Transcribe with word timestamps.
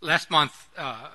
last 0.00 0.30
month, 0.30 0.68
uh, 0.76 1.08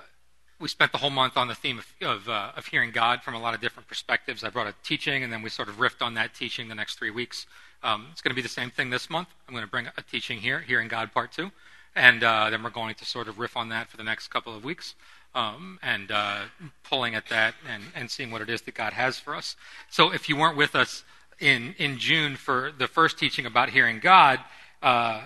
we 0.60 0.68
spent 0.68 0.92
the 0.92 0.98
whole 0.98 1.10
month 1.10 1.36
on 1.36 1.48
the 1.48 1.54
theme 1.54 1.78
of, 1.78 1.86
of, 2.00 2.28
uh, 2.28 2.52
of, 2.56 2.66
hearing 2.66 2.90
God 2.90 3.22
from 3.22 3.34
a 3.34 3.40
lot 3.40 3.54
of 3.54 3.60
different 3.60 3.88
perspectives. 3.88 4.44
I 4.44 4.50
brought 4.50 4.66
a 4.66 4.74
teaching, 4.84 5.22
and 5.22 5.32
then 5.32 5.42
we 5.42 5.50
sort 5.50 5.68
of 5.68 5.76
riffed 5.76 6.00
on 6.00 6.14
that 6.14 6.34
teaching 6.34 6.68
the 6.68 6.74
next 6.74 6.98
three 6.98 7.10
weeks. 7.10 7.46
Um, 7.82 8.06
it's 8.12 8.22
going 8.22 8.30
to 8.30 8.36
be 8.36 8.42
the 8.42 8.48
same 8.48 8.70
thing 8.70 8.90
this 8.90 9.10
month. 9.10 9.28
I'm 9.48 9.54
going 9.54 9.64
to 9.64 9.70
bring 9.70 9.86
a 9.86 10.02
teaching 10.10 10.38
here, 10.38 10.60
Hearing 10.60 10.88
God 10.88 11.12
Part 11.12 11.32
2, 11.32 11.50
and 11.96 12.22
uh, 12.22 12.50
then 12.50 12.62
we're 12.62 12.70
going 12.70 12.94
to 12.94 13.04
sort 13.04 13.28
of 13.28 13.38
riff 13.38 13.56
on 13.56 13.68
that 13.70 13.88
for 13.88 13.96
the 13.96 14.04
next 14.04 14.28
couple 14.28 14.56
of 14.56 14.64
weeks. 14.64 14.94
Um, 15.34 15.80
and 15.82 16.12
uh, 16.12 16.42
pulling 16.84 17.16
at 17.16 17.28
that 17.28 17.54
and, 17.68 17.82
and 17.96 18.08
seeing 18.08 18.30
what 18.30 18.40
it 18.40 18.48
is 18.48 18.62
that 18.62 18.74
God 18.74 18.92
has 18.92 19.18
for 19.18 19.34
us. 19.34 19.56
So, 19.90 20.12
if 20.12 20.28
you 20.28 20.36
weren't 20.36 20.56
with 20.56 20.76
us 20.76 21.02
in, 21.40 21.74
in 21.76 21.98
June 21.98 22.36
for 22.36 22.70
the 22.70 22.86
first 22.86 23.18
teaching 23.18 23.44
about 23.44 23.70
hearing 23.70 23.98
God, 23.98 24.38
uh, 24.80 25.22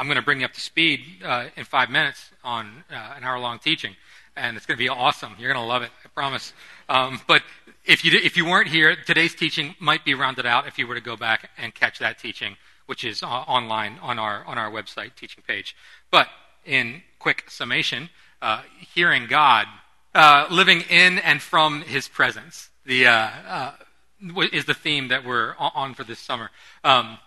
I'm 0.00 0.06
going 0.06 0.16
to 0.16 0.22
bring 0.22 0.40
you 0.40 0.46
up 0.46 0.54
to 0.54 0.60
speed 0.62 1.00
uh, 1.22 1.48
in 1.58 1.66
five 1.66 1.90
minutes 1.90 2.30
on 2.42 2.84
uh, 2.90 3.12
an 3.18 3.22
hour 3.22 3.38
long 3.38 3.58
teaching, 3.58 3.96
and 4.34 4.56
it's 4.56 4.64
going 4.64 4.78
to 4.78 4.82
be 4.82 4.88
awesome. 4.88 5.34
You're 5.38 5.52
going 5.52 5.62
to 5.62 5.68
love 5.68 5.82
it, 5.82 5.90
I 6.02 6.08
promise. 6.08 6.54
Um, 6.88 7.20
but 7.26 7.42
if 7.84 8.02
you, 8.02 8.18
if 8.18 8.34
you 8.34 8.46
weren't 8.46 8.68
here, 8.68 8.96
today's 8.96 9.34
teaching 9.34 9.74
might 9.78 10.02
be 10.02 10.14
rounded 10.14 10.46
out 10.46 10.66
if 10.66 10.78
you 10.78 10.86
were 10.86 10.94
to 10.94 11.02
go 11.02 11.18
back 11.18 11.50
and 11.58 11.74
catch 11.74 11.98
that 11.98 12.18
teaching, 12.18 12.56
which 12.86 13.04
is 13.04 13.22
uh, 13.22 13.26
online 13.26 13.98
on 14.00 14.18
our, 14.18 14.42
on 14.46 14.56
our 14.56 14.70
website 14.70 15.16
teaching 15.16 15.44
page. 15.46 15.76
But 16.10 16.28
in 16.64 17.02
quick 17.18 17.50
summation, 17.50 18.08
uh, 18.40 18.62
hearing 18.94 19.26
God, 19.26 19.66
uh, 20.14 20.46
living 20.50 20.80
in 20.88 21.18
and 21.18 21.42
from 21.42 21.82
His 21.82 22.08
presence, 22.08 22.70
the, 22.86 23.06
uh, 23.06 23.72
is 24.50 24.64
the 24.64 24.72
theme 24.72 25.08
that 25.08 25.26
we're 25.26 25.54
on 25.58 25.92
for 25.92 26.04
this 26.04 26.20
summer. 26.20 26.50
Um, 26.84 27.18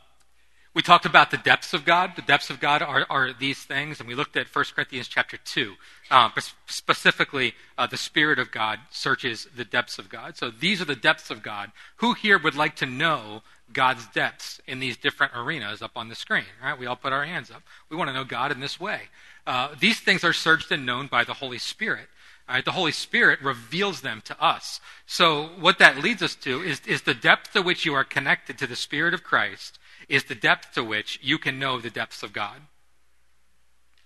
we 0.74 0.82
talked 0.82 1.06
about 1.06 1.30
the 1.30 1.38
depths 1.38 1.74
of 1.74 1.86
God. 1.86 2.14
The 2.16 2.24
depths 2.24 2.50
of 2.50 2.60
God 2.60 2.82
are, 2.82 3.06
are 3.10 3.32
these 3.32 3.60
things, 3.60 4.00
and 4.00 4.10
we 4.10 4.16
looked 4.16 4.36
at 4.36 4.48
1 4.48 4.66
Corinthians 4.74 5.08
chapter 5.08 5.38
2. 5.38 5.74
Uh, 6.10 6.30
specifically, 6.66 7.54
uh, 7.78 7.86
the 7.86 7.98
Spirit 7.98 8.40
of 8.40 8.52
God 8.52 8.80
searches 8.90 9.48
the 9.56 9.66
depths 9.66 10.00
of 10.00 10.10
God. 10.10 10.36
So 10.36 10.50
these 10.50 10.82
are 10.82 10.86
the 10.86 10.96
depths 10.96 11.30
of 11.30 11.44
God. 11.44 11.72
Who 11.98 12.14
here 12.14 12.40
would 12.40 12.56
like 12.56 12.76
to 12.78 12.88
know 12.88 13.44
God's 13.72 14.08
depths 14.08 14.62
in 14.66 14.80
these 14.80 14.98
different 14.98 15.34
arenas 15.36 15.84
up 15.84 15.92
on 15.96 16.10
the 16.10 16.16
screen? 16.16 16.46
Right? 16.62 16.78
We 16.78 16.88
all 16.88 16.96
put 16.96 17.14
our 17.14 17.26
hands 17.26 17.52
up. 17.52 17.62
We 17.90 17.98
want 17.98 18.10
to 18.10 18.14
know 18.14 18.24
God 18.24 18.52
in 18.52 18.60
this 18.60 18.80
way. 18.80 19.04
Uh, 19.46 19.76
these 19.80 20.00
things 20.00 20.24
are 20.24 20.34
searched 20.34 20.72
and 20.72 20.88
known 20.88 21.06
by 21.06 21.24
the 21.24 21.34
Holy 21.34 21.60
Spirit. 21.60 22.08
Right, 22.50 22.66
the 22.66 22.72
Holy 22.72 22.92
Spirit 22.92 23.42
reveals 23.42 24.02
them 24.02 24.22
to 24.26 24.44
us. 24.44 24.82
So, 25.06 25.52
what 25.60 25.80
that 25.80 26.00
leads 26.00 26.22
us 26.22 26.36
to 26.36 26.62
is, 26.62 26.82
is 26.86 27.04
the 27.04 27.14
depth 27.14 27.54
to 27.54 27.62
which 27.62 27.86
you 27.86 27.94
are 27.94 28.04
connected 28.04 28.58
to 28.58 28.68
the 28.68 28.76
Spirit 28.76 29.14
of 29.14 29.24
Christ 29.24 29.80
is 30.10 30.26
the 30.26 30.36
depth 30.36 30.74
to 30.74 30.84
which 30.84 31.20
you 31.22 31.38
can 31.38 31.60
know 31.60 31.80
the 31.80 31.90
depths 31.90 32.24
of 32.24 32.34
God. 32.34 32.62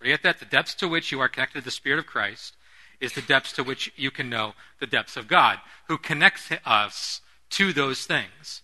You 0.01 0.09
get 0.09 0.23
that? 0.23 0.39
The 0.39 0.45
depths 0.45 0.75
to 0.75 0.87
which 0.87 1.11
you 1.11 1.19
are 1.19 1.27
connected 1.27 1.59
to 1.59 1.65
the 1.65 1.71
Spirit 1.71 1.99
of 1.99 2.05
Christ 2.05 2.55
is 2.99 3.13
the 3.13 3.21
depths 3.21 3.53
to 3.53 3.63
which 3.63 3.91
you 3.95 4.11
can 4.11 4.29
know 4.29 4.53
the 4.79 4.87
depths 4.87 5.17
of 5.17 5.27
God, 5.27 5.59
who 5.87 5.97
connects 5.97 6.49
us 6.65 7.21
to 7.51 7.73
those 7.73 8.05
things. 8.05 8.61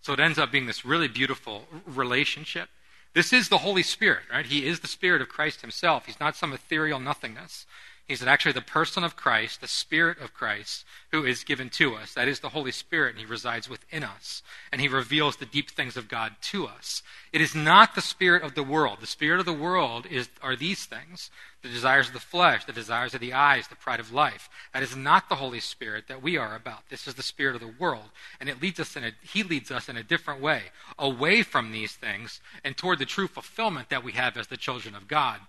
So 0.00 0.12
it 0.12 0.20
ends 0.20 0.38
up 0.38 0.52
being 0.52 0.66
this 0.66 0.84
really 0.84 1.08
beautiful 1.08 1.66
relationship. 1.86 2.68
This 3.14 3.32
is 3.32 3.48
the 3.48 3.58
Holy 3.58 3.82
Spirit, 3.82 4.24
right? 4.30 4.46
He 4.46 4.66
is 4.66 4.80
the 4.80 4.88
Spirit 4.88 5.22
of 5.22 5.28
Christ 5.28 5.62
Himself. 5.62 6.06
He's 6.06 6.20
not 6.20 6.36
some 6.36 6.52
ethereal 6.52 7.00
nothingness. 7.00 7.66
He's 8.06 8.22
actually 8.22 8.52
the 8.52 8.60
person 8.60 9.02
of 9.02 9.16
Christ, 9.16 9.60
the 9.60 9.66
Spirit 9.66 10.20
of 10.20 10.32
Christ, 10.32 10.84
who 11.10 11.24
is 11.24 11.42
given 11.42 11.68
to 11.70 11.96
us. 11.96 12.14
That 12.14 12.28
is 12.28 12.38
the 12.38 12.50
Holy 12.50 12.70
Spirit, 12.70 13.10
and 13.10 13.18
He 13.18 13.26
resides 13.26 13.68
within 13.68 14.04
us. 14.04 14.44
And 14.70 14.80
He 14.80 14.86
reveals 14.86 15.36
the 15.36 15.46
deep 15.46 15.70
things 15.70 15.96
of 15.96 16.06
God 16.06 16.36
to 16.42 16.68
us. 16.68 17.02
It 17.32 17.40
is 17.40 17.52
not 17.52 17.96
the 17.96 18.00
Spirit 18.00 18.44
of 18.44 18.54
the 18.54 18.62
world. 18.62 18.98
The 19.00 19.08
Spirit 19.08 19.40
of 19.40 19.46
the 19.46 19.52
world 19.52 20.06
is, 20.06 20.28
are 20.40 20.54
these 20.54 20.84
things 20.84 21.30
the 21.62 21.72
desires 21.72 22.06
of 22.06 22.12
the 22.12 22.20
flesh, 22.20 22.64
the 22.64 22.72
desires 22.72 23.12
of 23.12 23.20
the 23.20 23.32
eyes, 23.32 23.66
the 23.66 23.74
pride 23.74 23.98
of 23.98 24.12
life. 24.12 24.48
That 24.72 24.84
is 24.84 24.94
not 24.94 25.28
the 25.28 25.34
Holy 25.34 25.58
Spirit 25.58 26.06
that 26.06 26.22
we 26.22 26.36
are 26.36 26.54
about. 26.54 26.88
This 26.90 27.08
is 27.08 27.14
the 27.14 27.24
Spirit 27.24 27.56
of 27.56 27.60
the 27.60 27.74
world. 27.78 28.10
And 28.38 28.48
it 28.48 28.62
leads 28.62 28.78
us 28.78 28.94
in 28.96 29.02
a, 29.02 29.10
He 29.22 29.42
leads 29.42 29.72
us 29.72 29.88
in 29.88 29.96
a 29.96 30.04
different 30.04 30.40
way, 30.40 30.62
away 30.96 31.42
from 31.42 31.72
these 31.72 31.92
things 31.92 32.40
and 32.62 32.76
toward 32.76 33.00
the 33.00 33.04
true 33.04 33.26
fulfillment 33.26 33.88
that 33.88 34.04
we 34.04 34.12
have 34.12 34.36
as 34.36 34.46
the 34.46 34.56
children 34.56 34.94
of 34.94 35.08
God. 35.08 35.40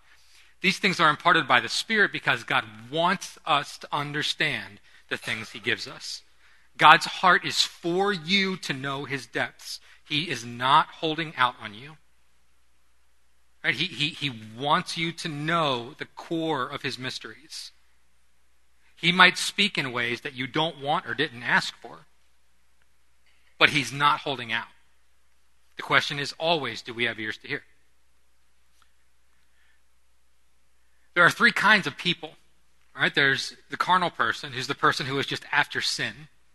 These 0.62 0.80
things 0.80 1.00
are 1.00 1.10
imparted 1.10 1.48
by 1.48 1.60
the 1.60 1.70
Spirit 1.70 2.12
because 2.12 2.44
God 2.44 2.66
wants 2.92 3.38
us 3.46 3.78
to 3.80 3.88
understand 3.92 4.80
the 5.10 5.18
things 5.18 5.52
He 5.52 5.60
gives 5.60 5.88
us. 5.88 6.24
God's 6.78 7.06
heart 7.06 7.46
is 7.46 7.62
for 7.62 8.12
you 8.12 8.58
to 8.58 8.74
know 8.74 9.06
His 9.06 9.26
depths. 9.26 9.80
He 10.08 10.30
is 10.30 10.46
not 10.46 10.88
holding 10.88 11.34
out 11.36 11.56
on 11.62 11.74
you. 11.74 11.98
Right? 13.64 13.76
He, 13.76 13.86
he, 13.86 14.10
he 14.10 14.32
wants 14.58 14.98
you 14.98 15.12
to 15.12 15.28
know 15.28 15.94
the 15.98 16.06
core 16.06 16.68
of 16.68 16.82
His 16.82 16.98
mysteries. 16.98 17.72
He 18.96 19.12
might 19.12 19.38
speak 19.38 19.78
in 19.78 19.92
ways 19.92 20.22
that 20.22 20.34
you 20.34 20.48
don't 20.48 20.82
want 20.82 21.06
or 21.06 21.14
didn't 21.14 21.44
ask 21.44 21.76
for, 21.82 22.08
but 23.60 23.70
He's 23.70 23.94
not 23.94 24.22
holding 24.22 24.52
out. 24.52 24.68
The 25.76 25.84
question 25.84 26.18
is 26.18 26.34
always 26.40 26.82
do 26.82 26.94
we 26.94 27.04
have 27.04 27.20
ears 27.20 27.38
to 27.40 27.48
hear? 27.48 27.64
There 31.18 31.26
are 31.26 31.32
three 31.32 31.52
kinds 31.52 31.88
of 31.88 31.98
people. 31.98 32.34
Right? 32.96 33.14
There's 33.14 33.56
the 33.72 33.76
carnal 33.76 34.12
person, 34.12 34.52
who's 34.52 34.68
the 34.68 34.76
person 34.76 35.08
who 35.08 35.18
is 35.18 35.26
just 35.26 35.46
after 35.52 35.82
sin 35.82 36.14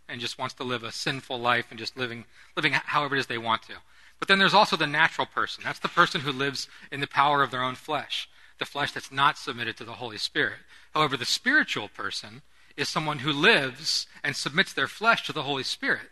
and 0.08 0.20
just 0.20 0.38
wants 0.38 0.54
to 0.54 0.62
live 0.62 0.84
a 0.84 0.92
sinful 0.92 1.40
life 1.40 1.66
and 1.70 1.80
just 1.80 1.96
living, 1.96 2.26
living 2.56 2.72
however 2.72 3.16
it 3.16 3.18
is 3.18 3.26
they 3.26 3.38
want 3.38 3.62
to. 3.62 3.72
But 4.20 4.28
then 4.28 4.38
there's 4.38 4.54
also 4.54 4.76
the 4.76 4.86
natural 4.86 5.26
person. 5.26 5.64
That's 5.64 5.80
the 5.80 5.88
person 5.88 6.20
who 6.20 6.30
lives 6.30 6.68
in 6.92 7.00
the 7.00 7.08
power 7.08 7.42
of 7.42 7.50
their 7.50 7.64
own 7.64 7.74
flesh, 7.74 8.28
the 8.60 8.64
flesh 8.64 8.92
that's 8.92 9.10
not 9.10 9.36
submitted 9.36 9.76
to 9.78 9.84
the 9.84 9.94
Holy 9.94 10.16
Spirit. 10.16 10.60
However, 10.94 11.16
the 11.16 11.24
spiritual 11.24 11.88
person 11.88 12.42
is 12.76 12.88
someone 12.88 13.18
who 13.18 13.32
lives 13.32 14.06
and 14.22 14.36
submits 14.36 14.72
their 14.72 14.86
flesh 14.86 15.26
to 15.26 15.32
the 15.32 15.42
Holy 15.42 15.64
Spirit. 15.64 16.08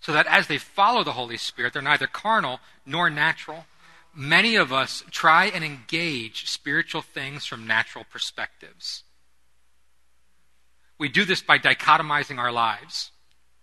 So 0.00 0.10
that 0.10 0.26
as 0.26 0.48
they 0.48 0.58
follow 0.58 1.04
the 1.04 1.12
Holy 1.12 1.36
Spirit, 1.36 1.72
they're 1.72 1.82
neither 1.82 2.08
carnal 2.08 2.58
nor 2.84 3.10
natural, 3.10 3.66
many 4.16 4.56
of 4.56 4.72
us 4.72 5.04
try 5.10 5.46
and 5.46 5.62
engage 5.62 6.48
spiritual 6.48 7.02
things 7.02 7.44
from 7.44 7.66
natural 7.66 8.04
perspectives. 8.10 9.04
We 10.98 11.08
do 11.08 11.24
this 11.24 11.42
by 11.42 11.58
dichotomizing 11.58 12.38
our 12.38 12.50
lives. 12.50 13.10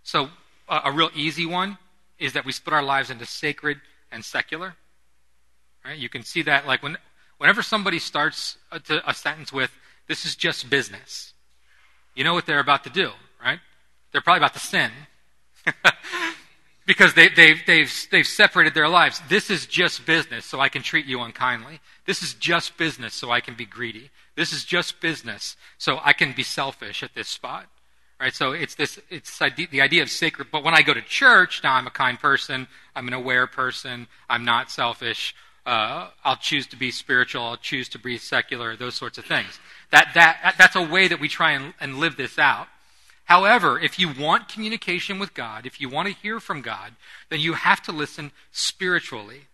So, 0.03 0.29
uh, 0.69 0.81
a 0.85 0.91
real 0.91 1.09
easy 1.15 1.45
one 1.45 1.77
is 2.19 2.33
that 2.33 2.45
we 2.45 2.51
split 2.51 2.73
our 2.73 2.83
lives 2.83 3.09
into 3.09 3.25
sacred 3.25 3.81
and 4.11 4.23
secular. 4.23 4.75
Right? 5.83 5.97
You 5.97 6.09
can 6.09 6.23
see 6.23 6.43
that, 6.43 6.67
like, 6.67 6.83
when, 6.83 6.97
whenever 7.39 7.63
somebody 7.63 7.99
starts 7.99 8.57
a, 8.71 8.79
to, 8.81 9.09
a 9.09 9.13
sentence 9.13 9.51
with, 9.51 9.71
this 10.07 10.25
is 10.25 10.35
just 10.35 10.69
business, 10.69 11.33
you 12.13 12.23
know 12.23 12.33
what 12.33 12.45
they're 12.45 12.59
about 12.59 12.83
to 12.83 12.89
do, 12.89 13.11
right? 13.43 13.59
They're 14.11 14.21
probably 14.21 14.39
about 14.39 14.53
to 14.53 14.59
sin. 14.59 14.91
because 16.85 17.13
they, 17.13 17.29
they've, 17.29 17.61
they've, 17.65 18.07
they've 18.11 18.27
separated 18.27 18.73
their 18.73 18.89
lives. 18.89 19.21
This 19.29 19.49
is 19.49 19.65
just 19.65 20.05
business, 20.05 20.45
so 20.45 20.59
I 20.59 20.69
can 20.69 20.81
treat 20.81 21.05
you 21.05 21.21
unkindly. 21.21 21.79
This 22.05 22.21
is 22.21 22.33
just 22.33 22.77
business, 22.77 23.13
so 23.13 23.31
I 23.31 23.39
can 23.39 23.55
be 23.55 23.65
greedy. 23.65 24.09
This 24.35 24.51
is 24.51 24.65
just 24.65 24.99
business, 24.99 25.55
so 25.77 25.99
I 26.03 26.13
can 26.13 26.33
be 26.33 26.43
selfish 26.43 27.03
at 27.03 27.13
this 27.15 27.27
spot. 27.27 27.67
Right? 28.19 28.33
So 28.33 28.51
it's 28.51 28.75
this, 28.75 28.99
it's 29.09 29.37
the 29.37 29.81
idea 29.81 30.01
of 30.01 30.09
sacred. 30.09 30.47
But 30.51 30.63
when 30.63 30.73
I 30.73 30.81
go 30.81 30.93
to 30.93 31.01
church, 31.01 31.61
now 31.63 31.73
I'm 31.73 31.87
a 31.87 31.91
kind 31.91 32.19
person, 32.19 32.67
I'm 32.95 33.07
an 33.07 33.13
aware 33.13 33.47
person, 33.47 34.07
I'm 34.29 34.45
not 34.45 34.71
selfish. 34.71 35.35
Uh, 35.65 36.09
I'll 36.25 36.37
choose 36.37 36.67
to 36.67 36.75
be 36.75 36.91
spiritual. 36.91 37.43
I'll 37.43 37.57
choose 37.57 37.87
to 37.89 37.99
be 37.99 38.17
secular. 38.17 38.75
Those 38.75 38.95
sorts 38.95 39.17
of 39.17 39.25
things. 39.25 39.59
That 39.91 40.09
that 40.13 40.55
that's 40.57 40.75
a 40.75 40.81
way 40.81 41.07
that 41.07 41.21
we 41.21 41.29
try 41.29 41.53
and, 41.53 41.73
and 41.79 41.99
live 41.99 42.17
this 42.17 42.37
out. 42.37 42.67
However, 43.25 43.79
if 43.79 43.97
you 43.97 44.11
want 44.11 44.49
communication 44.49 45.17
with 45.17 45.33
God, 45.33 45.65
if 45.65 45.79
you 45.79 45.89
want 45.89 46.07
to 46.07 46.13
hear 46.13 46.39
from 46.39 46.61
God, 46.61 46.93
then 47.29 47.39
you 47.39 47.53
have 47.53 47.81
to 47.83 47.91
listen 47.91 48.31
spiritually. 48.51 49.47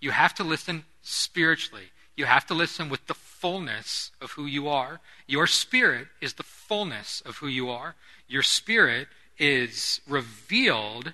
You 0.00 0.10
have 0.10 0.34
to 0.34 0.44
listen 0.44 0.84
spiritually. 1.02 1.90
You 2.16 2.26
have 2.26 2.46
to 2.46 2.54
listen 2.54 2.88
with 2.88 3.06
the 3.06 3.14
fullness 3.14 4.10
of 4.20 4.32
who 4.32 4.46
you 4.46 4.68
are. 4.68 5.00
Your 5.26 5.46
spirit 5.46 6.08
is 6.20 6.34
the 6.34 6.42
fullness 6.42 7.22
of 7.24 7.36
who 7.36 7.46
you 7.46 7.70
are. 7.70 7.94
Your 8.28 8.42
spirit 8.42 9.08
is 9.38 10.00
revealed 10.06 11.12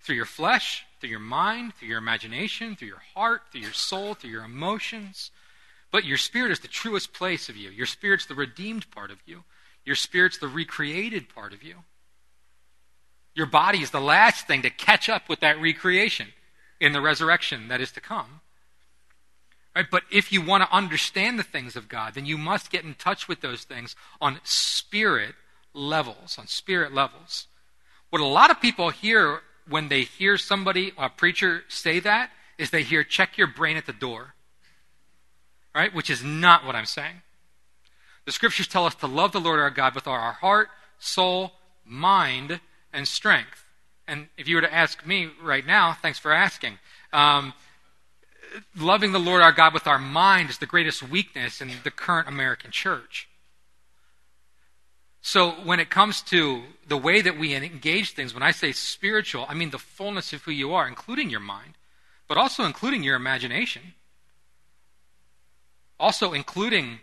through 0.00 0.16
your 0.16 0.24
flesh, 0.24 0.84
through 1.00 1.10
your 1.10 1.18
mind, 1.18 1.74
through 1.74 1.88
your 1.88 1.98
imagination, 1.98 2.76
through 2.76 2.88
your 2.88 3.02
heart, 3.14 3.42
through 3.50 3.62
your 3.62 3.72
soul, 3.72 4.14
through 4.14 4.30
your 4.30 4.44
emotions. 4.44 5.30
But 5.90 6.04
your 6.04 6.18
spirit 6.18 6.50
is 6.50 6.60
the 6.60 6.68
truest 6.68 7.12
place 7.12 7.48
of 7.48 7.56
you. 7.56 7.70
Your 7.70 7.86
spirit's 7.86 8.26
the 8.26 8.34
redeemed 8.34 8.90
part 8.90 9.10
of 9.10 9.18
you. 9.26 9.44
Your 9.84 9.96
spirit's 9.96 10.38
the 10.38 10.48
recreated 10.48 11.28
part 11.28 11.52
of 11.52 11.62
you. 11.62 11.76
Your 13.34 13.46
body 13.46 13.78
is 13.78 13.90
the 13.90 14.00
last 14.00 14.46
thing 14.46 14.62
to 14.62 14.70
catch 14.70 15.08
up 15.08 15.28
with 15.28 15.40
that 15.40 15.60
recreation 15.60 16.28
in 16.80 16.92
the 16.92 17.00
resurrection 17.00 17.68
that 17.68 17.80
is 17.80 17.90
to 17.92 18.00
come. 18.00 18.40
Right? 19.74 19.86
But 19.90 20.04
if 20.10 20.32
you 20.32 20.40
want 20.40 20.62
to 20.62 20.74
understand 20.74 21.38
the 21.38 21.42
things 21.42 21.74
of 21.74 21.88
God, 21.88 22.14
then 22.14 22.26
you 22.26 22.38
must 22.38 22.70
get 22.70 22.84
in 22.84 22.94
touch 22.94 23.26
with 23.26 23.40
those 23.40 23.64
things 23.64 23.96
on 24.20 24.38
spirit 24.44 25.34
levels, 25.72 26.38
on 26.38 26.46
spirit 26.46 26.94
levels. 26.94 27.48
What 28.10 28.22
a 28.22 28.26
lot 28.26 28.50
of 28.50 28.60
people 28.60 28.90
hear 28.90 29.40
when 29.68 29.88
they 29.88 30.02
hear 30.02 30.36
somebody, 30.38 30.92
a 30.96 31.08
preacher, 31.08 31.64
say 31.68 31.98
that 32.00 32.30
is 32.56 32.70
they 32.70 32.84
hear, 32.84 33.02
check 33.02 33.36
your 33.36 33.48
brain 33.48 33.76
at 33.76 33.86
the 33.86 33.92
door. 33.92 34.34
Right? 35.74 35.92
Which 35.92 36.08
is 36.08 36.22
not 36.22 36.64
what 36.64 36.76
I'm 36.76 36.86
saying. 36.86 37.22
The 38.24 38.32
scriptures 38.32 38.68
tell 38.68 38.86
us 38.86 38.94
to 38.96 39.06
love 39.06 39.32
the 39.32 39.40
Lord 39.40 39.60
our 39.60 39.70
God 39.70 39.94
with 39.94 40.06
our 40.06 40.32
heart, 40.32 40.68
soul, 40.98 41.52
mind, 41.84 42.60
and 42.92 43.06
strength. 43.06 43.64
And 44.06 44.28
if 44.36 44.48
you 44.48 44.56
were 44.56 44.62
to 44.62 44.72
ask 44.72 45.06
me 45.06 45.30
right 45.42 45.66
now, 45.66 45.94
thanks 46.00 46.18
for 46.18 46.32
asking. 46.32 46.78
Um, 47.12 47.54
loving 48.76 49.12
the 49.12 49.18
Lord 49.18 49.42
our 49.42 49.52
God 49.52 49.74
with 49.74 49.86
our 49.86 49.98
mind 49.98 50.50
is 50.50 50.58
the 50.58 50.66
greatest 50.66 51.02
weakness 51.02 51.60
in 51.60 51.70
the 51.82 51.90
current 51.90 52.28
American 52.28 52.70
church. 52.70 53.28
So 55.20 55.52
when 55.52 55.80
it 55.80 55.88
comes 55.88 56.20
to 56.22 56.62
the 56.86 56.98
way 56.98 57.22
that 57.22 57.38
we 57.38 57.54
engage 57.54 58.12
things, 58.12 58.34
when 58.34 58.42
I 58.42 58.50
say 58.50 58.72
spiritual, 58.72 59.46
I 59.48 59.54
mean 59.54 59.70
the 59.70 59.78
fullness 59.78 60.34
of 60.34 60.42
who 60.42 60.50
you 60.50 60.74
are, 60.74 60.86
including 60.86 61.30
your 61.30 61.40
mind, 61.40 61.74
but 62.28 62.36
also 62.36 62.64
including 62.64 63.02
your 63.02 63.16
imagination. 63.16 63.94
Also 65.98 66.34
including 66.34 67.00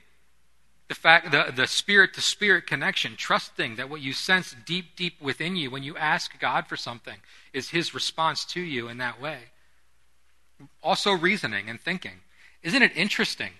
the 0.91 0.95
fact 0.95 1.31
the, 1.31 1.53
the 1.55 1.67
spirit 1.67 2.13
to 2.15 2.21
spirit 2.21 2.67
connection, 2.67 3.15
trusting 3.15 3.77
that 3.77 3.89
what 3.89 4.01
you 4.01 4.11
sense 4.11 4.53
deep, 4.65 4.97
deep 4.97 5.21
within 5.21 5.55
you 5.55 5.71
when 5.71 5.83
you 5.83 5.95
ask 5.95 6.37
God 6.37 6.67
for 6.67 6.75
something 6.75 7.15
is 7.53 7.69
his 7.69 7.93
response 7.93 8.43
to 8.45 8.59
you 8.59 8.89
in 8.89 8.97
that 8.97 9.21
way 9.21 9.37
also 10.83 11.11
reasoning 11.11 11.69
and 11.69 11.79
thinking. 11.79 12.19
Isn't 12.63 12.83
it 12.83 12.91
interesting 12.95 13.51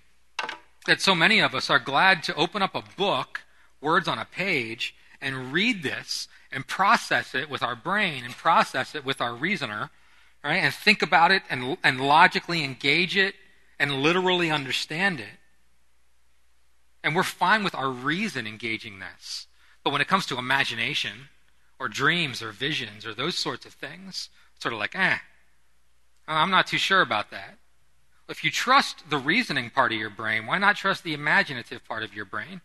that 0.88 1.01
so 1.01 1.16
many 1.16 1.39
of 1.39 1.56
us 1.56 1.69
are 1.69 1.80
glad 1.80 2.24
to 2.24 2.36
open 2.36 2.62
up 2.62 2.75
a 2.75 2.83
book, 2.98 3.42
words 3.80 4.07
on 4.07 4.19
a 4.19 4.25
page, 4.25 4.95
and 5.22 5.54
read 5.54 5.83
this 5.83 6.28
and 6.51 6.68
process 6.68 7.33
it 7.33 7.50
with 7.50 7.63
our 7.63 7.75
brain 7.75 8.24
and 8.25 8.33
process 8.33 8.95
it 8.95 9.06
with 9.06 9.22
our 9.22 9.33
reasoner, 9.33 9.89
right? 10.44 10.57
And 10.57 10.74
think 10.74 11.01
about 11.01 11.31
it 11.31 11.44
and, 11.50 11.78
and 11.83 12.01
logically 12.01 12.63
engage 12.63 13.16
it 13.16 13.36
and 13.80 14.01
literally 14.01 14.51
understand 14.51 15.19
it. 15.19 15.41
And 17.03 17.15
we're 17.15 17.24
fine 17.24 17.63
with 17.63 17.75
our 17.75 17.89
reason 17.89 18.45
engaging 18.45 19.00
this. 19.00 19.48
But 19.83 19.92
when 19.92 20.01
it 20.01 20.07
comes 20.07 20.25
to 20.27 20.38
imagination 20.38 21.30
or 21.80 21.88
dreams 21.88 22.42
or 22.42 22.51
visions 22.51 23.06
or 23.06 23.13
those 23.13 23.38
sorts 23.38 23.65
of 23.65 23.74
things, 23.74 24.30
sort 24.59 24.74
of 24.74 24.80
like, 24.80 24.95
eh, 24.95 25.18
I'm 26.27 26.51
not 26.51 26.68
too 26.68 26.77
sure 26.77 27.01
about 27.01 27.31
that. 27.31 27.57
If 28.30 28.44
you 28.44 28.51
trust 28.51 29.09
the 29.09 29.18
reasoning 29.18 29.69
part 29.69 29.92
of 29.92 30.00
your 30.00 30.09
brain, 30.09 30.45
why 30.45 30.57
not 30.57 30.77
trust 30.77 31.03
the 31.03 31.13
imaginative 31.13 31.83
part 31.86 32.03
of 32.03 32.13
your 32.13 32.24
brain? 32.24 32.62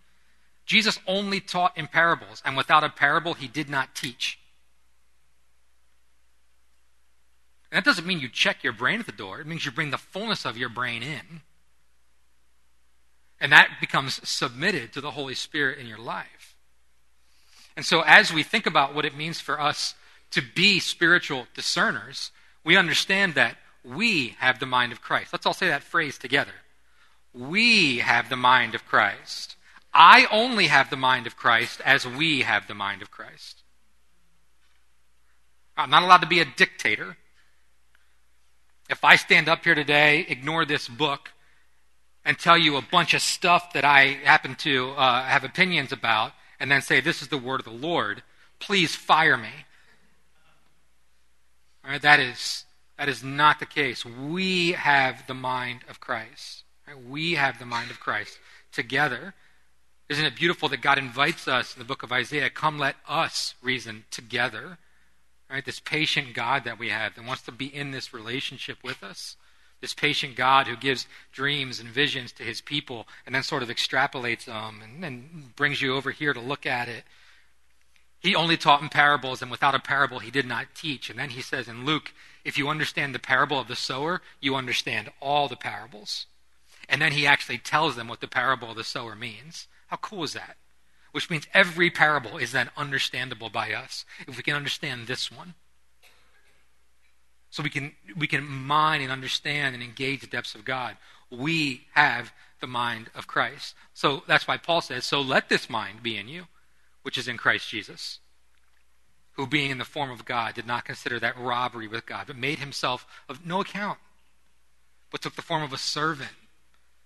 Jesus 0.64 0.98
only 1.06 1.40
taught 1.40 1.76
in 1.76 1.86
parables, 1.86 2.42
and 2.44 2.56
without 2.56 2.84
a 2.84 2.88
parable, 2.88 3.34
he 3.34 3.48
did 3.48 3.68
not 3.68 3.94
teach. 3.94 4.38
And 7.70 7.78
that 7.78 7.84
doesn't 7.84 8.06
mean 8.06 8.20
you 8.20 8.28
check 8.28 8.62
your 8.62 8.72
brain 8.72 9.00
at 9.00 9.06
the 9.06 9.12
door, 9.12 9.40
it 9.40 9.46
means 9.46 9.64
you 9.64 9.72
bring 9.72 9.90
the 9.90 9.98
fullness 9.98 10.44
of 10.44 10.56
your 10.56 10.68
brain 10.68 11.02
in. 11.02 11.42
And 13.40 13.52
that 13.52 13.78
becomes 13.80 14.26
submitted 14.28 14.92
to 14.92 15.00
the 15.00 15.10
Holy 15.10 15.34
Spirit 15.34 15.78
in 15.78 15.86
your 15.86 15.98
life. 15.98 16.56
And 17.76 17.84
so, 17.84 18.00
as 18.00 18.32
we 18.32 18.42
think 18.42 18.66
about 18.66 18.94
what 18.94 19.04
it 19.04 19.16
means 19.16 19.40
for 19.40 19.60
us 19.60 19.94
to 20.30 20.42
be 20.54 20.80
spiritual 20.80 21.46
discerners, 21.54 22.30
we 22.64 22.76
understand 22.76 23.34
that 23.34 23.58
we 23.84 24.36
have 24.38 24.58
the 24.58 24.66
mind 24.66 24.92
of 24.92 25.02
Christ. 25.02 25.32
Let's 25.32 25.46
all 25.46 25.52
say 25.52 25.68
that 25.68 25.82
phrase 25.82 26.18
together. 26.18 26.52
We 27.34 27.98
have 27.98 28.28
the 28.30 28.36
mind 28.36 28.74
of 28.74 28.86
Christ. 28.86 29.56
I 29.92 30.26
only 30.30 30.66
have 30.66 30.90
the 30.90 30.96
mind 30.96 31.26
of 31.26 31.36
Christ 31.36 31.80
as 31.84 32.06
we 32.06 32.42
have 32.42 32.66
the 32.66 32.74
mind 32.74 33.02
of 33.02 33.10
Christ. 33.10 33.62
I'm 35.76 35.90
not 35.90 36.02
allowed 36.02 36.22
to 36.22 36.26
be 36.26 36.40
a 36.40 36.44
dictator. 36.44 37.16
If 38.88 39.04
I 39.04 39.16
stand 39.16 39.48
up 39.48 39.64
here 39.64 39.74
today, 39.74 40.24
ignore 40.28 40.64
this 40.64 40.88
book, 40.88 41.32
and 42.26 42.36
tell 42.36 42.58
you 42.58 42.76
a 42.76 42.82
bunch 42.82 43.14
of 43.14 43.22
stuff 43.22 43.72
that 43.72 43.84
I 43.84 44.18
happen 44.24 44.56
to 44.56 44.90
uh, 44.90 45.22
have 45.22 45.44
opinions 45.44 45.92
about, 45.92 46.32
and 46.58 46.70
then 46.70 46.82
say, 46.82 47.00
This 47.00 47.22
is 47.22 47.28
the 47.28 47.38
word 47.38 47.60
of 47.60 47.64
the 47.64 47.86
Lord, 47.86 48.22
please 48.58 48.96
fire 48.96 49.36
me. 49.36 49.64
Right, 51.86 52.02
that 52.02 52.18
is 52.18 52.64
that 52.98 53.08
is 53.08 53.22
not 53.22 53.60
the 53.60 53.66
case. 53.66 54.04
We 54.04 54.72
have 54.72 55.26
the 55.26 55.34
mind 55.34 55.80
of 55.88 56.00
Christ. 56.00 56.64
Right? 56.86 56.96
We 57.00 57.34
have 57.34 57.58
the 57.58 57.66
mind 57.66 57.90
of 57.90 58.00
Christ 58.00 58.38
together. 58.72 59.34
Isn't 60.08 60.24
it 60.24 60.34
beautiful 60.34 60.68
that 60.70 60.80
God 60.80 60.98
invites 60.98 61.46
us 61.46 61.74
in 61.74 61.78
the 61.78 61.84
book 61.84 62.02
of 62.02 62.10
Isaiah, 62.10 62.50
come 62.50 62.78
let 62.78 62.96
us 63.08 63.54
reason 63.62 64.04
together? 64.10 64.78
Right? 65.48 65.64
This 65.64 65.78
patient 65.78 66.34
God 66.34 66.64
that 66.64 66.78
we 66.78 66.88
have 66.88 67.14
that 67.14 67.24
wants 67.24 67.42
to 67.42 67.52
be 67.52 67.66
in 67.66 67.92
this 67.92 68.12
relationship 68.12 68.78
with 68.82 69.04
us. 69.04 69.36
This 69.80 69.94
patient 69.94 70.36
God 70.36 70.66
who 70.66 70.76
gives 70.76 71.06
dreams 71.32 71.80
and 71.80 71.88
visions 71.88 72.32
to 72.32 72.42
his 72.42 72.60
people 72.60 73.06
and 73.24 73.34
then 73.34 73.42
sort 73.42 73.62
of 73.62 73.68
extrapolates 73.68 74.46
them 74.46 74.80
and, 74.82 75.04
and 75.04 75.54
brings 75.56 75.82
you 75.82 75.94
over 75.94 76.10
here 76.10 76.32
to 76.32 76.40
look 76.40 76.66
at 76.66 76.88
it 76.88 77.04
he 78.26 78.34
only 78.34 78.56
taught 78.56 78.82
in 78.82 78.88
parables, 78.88 79.40
and 79.40 79.50
without 79.50 79.74
a 79.74 79.78
parable, 79.78 80.18
he 80.18 80.30
did 80.30 80.46
not 80.46 80.74
teach. 80.74 81.10
And 81.10 81.18
then 81.18 81.30
he 81.30 81.40
says 81.40 81.68
in 81.68 81.84
Luke, 81.84 82.12
if 82.44 82.58
you 82.58 82.68
understand 82.68 83.14
the 83.14 83.20
parable 83.20 83.60
of 83.60 83.68
the 83.68 83.76
sower, 83.76 84.20
you 84.40 84.56
understand 84.56 85.10
all 85.20 85.48
the 85.48 85.56
parables. 85.56 86.26
And 86.88 87.00
then 87.00 87.12
he 87.12 87.26
actually 87.26 87.58
tells 87.58 87.94
them 87.94 88.08
what 88.08 88.20
the 88.20 88.28
parable 88.28 88.70
of 88.70 88.76
the 88.76 88.84
sower 88.84 89.14
means. 89.14 89.68
How 89.88 89.96
cool 89.96 90.24
is 90.24 90.32
that? 90.32 90.56
Which 91.12 91.30
means 91.30 91.46
every 91.54 91.90
parable 91.90 92.36
is 92.36 92.52
then 92.52 92.70
understandable 92.76 93.48
by 93.48 93.72
us 93.72 94.04
if 94.26 94.36
we 94.36 94.42
can 94.42 94.56
understand 94.56 95.06
this 95.06 95.30
one. 95.30 95.54
So 97.50 97.62
we 97.62 97.70
can, 97.70 97.92
we 98.16 98.26
can 98.26 98.44
mine 98.44 99.00
and 99.00 99.12
understand 99.12 99.74
and 99.74 99.82
engage 99.82 100.20
the 100.20 100.26
depths 100.26 100.54
of 100.54 100.64
God. 100.64 100.96
We 101.30 101.86
have 101.92 102.32
the 102.60 102.66
mind 102.66 103.10
of 103.14 103.26
Christ. 103.26 103.74
So 103.94 104.22
that's 104.26 104.46
why 104.46 104.56
Paul 104.56 104.80
says, 104.80 105.04
So 105.04 105.20
let 105.20 105.48
this 105.48 105.70
mind 105.70 106.02
be 106.02 106.16
in 106.16 106.28
you 106.28 106.46
which 107.06 107.16
is 107.16 107.28
in 107.28 107.36
Christ 107.36 107.68
Jesus, 107.68 108.18
who, 109.34 109.46
being 109.46 109.70
in 109.70 109.78
the 109.78 109.84
form 109.84 110.10
of 110.10 110.24
God, 110.24 110.54
did 110.54 110.66
not 110.66 110.84
consider 110.84 111.20
that 111.20 111.38
robbery 111.38 111.86
with 111.86 112.04
God, 112.04 112.26
but 112.26 112.36
made 112.36 112.58
himself 112.58 113.06
of 113.28 113.46
no 113.46 113.60
account, 113.60 114.00
but 115.12 115.22
took 115.22 115.36
the 115.36 115.40
form 115.40 115.62
of 115.62 115.72
a 115.72 115.78
servant, 115.78 116.32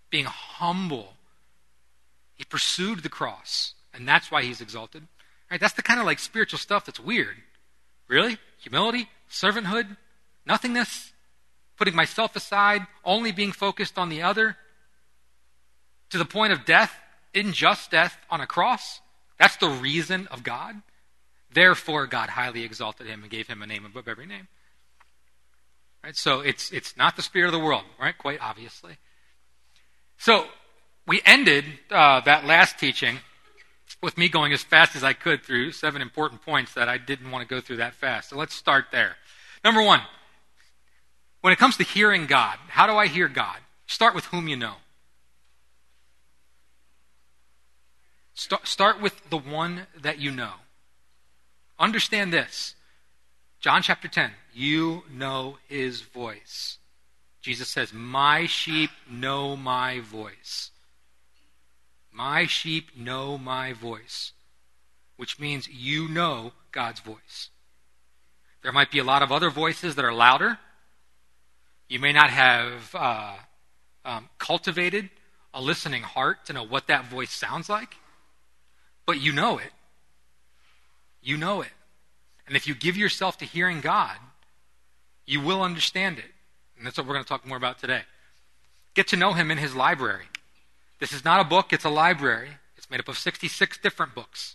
being 0.09 0.25
humble. 0.25 1.17
He 2.35 2.45
pursued 2.45 3.03
the 3.03 3.11
cross, 3.11 3.75
and 3.93 4.09
that's 4.09 4.31
why 4.31 4.43
he's 4.43 4.63
exalted. 4.63 5.07
Right? 5.51 5.61
That's 5.61 5.75
the 5.75 5.83
kind 5.83 6.01
of 6.01 6.07
like 6.07 6.19
spiritual 6.19 6.61
stuff 6.61 6.87
that's 6.87 6.99
weird. 6.99 7.37
Really? 8.09 8.39
Humility, 8.63 9.11
servanthood, 9.31 9.99
nothingness, 10.51 11.13
putting 11.77 11.95
myself 11.95 12.35
aside, 12.35 12.87
only 13.05 13.31
being 13.31 13.53
focused 13.53 13.97
on 13.97 14.09
the 14.09 14.23
other, 14.23 14.57
to 16.11 16.19
the 16.19 16.25
point 16.25 16.53
of 16.53 16.65
death, 16.65 16.93
unjust 17.33 17.93
death 17.93 18.19
on 18.29 18.41
a 18.41 18.47
cross. 18.47 19.01
That's 19.39 19.57
the 19.57 19.69
reason 19.69 20.27
of 20.27 20.43
God. 20.43 20.83
Therefore, 21.53 22.07
God 22.09 22.31
highly 22.31 22.65
exalted 22.65 23.07
him 23.07 23.23
and 23.23 23.31
gave 23.31 23.47
him 23.47 23.63
a 23.63 23.67
name 23.67 23.85
above 23.85 24.09
every 24.09 24.27
name. 24.27 24.49
Right? 26.03 26.17
So 26.17 26.41
it's, 26.41 26.73
it's 26.73 26.97
not 26.97 27.15
the 27.15 27.23
spirit 27.23 27.47
of 27.47 27.53
the 27.53 27.65
world, 27.65 27.85
right? 28.01 28.17
Quite 28.17 28.41
obviously. 28.41 28.97
So 30.19 30.47
we 31.07 31.21
ended 31.25 31.65
uh, 31.91 32.21
that 32.23 32.45
last 32.45 32.79
teaching 32.79 33.19
with 34.03 34.19
me 34.19 34.29
going 34.29 34.53
as 34.53 34.63
fast 34.63 34.97
as 34.97 35.05
I 35.05 35.13
could 35.13 35.45
through 35.45 35.73
seven 35.73 36.03
important 36.03 36.43
points 36.43 36.75
that 36.75 36.89
I 36.89 36.99
didn't 36.99 37.31
want 37.31 37.49
to 37.49 37.55
go 37.55 37.61
through 37.61 37.77
that 37.77 37.95
fast. 37.95 38.31
So 38.31 38.37
let's 38.37 38.55
start 38.55 38.87
there. 38.91 39.17
Number 39.65 39.83
one, 39.83 40.01
when 41.41 41.53
it 41.53 41.59
comes 41.59 41.77
to 41.79 41.85
hearing 41.85 42.27
God, 42.27 42.59
how 42.69 42.87
do 42.87 42.95
I 42.95 43.07
hear 43.07 43.29
God? 43.29 43.57
Start 43.87 44.15
with 44.15 44.27
whom 44.27 44.49
you 44.49 44.57
know. 44.57 44.75
Start, 48.35 48.67
start 48.67 49.01
with 49.01 49.29
the 49.29 49.39
one 49.39 49.87
that 50.01 50.19
you 50.19 50.31
know. 50.31 50.53
Understand 51.79 52.33
this. 52.33 52.75
John 53.61 53.83
chapter 53.83 54.09
10, 54.09 54.31
you 54.55 55.03
know 55.13 55.59
his 55.69 56.01
voice. 56.01 56.79
Jesus 57.43 57.69
says, 57.69 57.93
My 57.93 58.47
sheep 58.47 58.91
know 59.11 59.57
my 59.57 60.01
voice. 60.01 60.71
My 62.13 62.47
sheep 62.47 62.97
know 62.97 63.39
my 63.39 63.73
voice, 63.73 64.33
which 65.17 65.39
means 65.39 65.69
you 65.69 66.09
know 66.09 66.53
God's 66.73 67.01
voice. 67.01 67.51
There 68.63 68.73
might 68.73 68.91
be 68.91 68.99
a 68.99 69.05
lot 69.05 69.23
of 69.23 69.33
other 69.33 69.51
voices 69.51 69.95
that 69.95 70.05
are 70.05 70.13
louder. 70.13 70.59
You 71.91 71.99
may 71.99 72.13
not 72.13 72.31
have 72.31 72.95
uh, 72.95 73.35
um, 74.05 74.29
cultivated 74.39 75.11
a 75.53 75.61
listening 75.61 76.03
heart 76.03 76.47
to 76.47 76.53
know 76.53 76.63
what 76.63 76.87
that 76.87 77.07
voice 77.07 77.33
sounds 77.33 77.69
like. 77.69 77.97
But 79.07 79.21
you 79.21 79.33
know 79.33 79.59
it. 79.59 79.73
You 81.21 81.37
know 81.37 81.63
it. 81.63 81.73
And 82.47 82.57
if 82.57 82.69
you 82.69 82.77
give 82.77 82.97
yourself 82.97 83.39
to 83.39 83.45
hearing 83.45 83.81
God, 83.81 84.17
you 85.27 85.41
will 85.41 85.63
understand 85.63 86.19
it. 86.19 86.31
And 86.79 86.87
that's 86.87 86.97
what 86.97 87.09
we're 87.09 87.15
going 87.15 87.25
to 87.25 87.29
talk 87.29 87.45
more 87.45 87.57
about 87.57 87.81
today. 87.81 88.03
Get 88.95 89.09
to 89.09 89.17
know 89.17 89.33
Him 89.33 89.51
in 89.51 89.59
His 89.59 89.75
library. 89.75 90.27
This 91.01 91.13
is 91.13 91.25
not 91.25 91.41
a 91.41 91.45
book, 91.45 91.73
it's 91.73 91.85
a 91.85 91.91
library. 91.91 92.51
It's 92.77 92.89
made 92.89 93.01
up 93.01 93.09
of 93.09 93.19
66 93.19 93.79
different 93.79 94.15
books. 94.15 94.55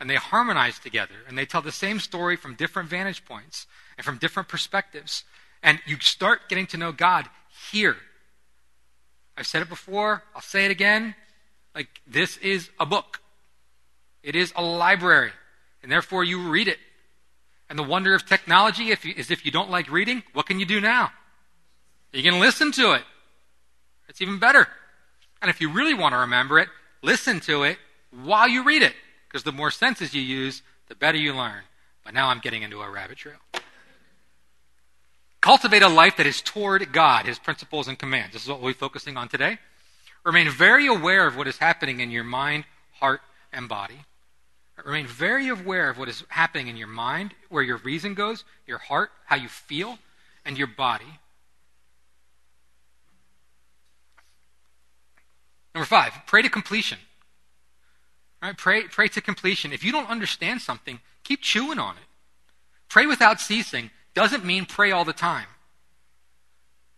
And 0.00 0.08
they 0.08 0.16
harmonize 0.16 0.78
together. 0.78 1.16
And 1.28 1.36
they 1.36 1.44
tell 1.44 1.60
the 1.60 1.72
same 1.72 2.00
story 2.00 2.36
from 2.36 2.54
different 2.54 2.88
vantage 2.88 3.26
points 3.26 3.66
and 3.98 4.04
from 4.04 4.16
different 4.16 4.48
perspectives. 4.48 5.24
And 5.62 5.78
you 5.86 5.98
start 6.00 6.48
getting 6.48 6.66
to 6.68 6.76
know 6.76 6.92
God 6.92 7.28
here. 7.72 7.96
I've 9.36 9.46
said 9.46 9.62
it 9.62 9.68
before, 9.68 10.22
I'll 10.34 10.42
say 10.42 10.64
it 10.64 10.70
again. 10.70 11.14
Like, 11.74 11.88
this 12.06 12.36
is 12.38 12.70
a 12.78 12.86
book, 12.86 13.20
it 14.22 14.34
is 14.34 14.52
a 14.56 14.62
library, 14.62 15.32
and 15.82 15.90
therefore 15.90 16.24
you 16.24 16.50
read 16.50 16.68
it. 16.68 16.78
And 17.68 17.78
the 17.78 17.84
wonder 17.84 18.14
of 18.14 18.26
technology 18.26 18.90
if 18.90 19.04
you, 19.04 19.14
is 19.16 19.30
if 19.30 19.46
you 19.46 19.52
don't 19.52 19.70
like 19.70 19.90
reading, 19.90 20.24
what 20.32 20.46
can 20.46 20.58
you 20.58 20.66
do 20.66 20.80
now? 20.80 21.12
You 22.12 22.22
can 22.22 22.40
listen 22.40 22.72
to 22.72 22.92
it. 22.92 23.02
It's 24.08 24.20
even 24.20 24.40
better. 24.40 24.66
And 25.40 25.48
if 25.48 25.60
you 25.60 25.70
really 25.70 25.94
want 25.94 26.12
to 26.12 26.18
remember 26.18 26.58
it, 26.58 26.68
listen 27.00 27.38
to 27.40 27.62
it 27.62 27.78
while 28.10 28.48
you 28.48 28.64
read 28.64 28.82
it. 28.82 28.94
Because 29.28 29.44
the 29.44 29.52
more 29.52 29.70
senses 29.70 30.12
you 30.12 30.20
use, 30.20 30.62
the 30.88 30.96
better 30.96 31.16
you 31.16 31.32
learn. 31.32 31.62
But 32.04 32.14
now 32.14 32.28
I'm 32.28 32.40
getting 32.40 32.62
into 32.62 32.80
a 32.80 32.90
rabbit 32.90 33.18
trail. 33.18 33.36
Cultivate 35.40 35.82
a 35.82 35.88
life 35.88 36.16
that 36.18 36.26
is 36.26 36.42
toward 36.42 36.92
God, 36.92 37.26
His 37.26 37.38
principles 37.38 37.88
and 37.88 37.98
commands. 37.98 38.34
This 38.34 38.42
is 38.42 38.48
what 38.48 38.60
we'll 38.60 38.72
be 38.72 38.78
focusing 38.78 39.16
on 39.16 39.28
today. 39.28 39.58
Remain 40.24 40.50
very 40.50 40.86
aware 40.86 41.26
of 41.26 41.36
what 41.36 41.48
is 41.48 41.58
happening 41.58 42.00
in 42.00 42.10
your 42.10 42.24
mind, 42.24 42.64
heart, 42.98 43.22
and 43.52 43.68
body. 43.68 44.00
Remain 44.84 45.06
very 45.06 45.48
aware 45.48 45.90
of 45.90 45.98
what 45.98 46.08
is 46.08 46.24
happening 46.28 46.68
in 46.68 46.76
your 46.76 46.88
mind, 46.88 47.34
where 47.48 47.62
your 47.62 47.78
reason 47.78 48.14
goes, 48.14 48.44
your 48.66 48.78
heart, 48.78 49.10
how 49.26 49.36
you 49.36 49.48
feel, 49.48 49.98
and 50.44 50.58
your 50.58 50.66
body. 50.66 51.18
Number 55.74 55.86
five, 55.86 56.12
pray 56.26 56.42
to 56.42 56.48
completion. 56.48 56.98
Right? 58.42 58.56
Pray, 58.56 58.82
pray 58.84 59.08
to 59.08 59.20
completion. 59.20 59.72
If 59.72 59.84
you 59.84 59.92
don't 59.92 60.08
understand 60.08 60.60
something, 60.62 61.00
keep 61.24 61.42
chewing 61.42 61.78
on 61.78 61.96
it. 61.96 62.02
Pray 62.88 63.06
without 63.06 63.40
ceasing 63.40 63.90
doesn't 64.14 64.44
mean 64.44 64.66
pray 64.66 64.92
all 64.92 65.04
the 65.04 65.12
time. 65.12 65.46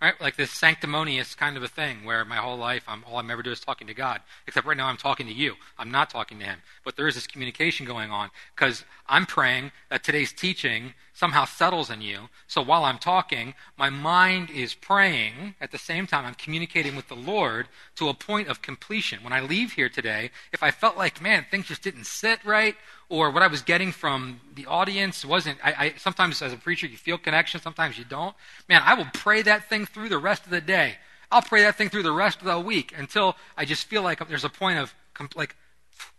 Right? 0.00 0.20
Like 0.20 0.34
this 0.34 0.50
sanctimonious 0.50 1.36
kind 1.36 1.56
of 1.56 1.62
a 1.62 1.68
thing 1.68 2.04
where 2.04 2.24
my 2.24 2.36
whole 2.36 2.56
life 2.56 2.82
I'm 2.88 3.04
all 3.08 3.18
I'm 3.18 3.30
ever 3.30 3.40
doing 3.40 3.52
is 3.52 3.60
talking 3.60 3.86
to 3.86 3.94
God. 3.94 4.20
Except 4.48 4.66
right 4.66 4.76
now 4.76 4.88
I'm 4.88 4.96
talking 4.96 5.26
to 5.26 5.32
you. 5.32 5.54
I'm 5.78 5.92
not 5.92 6.10
talking 6.10 6.40
to 6.40 6.44
him. 6.44 6.58
But 6.84 6.96
there 6.96 7.06
is 7.06 7.14
this 7.14 7.28
communication 7.28 7.86
going 7.86 8.10
on 8.10 8.30
because 8.56 8.84
I'm 9.06 9.26
praying 9.26 9.70
that 9.90 10.02
today's 10.02 10.32
teaching 10.32 10.94
somehow 11.12 11.44
settles 11.44 11.90
in 11.90 12.00
you. 12.00 12.28
So 12.46 12.62
while 12.62 12.84
I'm 12.84 12.98
talking, 12.98 13.54
my 13.76 13.90
mind 13.90 14.50
is 14.50 14.74
praying. 14.74 15.54
At 15.60 15.70
the 15.70 15.78
same 15.78 16.06
time, 16.06 16.24
I'm 16.24 16.34
communicating 16.34 16.96
with 16.96 17.08
the 17.08 17.16
Lord 17.16 17.68
to 17.96 18.08
a 18.08 18.14
point 18.14 18.48
of 18.48 18.62
completion. 18.62 19.22
When 19.22 19.32
I 19.32 19.40
leave 19.40 19.72
here 19.72 19.88
today, 19.88 20.30
if 20.52 20.62
I 20.62 20.70
felt 20.70 20.96
like, 20.96 21.20
man, 21.20 21.46
things 21.50 21.66
just 21.66 21.82
didn't 21.82 22.06
sit 22.06 22.42
right, 22.44 22.76
or 23.08 23.30
what 23.30 23.42
I 23.42 23.46
was 23.46 23.60
getting 23.60 23.92
from 23.92 24.40
the 24.54 24.66
audience 24.66 25.24
wasn't. 25.24 25.58
I, 25.62 25.72
I, 25.72 25.94
sometimes 25.98 26.40
as 26.40 26.52
a 26.52 26.56
preacher 26.56 26.86
you 26.86 26.96
feel 26.96 27.18
connection, 27.18 27.60
sometimes 27.60 27.98
you 27.98 28.04
don't. 28.04 28.34
Man, 28.68 28.80
I 28.84 28.94
will 28.94 29.08
pray 29.12 29.42
that 29.42 29.68
thing 29.68 29.84
through 29.84 30.08
the 30.08 30.18
rest 30.18 30.44
of 30.44 30.50
the 30.50 30.62
day. 30.62 30.96
I'll 31.30 31.42
pray 31.42 31.62
that 31.62 31.76
thing 31.76 31.90
through 31.90 32.04
the 32.04 32.12
rest 32.12 32.40
of 32.40 32.46
the 32.46 32.58
week 32.58 32.94
until 32.96 33.36
I 33.56 33.64
just 33.64 33.84
feel 33.84 34.02
like 34.02 34.26
there's 34.28 34.44
a 34.44 34.50
point 34.50 34.78
of 34.78 34.94
like, 35.34 35.56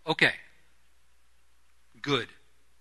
okay, 0.07 0.33
good. 2.01 2.27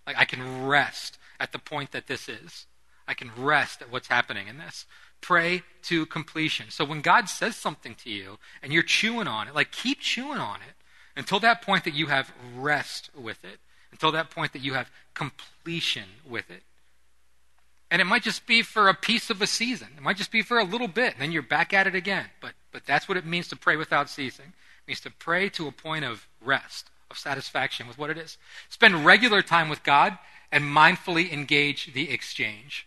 Like 0.07 0.17
I 0.19 0.25
can 0.25 0.67
rest 0.67 1.19
at 1.43 1.53
the 1.53 1.59
point 1.59 1.93
that 1.93 2.07
this 2.07 2.29
is. 2.29 2.67
I 3.07 3.13
can 3.13 3.31
rest 3.37 3.83
at 3.83 3.91
what's 3.91 4.09
happening 4.09 4.49
in 4.49 4.57
this. 4.57 4.87
Pray 5.21 5.63
to 5.83 6.07
completion. 6.07 6.67
So 6.71 6.85
when 6.85 7.03
God 7.03 7.29
says 7.29 7.57
something 7.57 7.95
to 7.97 8.11
you 8.11 8.39
and 8.63 8.73
you're 8.73 8.83
chewing 8.83 9.29
on 9.29 9.49
it, 9.49 9.55
like 9.55 9.73
keep 9.73 10.01
chewing 10.01 10.39
on 10.39 10.57
it 10.57 10.75
until 11.17 11.41
that 11.41 11.61
point 11.61 11.85
that 11.85 11.95
you 11.95 12.07
have 12.07 12.33
rest 12.57 13.11
with 13.15 13.45
it 13.45 13.59
until 13.93 14.11
that 14.13 14.31
point 14.31 14.55
that 14.55 14.63
you 14.63 14.75
have 14.75 14.91
completion 15.15 16.05
with 16.29 16.51
it. 16.51 16.63
And 17.91 18.01
it 18.01 18.07
might 18.07 18.23
just 18.23 18.47
be 18.47 18.63
for 18.63 18.89
a 18.89 18.95
piece 18.95 19.29
of 19.29 19.43
a 19.43 19.47
season. 19.47 19.89
It 19.97 20.03
might 20.03 20.17
just 20.17 20.33
be 20.33 20.41
for 20.41 20.59
a 20.59 20.65
little 20.65 20.89
bit, 20.89 21.13
and 21.13 21.23
then 21.23 21.31
you're 21.31 21.43
back 21.43 21.75
at 21.75 21.87
it 21.87 21.95
again. 21.95 22.25
But, 22.41 22.53
but 22.73 22.87
that's 22.87 23.07
what 23.07 23.19
it 23.19 23.27
means 23.27 23.49
to 23.49 23.57
pray 23.57 23.77
without 23.77 24.09
ceasing. 24.09 24.47
It 24.47 24.89
means 24.89 25.01
to 25.03 25.11
pray 25.11 25.51
to 25.51 25.69
a 25.69 25.73
point 25.73 26.07
of 26.07 26.27
rest, 26.41 26.89
of 27.11 27.19
satisfaction 27.19 27.87
with 27.87 27.99
what 27.99 28.09
it 28.09 28.17
is. 28.17 28.39
Spend 28.71 29.05
regular 29.05 29.43
time 29.43 29.69
with 29.69 29.83
God 29.83 30.17
and 30.53 30.65
mindfully 30.65 31.33
engage 31.33 31.93
the 31.93 32.11
exchange. 32.13 32.87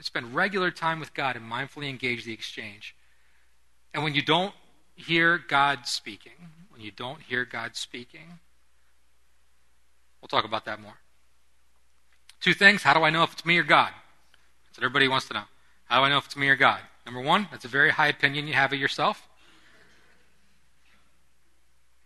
Spend 0.00 0.34
regular 0.34 0.70
time 0.70 1.00
with 1.00 1.14
God 1.14 1.36
and 1.36 1.50
mindfully 1.50 1.88
engage 1.88 2.24
the 2.24 2.32
exchange. 2.32 2.96
And 3.92 4.02
when 4.02 4.14
you 4.14 4.22
don't 4.22 4.54
hear 4.94 5.38
God 5.38 5.86
speaking, 5.86 6.32
when 6.70 6.80
you 6.80 6.90
don't 6.90 7.20
hear 7.22 7.44
God 7.44 7.76
speaking, 7.76 8.40
We'll 10.24 10.40
talk 10.40 10.46
about 10.46 10.64
that 10.64 10.80
more. 10.80 10.94
Two 12.40 12.54
things. 12.54 12.82
How 12.82 12.94
do 12.94 13.00
I 13.00 13.10
know 13.10 13.24
if 13.24 13.34
it's 13.34 13.44
me 13.44 13.58
or 13.58 13.62
God? 13.62 13.90
That's 14.64 14.78
what 14.78 14.84
everybody 14.86 15.06
wants 15.06 15.28
to 15.28 15.34
know. 15.34 15.42
How 15.84 16.00
do 16.00 16.06
I 16.06 16.08
know 16.08 16.16
if 16.16 16.24
it's 16.24 16.34
me 16.34 16.48
or 16.48 16.56
God? 16.56 16.80
Number 17.04 17.20
one, 17.20 17.46
that's 17.50 17.66
a 17.66 17.68
very 17.68 17.90
high 17.90 18.06
opinion 18.08 18.48
you 18.48 18.54
have 18.54 18.72
of 18.72 18.78
yourself. 18.78 19.28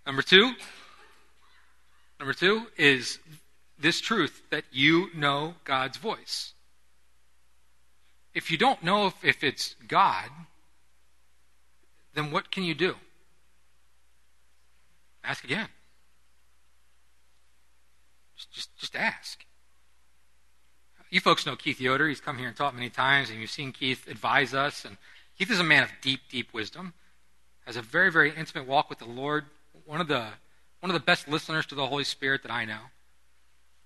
Number 0.04 0.20
two, 0.20 0.50
number 2.18 2.34
two 2.34 2.66
is 2.76 3.20
this 3.78 4.00
truth 4.00 4.42
that 4.50 4.64
you 4.70 5.08
know 5.14 5.54
God's 5.64 5.96
voice. 5.96 6.52
If 8.34 8.50
you 8.50 8.58
don't 8.58 8.82
know 8.82 9.06
if, 9.06 9.24
if 9.24 9.42
it's 9.42 9.74
God, 9.86 10.28
then 12.14 12.30
what 12.30 12.50
can 12.50 12.64
you 12.64 12.74
do? 12.74 12.96
Ask 15.24 15.44
again. 15.44 15.68
Just, 18.36 18.76
just 18.78 18.96
ask. 18.96 19.44
You 21.10 21.20
folks 21.20 21.46
know 21.46 21.56
Keith 21.56 21.80
Yoder. 21.80 22.08
He's 22.08 22.20
come 22.20 22.38
here 22.38 22.48
and 22.48 22.56
taught 22.56 22.74
many 22.74 22.90
times, 22.90 23.30
and 23.30 23.40
you've 23.40 23.50
seen 23.50 23.72
Keith 23.72 24.06
advise 24.08 24.54
us. 24.54 24.84
And 24.84 24.96
Keith 25.38 25.50
is 25.50 25.60
a 25.60 25.64
man 25.64 25.82
of 25.82 25.90
deep, 26.02 26.20
deep 26.30 26.52
wisdom, 26.52 26.92
has 27.66 27.76
a 27.76 27.82
very, 27.82 28.10
very 28.10 28.32
intimate 28.34 28.66
walk 28.66 28.90
with 28.90 28.98
the 28.98 29.06
Lord. 29.06 29.46
One 29.86 30.00
of 30.00 30.08
the 30.08 30.26
one 30.80 30.90
of 30.90 30.94
the 30.94 31.04
best 31.04 31.28
listeners 31.28 31.66
to 31.66 31.74
the 31.74 31.86
Holy 31.86 32.04
Spirit 32.04 32.42
that 32.42 32.52
I 32.52 32.64
know. 32.64 32.78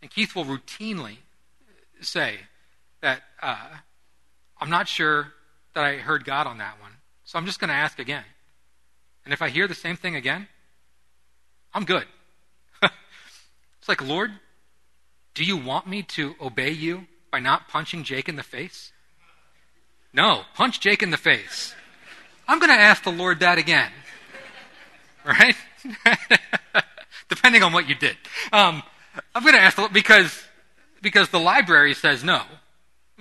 And 0.03 0.11
Keith 0.11 0.35
will 0.35 0.45
routinely 0.45 1.19
say 2.01 2.41
that 3.01 3.23
uh, 3.41 3.69
I'm 4.61 4.69
not 4.69 4.89
sure 4.89 5.33
that 5.75 5.85
I 5.85 5.97
heard 5.97 6.25
God 6.25 6.47
on 6.49 6.59
that 6.59 6.81
one, 6.81 6.93
so 7.25 7.39
I'm 7.39 7.47
just 7.47 7.61
going 7.61 7.69
to 7.69 7.75
ask 7.75 8.01
again. 8.01 8.25
And 9.25 9.33
if 9.33 9.41
I 9.41 9.49
hear 9.49 9.69
the 9.69 9.75
same 9.75 9.97
thing 9.97 10.17
again, 10.17 10.49
I'm 11.73 11.85
good. 11.85 12.05
it's 12.83 13.89
like, 13.89 14.03
Lord, 14.03 14.33
do 15.35 15.45
you 15.45 15.57
want 15.57 15.87
me 15.87 16.03
to 16.03 16.35
obey 16.41 16.71
you 16.71 17.07
by 17.31 17.39
not 17.39 17.69
punching 17.69 18.03
Jake 18.03 18.29
in 18.29 18.37
the 18.37 18.43
face? 18.43 18.93
No, 20.13 20.43
punch 20.55 20.81
Jake 20.81 21.03
in 21.03 21.11
the 21.11 21.17
face. 21.17 21.75
I'm 22.47 22.59
going 22.59 22.71
to 22.71 22.79
ask 22.79 23.05
the 23.05 23.13
Lord 23.13 23.41
that 23.41 23.59
again. 23.59 23.91
Right? 25.25 25.55
Depending 27.29 27.63
on 27.63 27.73
what 27.73 27.89
you 27.89 27.95
did. 27.95 28.17
Um, 28.53 28.83
I'm 29.35 29.43
going 29.43 29.55
to 29.55 29.61
ask 29.61 29.79
because 29.93 30.43
because 31.01 31.31
the 31.31 31.41
library 31.41 31.95
says 31.95 32.23
no 32.23 32.43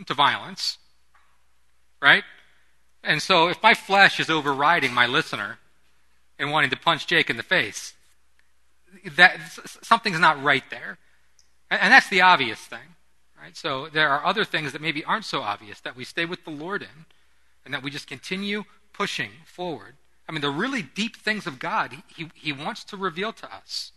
to 0.05 0.13
violence. 0.13 0.77
Right? 2.01 2.23
And 3.03 3.21
so 3.21 3.47
if 3.47 3.61
my 3.61 3.73
flesh 3.73 4.19
is 4.19 4.29
overriding 4.29 4.93
my 4.93 5.07
listener 5.07 5.57
and 6.39 6.51
wanting 6.51 6.69
to 6.69 6.77
punch 6.77 7.07
Jake 7.07 7.29
in 7.29 7.37
the 7.37 7.43
face, 7.43 7.93
that 9.15 9.39
something's 9.81 10.19
not 10.19 10.41
right 10.41 10.63
there. 10.69 10.97
And 11.69 11.91
that's 11.91 12.09
the 12.09 12.21
obvious 12.21 12.59
thing. 12.59 12.95
Right? 13.41 13.55
So 13.55 13.87
there 13.87 14.09
are 14.09 14.25
other 14.25 14.43
things 14.43 14.71
that 14.71 14.81
maybe 14.81 15.03
aren't 15.03 15.25
so 15.25 15.41
obvious 15.41 15.79
that 15.81 15.95
we 15.95 16.03
stay 16.03 16.25
with 16.25 16.43
the 16.43 16.51
Lord 16.51 16.81
in 16.81 17.05
and 17.65 17.73
that 17.73 17.81
we 17.81 17.89
just 17.89 18.07
continue 18.07 18.63
pushing 18.93 19.31
forward. 19.45 19.95
I 20.27 20.31
mean, 20.31 20.41
the 20.41 20.49
really 20.49 20.81
deep 20.81 21.17
things 21.17 21.47
of 21.47 21.59
God, 21.59 21.95
He, 22.15 22.29
he 22.35 22.51
wants 22.51 22.83
to 22.85 22.97
reveal 22.97 23.33
to 23.33 23.53
us. 23.53 23.91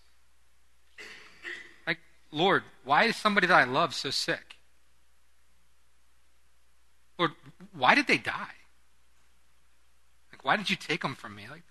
Lord, 2.35 2.65
why 2.83 3.05
is 3.05 3.15
somebody 3.15 3.47
that 3.47 3.55
I 3.55 3.63
love 3.63 3.95
so 3.95 4.11
sick? 4.11 4.57
Lord, 7.17 7.31
why 7.73 7.95
did 7.95 8.09
they 8.09 8.19
die? 8.19 8.57
Like, 10.33 10.45
why 10.45 10.57
did 10.57 10.69
you 10.69 10.75
take 10.75 11.03
them 11.03 11.15
from 11.15 11.37
me? 11.37 11.45
Like, 11.49 11.63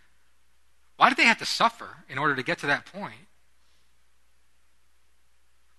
why 0.95 1.09
did 1.09 1.17
they 1.17 1.25
have 1.25 1.39
to 1.39 1.45
suffer 1.45 1.97
in 2.07 2.17
order 2.17 2.33
to 2.33 2.43
get 2.43 2.59
to 2.59 2.67
that 2.67 2.85
point? 2.85 3.27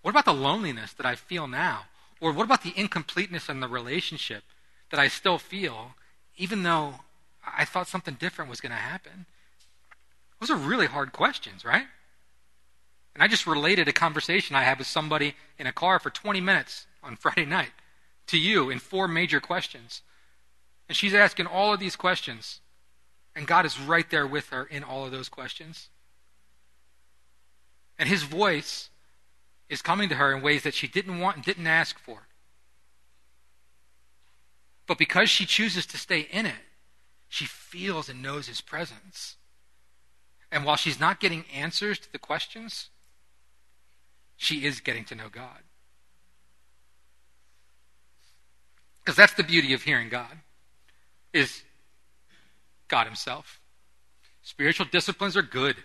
What 0.02 0.10
about 0.10 0.26
the 0.26 0.34
loneliness 0.34 0.92
that 0.92 1.06
I 1.06 1.14
feel 1.14 1.46
now? 1.46 1.84
Or 2.20 2.32
what 2.32 2.44
about 2.44 2.62
the 2.62 2.74
incompleteness 2.76 3.48
in 3.48 3.60
the 3.60 3.68
relationship 3.68 4.44
that 4.90 5.00
I 5.00 5.08
still 5.08 5.38
feel, 5.38 5.94
even 6.36 6.62
though 6.62 6.96
I 7.46 7.64
thought 7.64 7.88
something 7.88 8.14
different 8.20 8.50
was 8.50 8.60
going 8.60 8.72
to 8.72 8.76
happen? 8.76 9.24
Those 10.40 10.50
are 10.50 10.56
really 10.56 10.86
hard 10.86 11.12
questions, 11.12 11.64
right? 11.64 11.86
And 13.14 13.22
I 13.22 13.28
just 13.28 13.46
related 13.46 13.88
a 13.88 13.92
conversation 13.92 14.56
I 14.56 14.64
had 14.64 14.78
with 14.78 14.86
somebody 14.86 15.34
in 15.58 15.66
a 15.66 15.72
car 15.72 15.98
for 15.98 16.10
20 16.10 16.40
minutes 16.40 16.86
on 17.02 17.16
Friday 17.20 17.46
night 17.46 17.70
to 18.26 18.38
you 18.38 18.70
in 18.70 18.78
four 18.78 19.06
major 19.06 19.40
questions. 19.40 20.02
And 20.88 20.96
she's 20.96 21.14
asking 21.14 21.46
all 21.46 21.72
of 21.72 21.80
these 21.80 21.96
questions. 21.96 22.60
And 23.36 23.46
God 23.46 23.66
is 23.66 23.80
right 23.80 24.08
there 24.10 24.26
with 24.26 24.50
her 24.50 24.64
in 24.64 24.84
all 24.84 25.04
of 25.04 25.12
those 25.12 25.28
questions. 25.28 25.88
And 27.98 28.08
his 28.08 28.22
voice 28.22 28.90
is 29.68 29.82
coming 29.82 30.08
to 30.08 30.16
her 30.16 30.32
in 30.32 30.42
ways 30.42 30.62
that 30.62 30.74
she 30.74 30.86
didn't 30.86 31.20
want 31.20 31.36
and 31.36 31.44
didn't 31.44 31.66
ask 31.66 31.98
for. 31.98 32.28
But 34.86 34.98
because 34.98 35.30
she 35.30 35.46
chooses 35.46 35.86
to 35.86 35.96
stay 35.96 36.20
in 36.30 36.46
it, 36.46 36.52
she 37.28 37.46
feels 37.46 38.08
and 38.08 38.22
knows 38.22 38.46
his 38.46 38.60
presence. 38.60 39.36
And 40.52 40.64
while 40.64 40.76
she's 40.76 41.00
not 41.00 41.20
getting 41.20 41.44
answers 41.52 41.98
to 42.00 42.12
the 42.12 42.18
questions, 42.18 42.90
she 44.36 44.64
is 44.64 44.80
getting 44.80 45.04
to 45.06 45.14
know 45.14 45.28
God. 45.30 45.60
Because 49.04 49.16
that's 49.16 49.34
the 49.34 49.42
beauty 49.42 49.74
of 49.74 49.82
hearing 49.82 50.08
God, 50.08 50.38
is 51.32 51.62
God 52.88 53.06
Himself. 53.06 53.60
Spiritual 54.42 54.86
disciplines 54.90 55.36
are 55.36 55.42
good. 55.42 55.76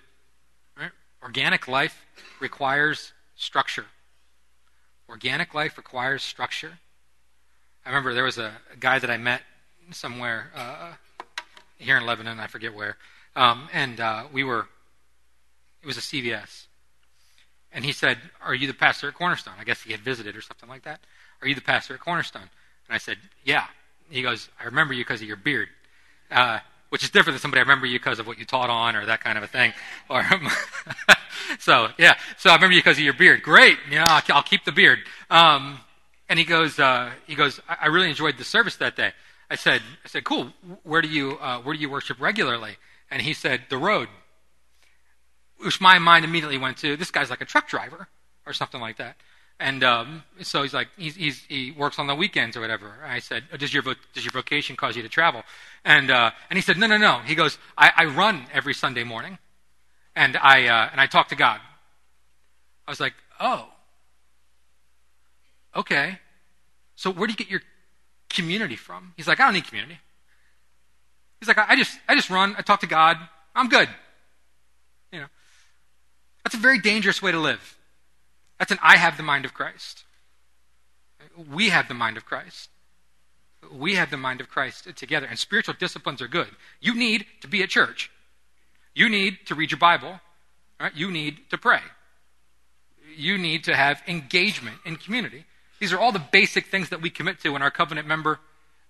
Right? 0.77 0.91
Organic 1.21 1.67
life 1.67 2.05
requires 2.39 3.13
structure. 3.35 3.85
Organic 5.09 5.53
life 5.53 5.77
requires 5.77 6.23
structure. 6.23 6.79
I 7.85 7.89
remember 7.89 8.13
there 8.13 8.23
was 8.23 8.37
a, 8.37 8.53
guy 8.79 8.99
that 8.99 9.09
I 9.09 9.17
met 9.17 9.41
somewhere 9.91 10.51
uh, 10.55 10.93
here 11.77 11.97
in 11.97 12.05
Lebanon, 12.05 12.39
I 12.39 12.47
forget 12.47 12.73
where, 12.73 12.97
um, 13.35 13.67
and 13.73 13.99
uh, 13.99 14.25
we 14.31 14.43
were, 14.43 14.67
it 15.81 15.87
was 15.87 15.97
a 15.97 16.01
CVS. 16.01 16.67
And 17.73 17.85
he 17.85 17.91
said, 17.91 18.17
Are 18.41 18.55
you 18.55 18.67
the 18.67 18.73
pastor 18.73 19.07
at 19.07 19.13
Cornerstone? 19.13 19.55
I 19.59 19.63
guess 19.63 19.81
he 19.81 19.91
had 19.91 20.01
visited 20.01 20.35
or 20.35 20.41
something 20.41 20.69
like 20.69 20.83
that. 20.83 20.99
Are 21.41 21.47
you 21.47 21.55
the 21.55 21.61
pastor 21.61 21.93
at 21.93 21.99
Cornerstone? 21.99 22.49
And 22.87 22.95
I 22.95 22.97
said, 22.97 23.17
Yeah. 23.43 23.65
He 24.09 24.23
goes, 24.23 24.49
I 24.59 24.65
remember 24.65 24.93
you 24.93 25.03
because 25.03 25.21
of 25.21 25.27
your 25.27 25.37
beard. 25.37 25.69
Uh, 26.31 26.59
which 26.89 27.03
is 27.03 27.09
different 27.09 27.35
than 27.35 27.41
somebody 27.41 27.59
I 27.59 27.63
remember 27.63 27.85
you 27.85 27.99
because 27.99 28.19
of 28.19 28.27
what 28.27 28.37
you 28.37 28.45
taught 28.45 28.69
on 28.69 28.95
or 28.95 29.05
that 29.05 29.21
kind 29.23 29.37
of 29.37 29.43
a 29.43 29.47
thing. 29.47 29.73
Or 30.09 30.25
so 31.59 31.89
yeah, 31.99 32.15
so 32.37 32.49
I 32.49 32.55
remember 32.55 32.73
you 32.73 32.81
because 32.81 32.97
of 32.97 33.03
your 33.03 33.13
beard. 33.13 33.43
Great, 33.43 33.77
yeah, 33.91 34.07
I'll, 34.07 34.37
I'll 34.37 34.43
keep 34.43 34.65
the 34.65 34.71
beard. 34.71 34.99
Um, 35.29 35.79
and 36.27 36.39
he 36.39 36.45
goes, 36.45 36.79
uh, 36.79 37.11
he 37.27 37.35
goes, 37.35 37.59
I, 37.69 37.77
I, 37.81 37.87
really 37.87 38.09
enjoyed 38.09 38.37
the 38.39 38.43
service 38.43 38.75
that 38.77 38.95
day. 38.95 39.11
I 39.51 39.55
said, 39.55 39.83
I 40.03 40.07
said, 40.07 40.23
cool. 40.23 40.51
Where 40.81 41.03
do 41.03 41.07
you 41.07 41.37
uh, 41.39 41.59
where 41.59 41.75
do 41.75 41.79
you 41.79 41.91
worship 41.91 42.19
regularly? 42.19 42.77
And 43.11 43.21
he 43.21 43.33
said, 43.33 43.61
the 43.69 43.77
road. 43.77 44.09
Which 45.63 45.81
my 45.81 45.99
mind 45.99 46.25
immediately 46.25 46.57
went 46.57 46.77
to 46.77 46.95
this 46.95 47.11
guy's 47.11 47.29
like 47.29 47.41
a 47.41 47.45
truck 47.45 47.67
driver 47.67 48.07
or 48.45 48.53
something 48.53 48.79
like 48.79 48.97
that. 48.97 49.17
And 49.59 49.83
um, 49.83 50.23
so 50.41 50.63
he's 50.63 50.73
like, 50.73 50.87
he's, 50.97 51.15
he's, 51.15 51.43
he 51.49 51.71
works 51.71 51.99
on 51.99 52.07
the 52.07 52.15
weekends 52.15 52.55
or 52.55 52.61
whatever. 52.61 52.93
I 53.05 53.19
said, 53.19 53.43
does 53.57 53.73
your, 53.73 53.83
does 53.83 54.23
your 54.23 54.31
vocation 54.31 54.77
cause 54.77 54.95
you 54.95 55.03
to 55.03 55.09
travel? 55.09 55.43
And, 55.83 56.09
uh, 56.09 56.31
and 56.49 56.57
he 56.57 56.61
said, 56.61 56.77
no, 56.77 56.87
no, 56.87 56.97
no. 56.97 57.19
He 57.19 57.35
goes, 57.35 57.57
I, 57.77 57.91
I 57.95 58.05
run 58.05 58.45
every 58.53 58.73
Sunday 58.73 59.03
morning, 59.03 59.37
and 60.15 60.37
I, 60.37 60.67
uh, 60.67 60.89
and 60.91 61.01
I 61.01 61.07
talk 61.07 61.27
to 61.29 61.35
God. 61.35 61.59
I 62.87 62.91
was 62.91 63.01
like, 63.01 63.13
oh, 63.41 63.67
okay. 65.75 66.19
So 66.95 67.11
where 67.11 67.27
do 67.27 67.33
you 67.33 67.37
get 67.37 67.49
your 67.49 67.61
community 68.29 68.77
from? 68.77 69.13
He's 69.17 69.27
like, 69.27 69.41
I 69.41 69.45
don't 69.45 69.55
need 69.55 69.67
community. 69.67 69.99
He's 71.41 71.49
like, 71.49 71.57
I 71.57 71.75
just, 71.75 71.99
I 72.07 72.15
just 72.15 72.29
run, 72.29 72.55
I 72.57 72.61
talk 72.61 72.79
to 72.79 72.87
God, 72.87 73.17
I'm 73.55 73.67
good. 73.67 73.89
That's 76.43 76.55
a 76.55 76.59
very 76.59 76.79
dangerous 76.79 77.21
way 77.21 77.31
to 77.31 77.39
live. 77.39 77.77
That's 78.57 78.71
an 78.71 78.79
I 78.81 78.97
have 78.97 79.17
the 79.17 79.23
mind 79.23 79.45
of 79.45 79.53
Christ. 79.53 80.03
We 81.51 81.69
have 81.69 81.87
the 81.87 81.93
mind 81.93 82.17
of 82.17 82.25
Christ. 82.25 82.69
We 83.71 83.95
have 83.95 84.09
the 84.09 84.17
mind 84.17 84.41
of 84.41 84.49
Christ 84.49 84.95
together. 84.95 85.27
And 85.27 85.37
spiritual 85.39 85.75
disciplines 85.79 86.21
are 86.21 86.27
good. 86.27 86.49
You 86.79 86.95
need 86.95 87.25
to 87.41 87.47
be 87.47 87.63
at 87.63 87.69
church. 87.69 88.11
You 88.93 89.09
need 89.09 89.37
to 89.45 89.55
read 89.55 89.71
your 89.71 89.79
Bible. 89.79 90.19
Right? 90.79 90.95
You 90.95 91.11
need 91.11 91.49
to 91.49 91.57
pray. 91.57 91.81
You 93.15 93.37
need 93.37 93.63
to 93.65 93.75
have 93.75 94.01
engagement 94.07 94.77
in 94.85 94.95
community. 94.95 95.45
These 95.79 95.93
are 95.93 95.99
all 95.99 96.11
the 96.11 96.23
basic 96.31 96.67
things 96.67 96.89
that 96.89 97.01
we 97.01 97.09
commit 97.09 97.39
to 97.41 97.55
in 97.55 97.61
our 97.61 97.71
covenant 97.71 98.07
member, 98.07 98.39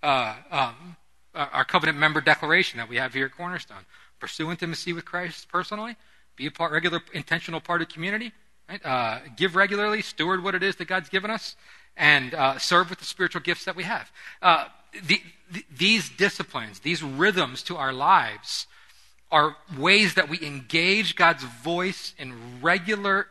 uh, 0.02 0.36
um, 0.52 0.98
uh, 1.36 1.48
our 1.52 1.66
covenant 1.66 1.98
member 1.98 2.22
declaration 2.22 2.78
that 2.78 2.90
we 2.90 2.98
have 2.98 3.14
here 3.14 3.28
at 3.28 3.36
Cornerstone. 3.36 3.86
Pursue 4.20 4.50
intimacy 4.50 4.94
with 4.94 5.06
Christ 5.06 5.48
personally. 5.50 5.96
Be 6.40 6.48
a 6.48 6.52
part, 6.52 6.72
regular, 6.72 7.02
intentional 7.14 7.62
part 7.62 7.84
of 7.84 7.90
community 7.90 8.34
Right? 8.70 8.86
Uh, 8.86 9.20
give 9.36 9.56
regularly, 9.56 10.04
steward 10.04 10.44
what 10.44 10.54
it 10.54 10.62
is 10.62 10.76
that 10.76 10.86
God's 10.86 11.10
given 11.10 11.32
us, 11.32 11.56
and 11.98 12.36
uh, 12.36 12.60
serve 12.60 12.92
with 12.92 13.00
the 13.00 13.06
spiritual 13.06 13.42
gifts 13.42 13.66
that 13.66 13.76
we 13.76 13.84
have. 13.84 14.12
Uh, 14.44 14.66
the, 15.08 15.22
the, 15.52 15.66
these 15.76 16.10
disciplines, 16.10 16.80
these 16.80 17.02
rhythms 17.02 17.64
to 17.64 17.78
our 17.78 17.92
lives, 17.92 18.68
are 19.32 19.56
ways 19.78 20.14
that 20.14 20.30
we 20.30 20.40
engage 20.44 21.16
God's 21.16 21.44
voice 21.44 22.14
in 22.18 22.34
regular 22.62 23.28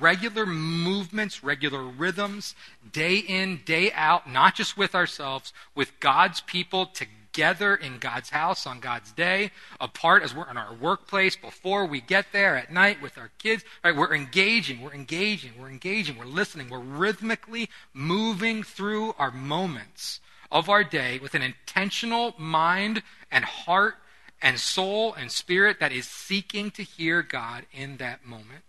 regular 0.00 0.44
movements, 0.44 1.42
regular 1.42 1.82
rhythms, 1.82 2.54
day 2.92 3.16
in, 3.16 3.58
day 3.64 3.90
out, 3.92 4.30
not 4.30 4.54
just 4.54 4.76
with 4.76 4.94
ourselves, 4.94 5.54
with 5.74 5.98
God's 5.98 6.42
people 6.42 6.84
together 6.84 7.17
together 7.38 7.76
in 7.76 7.98
God's 7.98 8.30
house 8.30 8.66
on 8.66 8.80
God's 8.80 9.12
day, 9.12 9.52
apart 9.80 10.24
as 10.24 10.34
we're 10.34 10.50
in 10.50 10.56
our 10.56 10.74
workplace, 10.74 11.36
before 11.36 11.86
we 11.86 12.00
get 12.00 12.26
there 12.32 12.56
at 12.56 12.72
night 12.72 13.00
with 13.00 13.16
our 13.16 13.30
kids. 13.38 13.62
Right? 13.84 13.94
We're 13.94 14.12
engaging, 14.12 14.80
we're 14.80 14.92
engaging, 14.92 15.52
we're 15.56 15.68
engaging, 15.68 16.18
we're 16.18 16.24
listening, 16.24 16.68
we're 16.68 16.80
rhythmically 16.80 17.70
moving 17.94 18.64
through 18.64 19.14
our 19.20 19.30
moments 19.30 20.18
of 20.50 20.68
our 20.68 20.82
day 20.82 21.20
with 21.20 21.36
an 21.36 21.42
intentional 21.42 22.34
mind 22.38 23.04
and 23.30 23.44
heart 23.44 23.94
and 24.42 24.58
soul 24.58 25.14
and 25.14 25.30
spirit 25.30 25.78
that 25.78 25.92
is 25.92 26.08
seeking 26.08 26.72
to 26.72 26.82
hear 26.82 27.22
God 27.22 27.66
in 27.72 27.98
that 27.98 28.26
moment. 28.26 28.64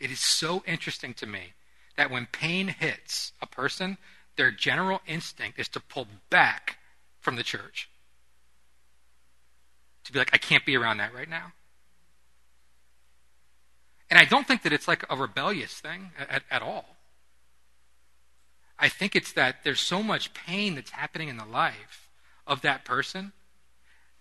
It 0.00 0.10
is 0.10 0.20
so 0.20 0.62
interesting 0.66 1.12
to 1.14 1.26
me 1.26 1.52
that 1.98 2.10
when 2.10 2.24
pain 2.32 2.68
hits 2.68 3.32
a 3.42 3.46
person, 3.46 3.98
their 4.36 4.50
general 4.50 5.02
instinct 5.06 5.60
is 5.60 5.68
to 5.68 5.80
pull 5.80 6.06
back 6.30 6.78
from 7.22 7.36
the 7.36 7.42
church. 7.42 7.88
To 10.04 10.12
be 10.12 10.18
like, 10.18 10.30
I 10.34 10.38
can't 10.38 10.66
be 10.66 10.76
around 10.76 10.98
that 10.98 11.14
right 11.14 11.28
now. 11.28 11.52
And 14.10 14.18
I 14.18 14.26
don't 14.26 14.46
think 14.46 14.62
that 14.64 14.72
it's 14.74 14.86
like 14.86 15.04
a 15.08 15.16
rebellious 15.16 15.72
thing 15.72 16.10
at, 16.18 16.42
at 16.50 16.60
all. 16.60 16.96
I 18.78 18.88
think 18.88 19.16
it's 19.16 19.32
that 19.32 19.64
there's 19.64 19.80
so 19.80 20.02
much 20.02 20.34
pain 20.34 20.74
that's 20.74 20.90
happening 20.90 21.28
in 21.28 21.38
the 21.38 21.46
life 21.46 22.10
of 22.46 22.60
that 22.62 22.84
person 22.84 23.32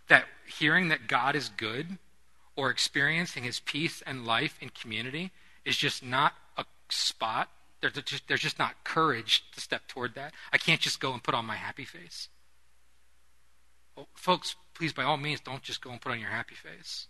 that 0.08 0.26
hearing 0.48 0.90
that 0.90 1.08
God 1.08 1.36
is 1.36 1.50
good 1.50 1.98
or 2.56 2.70
experiencing 2.70 3.44
his 3.44 3.60
peace 3.60 4.04
and 4.06 4.26
life 4.26 4.58
in 4.62 4.70
community 4.70 5.32
is 5.66 5.76
just 5.76 6.04
not 6.04 6.34
a 6.58 6.66
spot. 6.90 7.50
There's 7.82 7.94
just, 7.94 8.28
there's 8.28 8.42
just 8.42 8.60
not 8.60 8.84
courage 8.84 9.44
to 9.56 9.62
step 9.62 9.88
toward 9.88 10.16
that. 10.16 10.34
I 10.54 10.58
can't 10.58 10.80
just 10.80 11.00
go 11.00 11.12
and 11.12 11.24
put 11.24 11.34
on 11.34 11.46
my 11.46 11.56
happy 11.56 11.86
face. 11.86 12.30
Well, 13.96 14.08
folks, 14.14 14.56
please, 14.74 14.94
by 14.94 15.04
all 15.04 15.18
means, 15.18 15.40
don't 15.40 15.62
just 15.62 15.82
go 15.82 15.92
and 15.92 16.02
put 16.02 16.12
on 16.12 16.20
your 16.20 16.30
happy 16.30 16.56
face. 16.56 17.08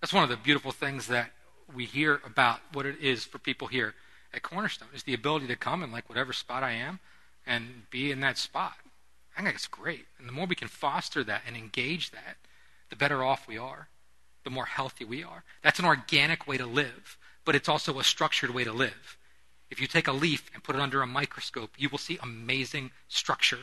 That's 0.00 0.12
one 0.12 0.24
of 0.24 0.30
the 0.30 0.36
beautiful 0.36 0.72
things 0.72 1.06
that 1.06 1.30
we 1.74 1.86
hear 1.86 2.20
about 2.26 2.60
what 2.72 2.86
it 2.86 3.00
is 3.00 3.24
for 3.24 3.38
people 3.38 3.68
here 3.68 3.94
at 4.32 4.42
Cornerstone 4.42 4.88
is 4.94 5.04
the 5.04 5.14
ability 5.14 5.46
to 5.46 5.56
come 5.56 5.82
in 5.82 5.92
like 5.92 6.08
whatever 6.08 6.32
spot 6.32 6.62
I 6.62 6.72
am 6.72 7.00
and 7.46 7.88
be 7.90 8.10
in 8.10 8.20
that 8.20 8.36
spot. 8.36 8.74
I 9.36 9.42
think 9.42 9.54
it's 9.54 9.66
great. 9.66 10.06
And 10.18 10.28
the 10.28 10.32
more 10.32 10.46
we 10.46 10.54
can 10.54 10.68
foster 10.68 11.24
that 11.24 11.42
and 11.46 11.56
engage 11.56 12.10
that, 12.10 12.36
the 12.90 12.96
better 12.96 13.24
off 13.24 13.48
we 13.48 13.56
are, 13.58 13.88
the 14.44 14.50
more 14.50 14.66
healthy 14.66 15.04
we 15.04 15.24
are. 15.24 15.44
That's 15.62 15.78
an 15.78 15.84
organic 15.84 16.46
way 16.46 16.58
to 16.58 16.66
live, 16.66 17.16
but 17.44 17.54
it's 17.54 17.68
also 17.68 17.98
a 17.98 18.04
structured 18.04 18.50
way 18.50 18.64
to 18.64 18.72
live. 18.72 19.16
If 19.70 19.80
you 19.80 19.86
take 19.86 20.06
a 20.06 20.12
leaf 20.12 20.50
and 20.54 20.62
put 20.62 20.76
it 20.76 20.82
under 20.82 21.02
a 21.02 21.06
microscope, 21.06 21.70
you 21.78 21.88
will 21.88 21.98
see 21.98 22.18
amazing 22.22 22.90
structure 23.08 23.60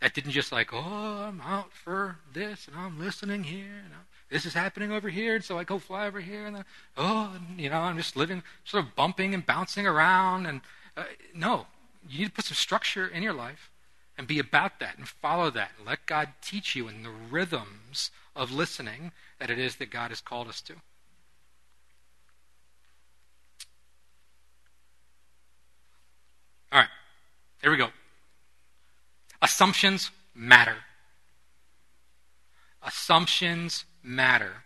that 0.00 0.14
didn't 0.14 0.32
just 0.32 0.52
like, 0.52 0.72
oh, 0.72 1.24
I'm 1.28 1.40
out 1.42 1.72
for 1.72 2.16
this 2.32 2.66
and 2.66 2.76
I'm 2.76 2.98
listening 2.98 3.44
here 3.44 3.82
and 3.84 3.94
I'm, 3.94 4.06
this 4.30 4.46
is 4.46 4.54
happening 4.54 4.92
over 4.92 5.08
here, 5.08 5.34
and 5.34 5.44
so 5.44 5.58
I 5.58 5.64
go 5.64 5.80
fly 5.80 6.06
over 6.06 6.20
here 6.20 6.46
and 6.46 6.54
then, 6.54 6.64
oh, 6.96 7.32
and, 7.34 7.60
you 7.60 7.68
know, 7.68 7.80
I'm 7.80 7.96
just 7.96 8.16
living, 8.16 8.44
sort 8.64 8.84
of 8.84 8.94
bumping 8.94 9.34
and 9.34 9.44
bouncing 9.44 9.88
around. 9.88 10.46
And 10.46 10.60
uh, 10.96 11.02
no, 11.34 11.66
you 12.08 12.20
need 12.20 12.26
to 12.26 12.32
put 12.32 12.44
some 12.44 12.54
structure 12.54 13.08
in 13.08 13.24
your 13.24 13.32
life 13.32 13.70
and 14.16 14.28
be 14.28 14.38
about 14.38 14.78
that 14.78 14.96
and 14.96 15.08
follow 15.08 15.50
that 15.50 15.72
and 15.76 15.86
let 15.86 16.06
God 16.06 16.28
teach 16.40 16.76
you 16.76 16.86
in 16.86 17.02
the 17.02 17.10
rhythms 17.10 18.12
of 18.36 18.52
listening 18.52 19.10
that 19.40 19.50
it 19.50 19.58
is 19.58 19.76
that 19.76 19.90
God 19.90 20.10
has 20.10 20.20
called 20.20 20.46
us 20.46 20.60
to. 20.62 20.74
All 26.72 26.78
right, 26.78 26.88
here 27.62 27.72
we 27.72 27.76
go. 27.76 27.88
Assumptions 29.42 30.10
matter. 30.34 30.76
Assumptions 32.82 33.84
matter. 34.02 34.64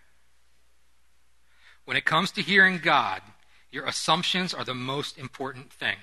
When 1.84 1.96
it 1.96 2.04
comes 2.04 2.30
to 2.32 2.42
hearing 2.42 2.78
God, 2.78 3.22
your 3.70 3.86
assumptions 3.86 4.54
are 4.54 4.64
the 4.64 4.74
most 4.74 5.18
important 5.18 5.72
thing. 5.72 5.96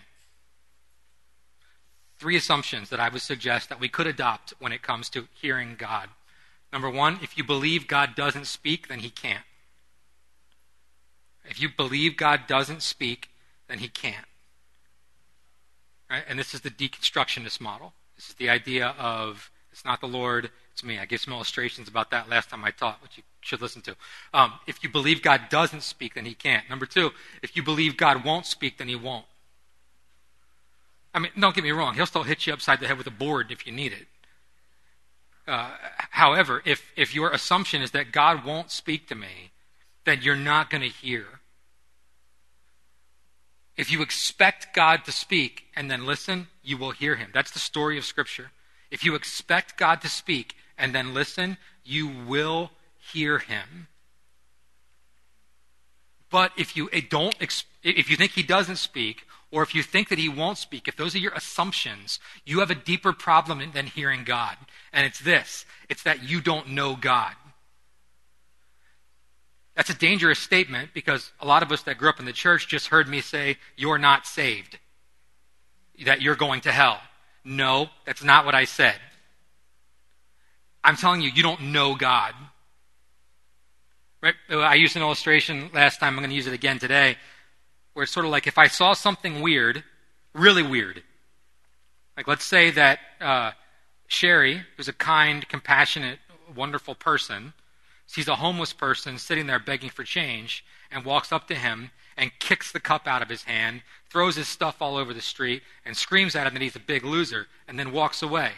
Three 2.19 2.36
assumptions 2.36 2.89
that 2.89 2.99
I 2.99 3.10
would 3.10 3.21
suggest 3.21 3.69
that 3.69 3.79
we 3.79 3.89
could 3.89 4.07
adopt 4.07 4.53
when 4.60 4.71
it 4.71 4.84
comes 4.84 5.10
to 5.10 5.27
hearing 5.41 5.75
God. 5.77 6.10
Number 6.71 6.89
one, 6.89 7.19
if 7.21 7.38
you 7.38 7.43
believe 7.43 7.88
God 7.88 8.15
doesn't 8.15 8.45
speak, 8.45 8.88
then 8.88 8.99
he 8.99 9.10
can't. 9.10 9.43
If 11.45 11.60
you 11.60 11.69
believe 11.75 12.17
God 12.17 12.41
doesn't 12.47 12.84
speak, 12.84 13.29
then 13.67 13.79
he 13.79 13.88
can't. 13.88 14.25
Right? 16.10 16.23
And 16.27 16.38
this 16.38 16.53
is 16.53 16.62
the 16.62 16.69
deconstructionist 16.69 17.60
model. 17.60 17.93
This 18.21 18.29
is 18.29 18.36
the 18.36 18.51
idea 18.51 18.93
of 18.99 19.49
it's 19.71 19.84
not 19.84 19.99
the 19.99 20.07
Lord, 20.07 20.51
It's 20.73 20.84
me. 20.84 20.99
I 20.99 21.05
gave 21.05 21.21
some 21.21 21.34
illustrations 21.34 21.88
about 21.88 22.12
that 22.12 22.29
last 22.29 22.51
time 22.51 22.63
I 22.63 22.69
taught, 22.69 23.01
which 23.01 23.17
you 23.17 23.23
should 23.41 23.63
listen 23.63 23.81
to. 23.81 23.95
Um, 24.31 24.53
if 24.67 24.84
you 24.84 24.89
believe 24.89 25.23
God 25.23 25.49
doesn't 25.49 25.81
speak, 25.81 26.13
then 26.13 26.25
he 26.25 26.36
can't. 26.36 26.69
Number 26.69 26.86
two, 26.86 27.10
if 27.41 27.55
you 27.55 27.63
believe 27.63 27.97
God 27.97 28.23
won't 28.23 28.45
speak, 28.45 28.77
then 28.77 28.88
he 28.88 28.95
won't. 28.95 29.25
I 31.15 31.19
mean, 31.19 31.31
don't 31.39 31.55
get 31.55 31.63
me 31.63 31.71
wrong. 31.71 31.95
He'll 31.95 32.05
still 32.05 32.21
hit 32.21 32.45
you 32.45 32.53
upside 32.53 32.79
the 32.79 32.88
head 32.88 32.99
with 32.99 33.07
a 33.07 33.12
board 33.12 33.51
if 33.51 33.65
you 33.65 33.73
need 33.73 33.91
it. 33.91 34.07
Uh, 35.47 35.71
however, 36.12 36.62
if, 36.63 36.91
if 36.95 37.15
your 37.15 37.31
assumption 37.31 37.81
is 37.81 37.89
that 37.89 38.12
God 38.12 38.45
won't 38.45 38.69
speak 38.69 39.07
to 39.07 39.15
me, 39.15 39.49
then 40.05 40.19
you're 40.21 40.36
not 40.36 40.69
going 40.69 40.84
to 40.84 40.89
hear. 40.89 41.40
If 43.77 43.91
you 43.91 44.01
expect 44.01 44.75
God 44.75 45.05
to 45.05 45.12
speak 45.12 45.65
and 45.75 45.89
then 45.89 46.05
listen, 46.05 46.47
you 46.63 46.77
will 46.77 46.91
hear 46.91 47.15
him. 47.15 47.29
That's 47.34 47.51
the 47.51 47.60
story 47.60 47.97
of 47.97 48.05
Scripture. 48.05 48.51
If 48.89 49.03
you 49.05 49.15
expect 49.15 49.77
God 49.77 50.01
to 50.01 50.10
speak 50.10 50.55
and 50.77 50.93
then 50.93 51.13
listen, 51.13 51.57
you 51.84 52.07
will 52.07 52.71
hear 53.13 53.39
him. 53.39 53.88
But 56.29 56.51
if 56.57 56.77
you 56.77 56.89
eh, 56.91 57.01
don't, 57.10 57.36
if 57.84 58.10
you 58.10 58.15
think 58.15 58.31
he 58.31 58.43
doesn't 58.43 58.77
speak, 58.77 59.25
or 59.51 59.63
if 59.63 59.75
you 59.75 59.84
think 59.84 60.07
that 60.10 60.17
he 60.17 60.29
won't 60.29 60.57
speak, 60.57 60.88
if 60.88 60.95
those 60.95 61.13
are 61.13 61.19
your 61.19 61.34
assumptions, 61.34 62.19
you 62.45 62.60
have 62.60 62.71
a 62.71 62.75
deeper 62.75 63.12
problem 63.12 63.62
than 63.73 63.86
hearing 63.86 64.23
God. 64.23 64.55
And 64.93 65.05
it's 65.05 65.19
this 65.19 65.65
it's 65.89 66.03
that 66.03 66.23
you 66.23 66.41
don't 66.41 66.69
know 66.69 66.95
God. 66.95 67.34
That's 69.75 69.89
a 69.89 69.95
dangerous 69.95 70.39
statement 70.39 70.91
because 70.93 71.31
a 71.39 71.47
lot 71.47 71.63
of 71.63 71.71
us 71.71 71.84
that 71.84 71.97
grew 71.97 72.10
up 72.10 72.19
in 72.19 72.25
the 72.25 72.34
church 72.34 72.67
just 72.67 72.88
heard 72.88 73.07
me 73.07 73.21
say, 73.21 73.57
You're 73.77 73.97
not 73.97 74.25
saved, 74.25 74.77
that 76.05 76.21
you're 76.21 76.36
going 76.36 76.62
to 76.62 76.71
hell. 76.71 76.99
No, 77.43 77.89
that's 78.05 78.23
not 78.23 78.45
what 78.45 78.53
I 78.53 78.65
said. 78.65 78.95
I'm 80.84 80.95
telling 80.95 81.21
you, 81.21 81.29
you 81.29 81.43
don't 81.43 81.62
know 81.71 81.95
God. 81.95 82.34
Right? 84.21 84.36
I 84.49 84.75
used 84.75 84.95
an 84.95 85.01
illustration 85.01 85.69
last 85.73 85.99
time, 85.99 86.13
I'm 86.13 86.19
going 86.19 86.29
to 86.29 86.36
use 86.36 86.47
it 86.47 86.53
again 86.53 86.77
today, 86.77 87.17
where 87.93 88.03
it's 88.03 88.12
sort 88.12 88.25
of 88.25 88.31
like 88.31 88.45
if 88.45 88.57
I 88.57 88.67
saw 88.67 88.93
something 88.93 89.41
weird, 89.41 89.84
really 90.34 90.63
weird, 90.63 91.01
like 92.15 92.27
let's 92.27 92.45
say 92.45 92.71
that 92.71 92.99
uh, 93.19 93.51
Sherry, 94.07 94.63
who's 94.77 94.88
a 94.88 94.93
kind, 94.93 95.47
compassionate, 95.47 96.19
wonderful 96.55 96.93
person, 96.93 97.53
sees 98.12 98.28
a 98.28 98.36
homeless 98.36 98.74
person 98.74 99.17
sitting 99.17 99.47
there 99.47 99.58
begging 99.58 99.89
for 99.89 100.04
change 100.04 100.65
and 100.91 101.06
walks 101.06 101.32
up 101.32 101.47
to 101.47 101.56
him 101.56 101.91
and 102.17 102.30
kicks 102.39 102.69
the 102.69 102.80
cup 102.80 103.08
out 103.08 103.21
of 103.21 103.30
his 103.30 103.43
hand, 103.43 103.84
throws 104.10 104.36
his 104.36 104.50
stuff 104.50 104.82
all 104.82 104.97
over 104.97 105.13
the 105.13 105.21
street, 105.21 105.63
and 105.86 105.95
screams 105.95 106.36
at 106.36 106.45
him 106.45 106.54
that 106.54 106.62
he's 106.62 106.76
a 106.76 106.80
big 106.80 107.06
loser, 107.06 107.47
and 107.69 107.80
then 107.80 107.93
walks 107.93 108.21
away. 108.21 108.52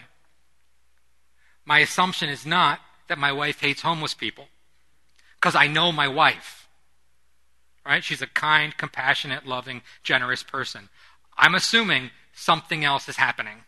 My 1.66 1.80
assumption 1.80 2.30
is 2.30 2.48
not 2.48 2.80
that 3.10 3.20
my 3.20 3.32
wife 3.32 3.62
hates 3.62 3.84
homeless 3.84 4.16
people 4.16 4.48
because 5.36 5.54
I 5.54 5.68
know 5.68 5.92
my 5.92 6.08
wife. 6.08 6.68
Right? 7.86 8.04
She's 8.04 8.24
a 8.24 8.28
kind, 8.28 8.76
compassionate, 8.76 9.46
loving, 9.46 9.84
generous 10.02 10.42
person. 10.42 10.90
I'm 11.38 11.54
assuming 11.54 12.10
something 12.34 12.84
else 12.84 13.08
is 13.08 13.18
happening. 13.18 13.66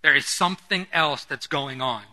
There 0.00 0.16
is 0.16 0.24
something 0.24 0.86
else 0.94 1.26
that's 1.26 1.46
going 1.46 1.82
on. 1.82 2.04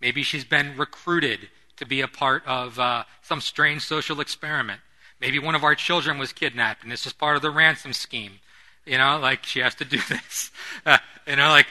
Maybe 0.00 0.22
she's 0.22 0.44
been 0.44 0.78
recruited 0.78 1.50
to 1.76 1.86
be 1.86 2.00
a 2.00 2.08
part 2.08 2.42
of 2.46 2.78
uh, 2.78 3.04
some 3.22 3.40
strange 3.40 3.82
social 3.82 4.20
experiment. 4.20 4.80
Maybe 5.20 5.38
one 5.38 5.54
of 5.54 5.64
our 5.64 5.74
children 5.74 6.18
was 6.18 6.32
kidnapped 6.32 6.82
and 6.82 6.92
this 6.92 7.06
is 7.06 7.12
part 7.12 7.36
of 7.36 7.42
the 7.42 7.50
ransom 7.50 7.92
scheme. 7.92 8.40
You 8.84 8.98
know, 8.98 9.18
like 9.18 9.44
she 9.44 9.60
has 9.60 9.74
to 9.76 9.84
do 9.84 9.98
this. 10.08 10.50
Uh, 10.84 10.98
you 11.26 11.36
know, 11.36 11.48
like 11.48 11.66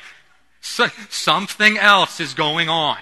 so, 0.62 0.88
something 1.10 1.78
else 1.78 2.20
is 2.20 2.34
going 2.34 2.70
on 2.70 2.98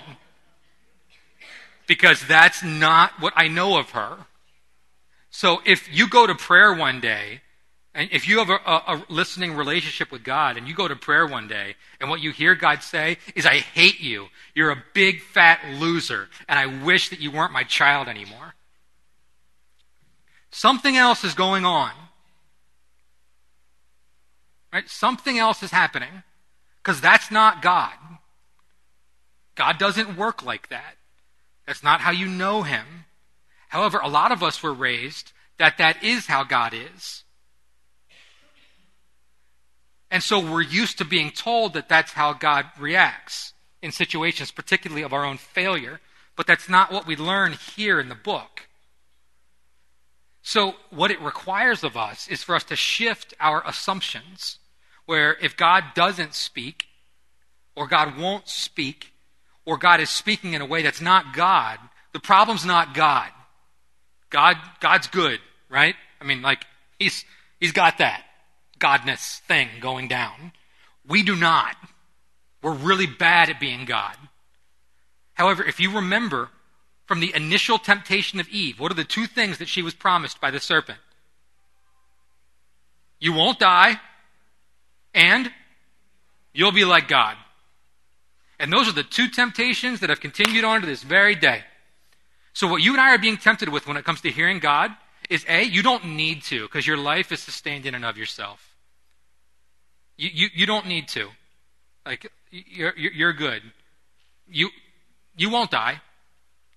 because 1.88 2.26
that's 2.28 2.64
not 2.64 3.20
what 3.20 3.34
I 3.36 3.48
know 3.48 3.78
of 3.78 3.92
her. 3.92 4.26
So 5.30 5.62
if 5.66 5.88
you 5.92 6.08
go 6.08 6.28
to 6.28 6.36
prayer 6.36 6.74
one 6.74 7.00
day, 7.00 7.42
and 7.96 8.10
if 8.12 8.28
you 8.28 8.40
have 8.40 8.50
a, 8.50 8.60
a, 8.66 8.76
a, 8.88 9.06
listening 9.08 9.56
relationship 9.56 10.12
with 10.12 10.24
God 10.24 10.58
and 10.58 10.68
you 10.68 10.74
go 10.74 10.88
to 10.88 10.96
prayer 10.96 11.28
one 11.28 11.48
day 11.48 11.76
and 12.00 12.10
what 12.10 12.22
you 12.22 12.32
hear 12.32 12.56
God 12.56 12.82
say 12.82 13.18
is, 13.36 13.46
I 13.46 13.58
hate 13.58 14.00
you. 14.00 14.28
You're 14.56 14.72
a 14.72 14.84
big 14.94 15.22
fat 15.22 15.60
loser 15.74 16.30
and 16.50 16.58
I 16.58 16.66
wish 16.84 17.10
that 17.10 17.20
you 17.20 17.30
weren't 17.30 17.52
my 17.52 17.64
child 17.64 18.08
anymore. 18.08 18.56
Something 20.50 20.98
else 20.98 21.24
is 21.24 21.36
going 21.36 21.66
on. 21.66 21.92
Right? 24.72 24.90
Something 24.90 25.38
else 25.38 25.62
is 25.62 25.70
happening 25.70 26.24
because 26.82 27.00
that's 27.00 27.30
not 27.30 27.62
God. 27.62 27.94
God 29.54 29.78
doesn't 29.78 30.18
work 30.18 30.44
like 30.44 30.70
that. 30.70 30.96
That's 31.68 31.84
not 31.84 32.02
how 32.02 32.10
you 32.10 32.28
know 32.28 32.64
him. 32.64 33.06
However, 33.70 34.00
a 34.00 34.08
lot 34.08 34.32
of 34.32 34.42
us 34.42 34.64
were 34.64 34.74
raised 34.74 35.32
that 35.60 35.78
that 35.78 36.04
is 36.04 36.26
how 36.26 36.44
God 36.44 36.74
is. 36.74 37.24
And 40.14 40.22
so 40.22 40.40
we're 40.40 40.62
used 40.62 41.00
to 41.00 41.06
being 41.06 41.32
told 41.32 41.74
that 41.74 41.90
that's 41.90 42.12
how 42.12 42.34
God 42.34 42.68
reacts 42.78 43.54
in 43.82 43.92
situations, 43.92 44.52
particularly 44.52 45.02
of 45.02 45.12
our 45.12 45.26
own 45.26 45.38
failure. 45.38 46.00
But 46.36 46.46
that's 46.46 46.70
not 46.70 46.92
what 46.92 47.08
we 47.08 47.16
learn 47.16 47.54
here 47.76 48.00
in 48.00 48.10
the 48.10 48.16
book. 48.16 48.68
So, 50.44 50.76
what 50.92 51.10
it 51.10 51.20
requires 51.20 51.84
of 51.84 51.98
us 51.98 52.28
is 52.28 52.44
for 52.44 52.54
us 52.54 52.64
to 52.66 52.76
shift 52.76 53.34
our 53.40 53.64
assumptions, 53.66 54.60
where 55.08 55.36
if 55.42 55.58
God 55.58 55.84
doesn't 55.96 56.36
speak, 56.36 56.86
or 57.76 57.88
God 57.88 58.16
won't 58.16 58.48
speak, 58.48 59.14
or 59.66 59.78
God 59.78 60.00
is 60.00 60.12
speaking 60.12 60.54
in 60.54 60.62
a 60.62 60.66
way 60.66 60.84
that's 60.84 61.02
not 61.02 61.34
God, 61.34 61.80
the 62.12 62.20
problem's 62.20 62.66
not 62.66 62.94
God. 62.94 63.30
God 64.30 64.58
God's 64.80 65.08
good, 65.08 65.40
right? 65.70 65.96
I 66.22 66.24
mean, 66.24 66.44
like 66.44 66.66
he's 67.00 67.26
he's 67.60 67.72
got 67.72 67.98
that 67.98 68.24
godness 68.84 69.40
thing 69.42 69.70
going 69.80 70.08
down. 70.08 70.52
We 71.08 71.24
do 71.24 71.36
not. 71.36 71.76
We're 72.62 72.74
really 72.74 73.08
bad 73.08 73.50
at 73.50 73.60
being 73.60 73.86
God. 73.86 74.16
However, 75.34 75.64
if 75.64 75.80
you 75.80 75.96
remember 75.96 76.50
from 77.06 77.20
the 77.20 77.34
initial 77.36 77.78
temptation 77.78 78.40
of 78.40 78.48
Eve, 78.50 78.80
what 78.80 78.92
are 78.92 78.96
the 78.96 79.04
two 79.04 79.26
things 79.26 79.58
that 79.58 79.68
she 79.68 79.82
was 79.82 79.94
promised 79.94 80.40
by 80.40 80.52
the 80.52 80.60
serpent? 80.60 81.00
You 83.20 83.34
won't 83.34 83.60
die, 83.60 84.00
and 85.14 85.52
you'll 86.54 86.72
be 86.72 86.86
like 86.86 87.08
God. 87.08 87.38
And 88.60 88.72
those 88.72 88.88
are 88.88 88.94
the 88.94 89.04
two 89.04 89.30
temptations 89.30 90.02
that 90.02 90.10
have 90.10 90.20
continued 90.20 90.64
on 90.64 90.82
to 90.82 90.88
this 90.88 91.04
very 91.04 91.36
day. 91.36 91.64
So, 92.54 92.68
what 92.68 92.82
you 92.82 92.92
and 92.92 93.02
I 93.02 93.14
are 93.14 93.18
being 93.18 93.38
tempted 93.38 93.70
with 93.70 93.88
when 93.88 93.98
it 93.98 94.06
comes 94.06 94.22
to 94.22 94.32
hearing 94.32 94.60
God 94.60 94.92
is 95.30 95.46
A, 95.50 95.64
you 95.64 95.82
don't 95.82 96.06
need 96.16 96.44
to 96.44 96.64
because 96.64 96.86
your 96.86 96.98
life 96.98 97.32
is 97.32 97.40
sustained 97.40 97.86
in 97.86 97.96
and 97.96 98.06
of 98.06 98.18
yourself. 98.18 98.73
You, 100.18 100.30
you, 100.34 100.50
you 100.54 100.66
don't 100.66 100.88
need 100.88 101.08
to. 101.10 101.30
Like, 102.06 102.32
you're, 102.52 102.96
you're 102.98 103.34
good. 103.34 103.62
You, 104.48 104.70
you 105.36 105.50
won't 105.50 105.72
die. 105.72 106.02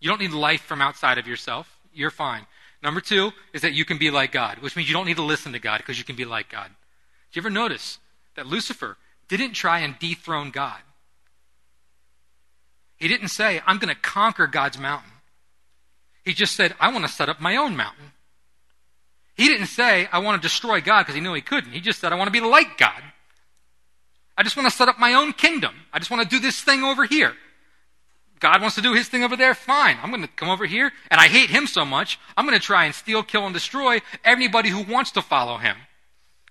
You 0.01 0.09
don't 0.09 0.21
need 0.21 0.33
life 0.33 0.63
from 0.63 0.81
outside 0.81 1.19
of 1.19 1.27
yourself. 1.27 1.79
You're 1.93 2.11
fine. 2.11 2.47
Number 2.83 3.01
two 3.01 3.33
is 3.53 3.63
that 3.63 3.73
you 3.73 3.85
can 3.85 3.99
be 3.99 4.11
like 4.11 4.33
God, 4.33 4.59
which 4.59 4.77
means 4.77 4.89
you 4.89 4.95
don't 4.95 5.07
need 5.07 5.17
to 5.17 5.23
listen 5.23 5.53
to 5.53 5.59
God 5.59 5.79
because 5.79 5.99
you 5.99 6.05
can 6.05 6.17
be 6.17 6.25
like 6.25 6.49
God. 6.49 6.69
Do 6.69 7.39
you 7.39 7.43
ever 7.43 7.51
notice 7.51 7.99
that 8.37 8.47
Lucifer 8.47 8.97
didn't 9.29 9.53
try 9.53 9.81
and 9.81 9.99
dethrone 9.99 10.51
God? 10.51 10.79
He 12.97 13.09
didn't 13.09 13.29
say, 13.29 13.61
I'm 13.67 13.79
going 13.79 13.95
to 13.95 14.01
conquer 14.01 14.47
God's 14.47 14.79
mountain. 14.79 15.11
He 16.25 16.33
just 16.33 16.57
said, 16.57 16.75
I 16.81 16.93
want 16.93 17.07
to 17.07 17.13
set 17.13 17.29
up 17.29 17.41
my 17.41 17.57
own 17.57 17.77
mountain. 17.77 18.13
He 19.35 19.47
didn't 19.49 19.67
say, 19.67 20.09
I 20.11 20.19
want 20.21 20.41
to 20.41 20.49
destroy 20.49 20.81
God 20.81 21.03
because 21.03 21.15
he 21.15 21.21
knew 21.21 21.35
he 21.35 21.43
couldn't. 21.43 21.73
He 21.73 21.81
just 21.81 22.01
said, 22.01 22.13
I 22.13 22.17
want 22.17 22.29
to 22.29 22.33
be 22.33 22.41
like 22.41 22.79
God. 22.79 23.03
I 24.37 24.43
just 24.43 24.57
want 24.57 24.69
to 24.69 24.75
set 24.75 24.89
up 24.89 24.99
my 24.99 25.15
own 25.15 25.33
kingdom. 25.33 25.75
I 25.93 25.99
just 25.99 26.11
want 26.11 26.23
to 26.23 26.29
do 26.29 26.41
this 26.41 26.61
thing 26.61 26.83
over 26.83 27.05
here. 27.05 27.35
God 28.39 28.61
wants 28.61 28.77
to 28.77 28.83
do 28.83 28.93
his 28.93 29.09
thing 29.09 29.25
over 29.25 29.37
there, 29.37 29.55
fine. 29.55 29.97
I'm 30.03 30.11
going 30.11 30.23
to 30.23 30.29
come 30.29 30.51
over 30.51 30.67
here, 30.67 30.93
and 31.11 31.21
I 31.21 31.29
hate 31.29 31.49
him 31.49 31.67
so 31.67 31.85
much, 31.87 32.19
I'm 32.37 32.47
going 32.47 32.59
to 32.59 32.65
try 32.65 32.85
and 32.85 32.95
steal, 32.95 33.23
kill, 33.23 33.47
and 33.47 33.55
destroy 33.55 34.01
anybody 34.25 34.69
who 34.69 34.83
wants 34.83 35.11
to 35.13 35.23
follow 35.23 35.57
him. 35.57 35.77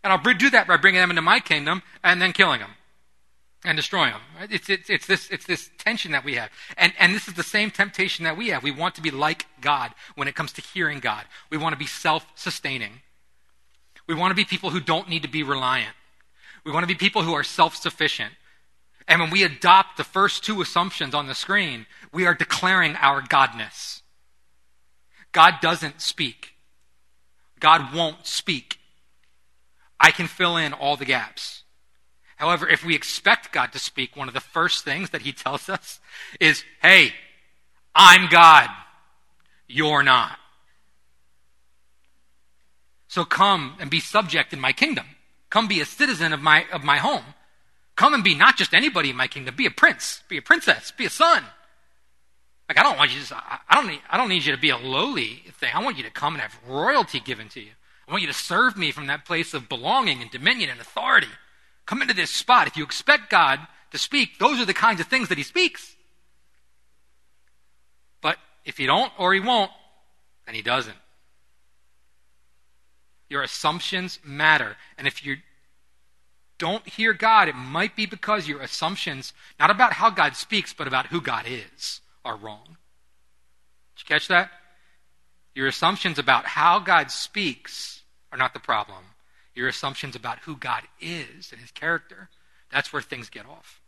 And 0.04 0.12
I'll 0.12 0.34
do 0.34 0.50
that 0.50 0.68
by 0.68 0.78
bringing 0.78 1.02
them 1.02 1.12
into 1.12 1.22
my 1.22 1.40
kingdom 1.40 1.84
and 2.04 2.22
then 2.22 2.34
killing 2.34 2.60
them 2.60 2.72
and 3.64 3.76
destroy 3.76 4.06
them. 4.06 4.22
It's, 4.50 4.70
it's, 4.70 4.90
it's, 4.90 5.08
this, 5.08 5.30
it's 5.30 5.46
this 5.46 5.70
tension 5.78 6.12
that 6.12 6.24
we 6.24 6.36
have. 6.36 6.50
And, 6.78 6.94
and 7.00 7.14
this 7.14 7.28
is 7.28 7.34
the 7.34 7.44
same 7.44 7.72
temptation 7.72 8.24
that 8.26 8.38
we 8.38 8.50
have. 8.50 8.64
We 8.64 8.72
want 8.72 8.96
to 8.96 9.02
be 9.02 9.12
like 9.12 9.48
God 9.62 9.92
when 10.16 10.28
it 10.28 10.36
comes 10.36 10.52
to 10.54 10.62
hearing 10.62 11.00
God. 11.00 11.26
We 11.50 11.58
want 11.58 11.74
to 11.74 11.80
be 11.80 11.88
self 11.88 12.26
sustaining. 12.36 13.02
We 14.08 14.14
want 14.14 14.32
to 14.32 14.36
be 14.36 14.46
people 14.46 14.70
who 14.70 14.80
don't 14.80 15.10
need 15.10 15.24
to 15.24 15.28
be 15.28 15.42
reliant. 15.42 15.96
We 16.66 16.72
want 16.72 16.84
to 16.84 16.88
be 16.88 16.96
people 16.96 17.22
who 17.22 17.34
are 17.34 17.44
self 17.44 17.76
sufficient. 17.76 18.34
And 19.08 19.22
when 19.22 19.30
we 19.30 19.44
adopt 19.44 19.98
the 19.98 20.04
first 20.04 20.44
two 20.44 20.62
assumptions 20.62 21.14
on 21.14 21.28
the 21.28 21.36
screen, 21.36 21.86
we 22.12 22.26
are 22.26 22.34
declaring 22.34 22.96
our 22.96 23.22
godness. 23.22 24.02
God 25.32 25.56
doesn't 25.62 26.02
speak. 26.02 26.56
God 27.60 27.94
won't 27.94 28.26
speak. 28.26 28.80
I 30.00 30.12
can 30.12 30.28
fill 30.28 30.58
in 30.58 30.74
all 30.74 30.98
the 30.98 31.06
gaps. 31.06 31.64
However, 32.38 32.68
if 32.68 32.84
we 32.84 32.96
expect 32.96 33.54
God 33.54 33.72
to 33.74 33.80
speak, 33.80 34.16
one 34.16 34.28
of 34.28 34.34
the 34.34 34.42
first 34.42 34.84
things 34.84 35.12
that 35.12 35.22
he 35.22 35.32
tells 35.32 35.70
us 35.70 36.00
is, 36.40 36.64
hey, 36.82 37.14
I'm 37.94 38.28
God. 38.30 38.70
You're 39.68 40.04
not. 40.04 40.38
So 43.08 43.24
come 43.24 43.76
and 43.80 43.90
be 43.90 44.00
subject 44.00 44.52
in 44.52 44.60
my 44.60 44.74
kingdom. 44.74 45.06
Come 45.56 45.70
be 45.70 45.80
a 45.80 45.86
citizen 45.86 46.34
of 46.34 46.42
my, 46.42 46.66
of 46.74 46.84
my 46.84 46.98
home. 46.98 47.24
Come 47.96 48.14
and 48.14 48.26
be 48.26 48.36
not 48.36 48.58
just 48.58 48.74
anybody 48.74 49.12
in 49.12 49.16
my 49.16 49.28
kingdom. 49.28 49.56
Be 49.56 49.66
a 49.66 49.72
prince. 49.72 50.22
Be 50.28 50.36
a 50.36 50.42
princess. 50.42 50.92
Be 50.92 51.06
a 51.06 51.10
son. 51.10 51.46
Like 52.68 52.78
I 52.78 52.84
don't 52.84 52.98
want 52.98 53.16
you. 53.16 53.22
I 53.32 53.74
don't 53.74 53.88
need. 53.88 54.02
I 54.10 54.18
don't 54.18 54.28
need 54.28 54.44
you 54.44 54.54
to 54.54 54.60
be 54.60 54.72
a 54.72 54.78
lowly 54.78 55.44
thing. 55.54 55.72
I 55.74 55.82
want 55.82 55.96
you 55.96 56.04
to 56.04 56.10
come 56.10 56.34
and 56.34 56.42
have 56.42 56.60
royalty 56.68 57.22
given 57.22 57.48
to 57.48 57.62
you. 57.62 57.72
I 58.06 58.12
want 58.12 58.22
you 58.22 58.28
to 58.28 58.34
serve 58.34 58.76
me 58.76 58.92
from 58.92 59.08
that 59.08 59.24
place 59.24 59.54
of 59.54 59.70
belonging 59.70 60.22
and 60.22 60.30
dominion 60.30 60.72
and 60.72 60.82
authority. 60.82 61.30
Come 61.86 62.02
into 62.02 62.14
this 62.14 62.32
spot. 62.32 62.68
If 62.68 62.76
you 62.76 62.84
expect 62.84 63.30
God 63.30 63.62
to 63.92 63.98
speak, 63.98 64.40
those 64.40 64.60
are 64.60 64.66
the 64.66 64.74
kinds 64.74 65.00
of 65.00 65.08
things 65.08 65.30
that 65.30 65.38
He 65.38 65.46
speaks. 65.46 65.96
But 68.20 68.40
if 68.66 68.76
he 68.76 68.88
don't 68.88 69.14
or 69.18 69.34
He 69.34 69.40
won't, 69.40 69.72
then 70.46 70.54
He 70.54 70.62
doesn't. 70.62 70.98
Your 73.30 73.42
assumptions 73.42 74.20
matter. 74.24 74.78
And 74.98 75.08
if 75.08 75.26
you 75.26 75.38
don't 76.58 76.88
hear 76.88 77.14
God, 77.14 77.48
it 77.48 77.56
might 77.56 77.96
be 77.96 78.06
because 78.06 78.48
your 78.48 78.62
assumptions, 78.62 79.34
not 79.60 79.70
about 79.70 79.94
how 79.94 80.10
God 80.10 80.36
speaks, 80.36 80.74
but 80.74 80.88
about 80.88 81.08
who 81.08 81.22
God 81.22 81.46
is, 81.48 82.02
are 82.24 82.38
wrong. 82.38 82.78
Did 83.96 84.04
you 84.04 84.06
catch 84.08 84.28
that? 84.28 84.52
Your 85.54 85.68
assumptions 85.68 86.20
about 86.20 86.46
how 86.46 86.80
God 86.80 87.12
speaks 87.12 88.04
are 88.32 88.38
not 88.38 88.54
the 88.54 88.60
problem. 88.60 89.04
Your 89.54 89.68
assumptions 89.70 90.16
about 90.16 90.40
who 90.40 90.58
God 90.58 90.84
is 91.00 91.52
and 91.52 91.62
his 91.62 91.72
character, 91.72 92.30
that's 92.72 92.92
where 92.92 93.02
things 93.02 93.30
get 93.30 93.46
off. 93.46 93.82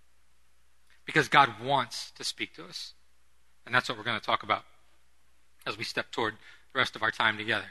Because 1.06 1.28
God 1.28 1.60
wants 1.62 2.12
to 2.12 2.24
speak 2.24 2.54
to 2.56 2.66
us. 2.66 2.94
And 3.66 3.76
that's 3.76 3.90
what 3.90 3.98
we're 3.98 4.06
going 4.06 4.20
to 4.20 4.26
talk 4.26 4.44
about 4.44 4.64
as 5.66 5.78
we 5.78 5.84
step 5.84 6.12
toward 6.12 6.36
the 6.74 6.80
rest 6.80 6.96
of 6.96 7.04
our 7.04 7.12
time 7.12 7.38
together. 7.38 7.66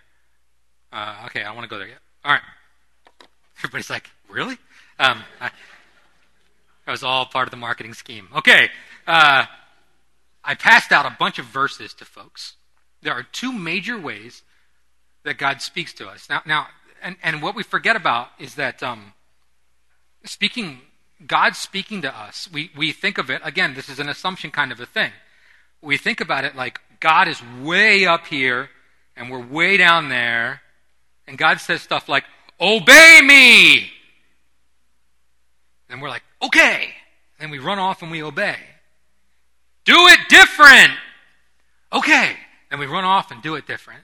Uh, 0.96 1.26
okay, 1.26 1.42
I 1.42 1.52
want 1.52 1.64
to 1.64 1.68
go 1.68 1.78
there. 1.78 1.88
All 2.24 2.32
right. 2.32 2.40
Everybody's 3.58 3.90
like, 3.90 4.08
really? 4.30 4.56
Um, 4.98 5.22
I, 5.38 5.50
that 6.86 6.92
was 6.92 7.02
all 7.02 7.26
part 7.26 7.46
of 7.46 7.50
the 7.50 7.58
marketing 7.58 7.92
scheme. 7.92 8.28
Okay. 8.34 8.70
Uh, 9.06 9.44
I 10.42 10.54
passed 10.54 10.92
out 10.92 11.04
a 11.04 11.14
bunch 11.18 11.38
of 11.38 11.44
verses 11.44 11.92
to 11.94 12.06
folks. 12.06 12.54
There 13.02 13.12
are 13.12 13.24
two 13.24 13.52
major 13.52 13.98
ways 14.00 14.42
that 15.24 15.36
God 15.36 15.60
speaks 15.60 15.92
to 15.94 16.08
us. 16.08 16.30
Now, 16.30 16.40
now 16.46 16.68
and, 17.02 17.16
and 17.22 17.42
what 17.42 17.54
we 17.54 17.62
forget 17.62 17.94
about 17.94 18.28
is 18.38 18.54
that 18.54 18.82
um, 18.82 19.12
speaking, 20.24 20.80
God 21.26 21.56
speaking 21.56 22.00
to 22.02 22.18
us, 22.18 22.48
we, 22.50 22.70
we 22.74 22.92
think 22.92 23.18
of 23.18 23.28
it, 23.28 23.42
again, 23.44 23.74
this 23.74 23.90
is 23.90 23.98
an 23.98 24.08
assumption 24.08 24.50
kind 24.50 24.72
of 24.72 24.80
a 24.80 24.86
thing. 24.86 25.12
We 25.82 25.98
think 25.98 26.22
about 26.22 26.46
it 26.46 26.56
like 26.56 26.80
God 27.00 27.28
is 27.28 27.42
way 27.62 28.06
up 28.06 28.28
here 28.28 28.70
and 29.14 29.30
we're 29.30 29.44
way 29.44 29.76
down 29.76 30.08
there, 30.08 30.62
and 31.26 31.36
God 31.38 31.60
says 31.60 31.82
stuff 31.82 32.08
like, 32.08 32.24
Obey 32.60 33.20
me! 33.22 33.90
And 35.88 36.00
we're 36.00 36.08
like, 36.08 36.22
Okay. 36.42 36.90
And 37.38 37.50
we 37.50 37.58
run 37.58 37.78
off 37.78 38.02
and 38.02 38.10
we 38.10 38.22
obey. 38.22 38.56
Do 39.84 40.06
it 40.08 40.18
different! 40.28 40.92
Okay. 41.92 42.36
And 42.70 42.80
we 42.80 42.86
run 42.86 43.04
off 43.04 43.30
and 43.30 43.42
do 43.42 43.54
it 43.54 43.66
different. 43.66 44.02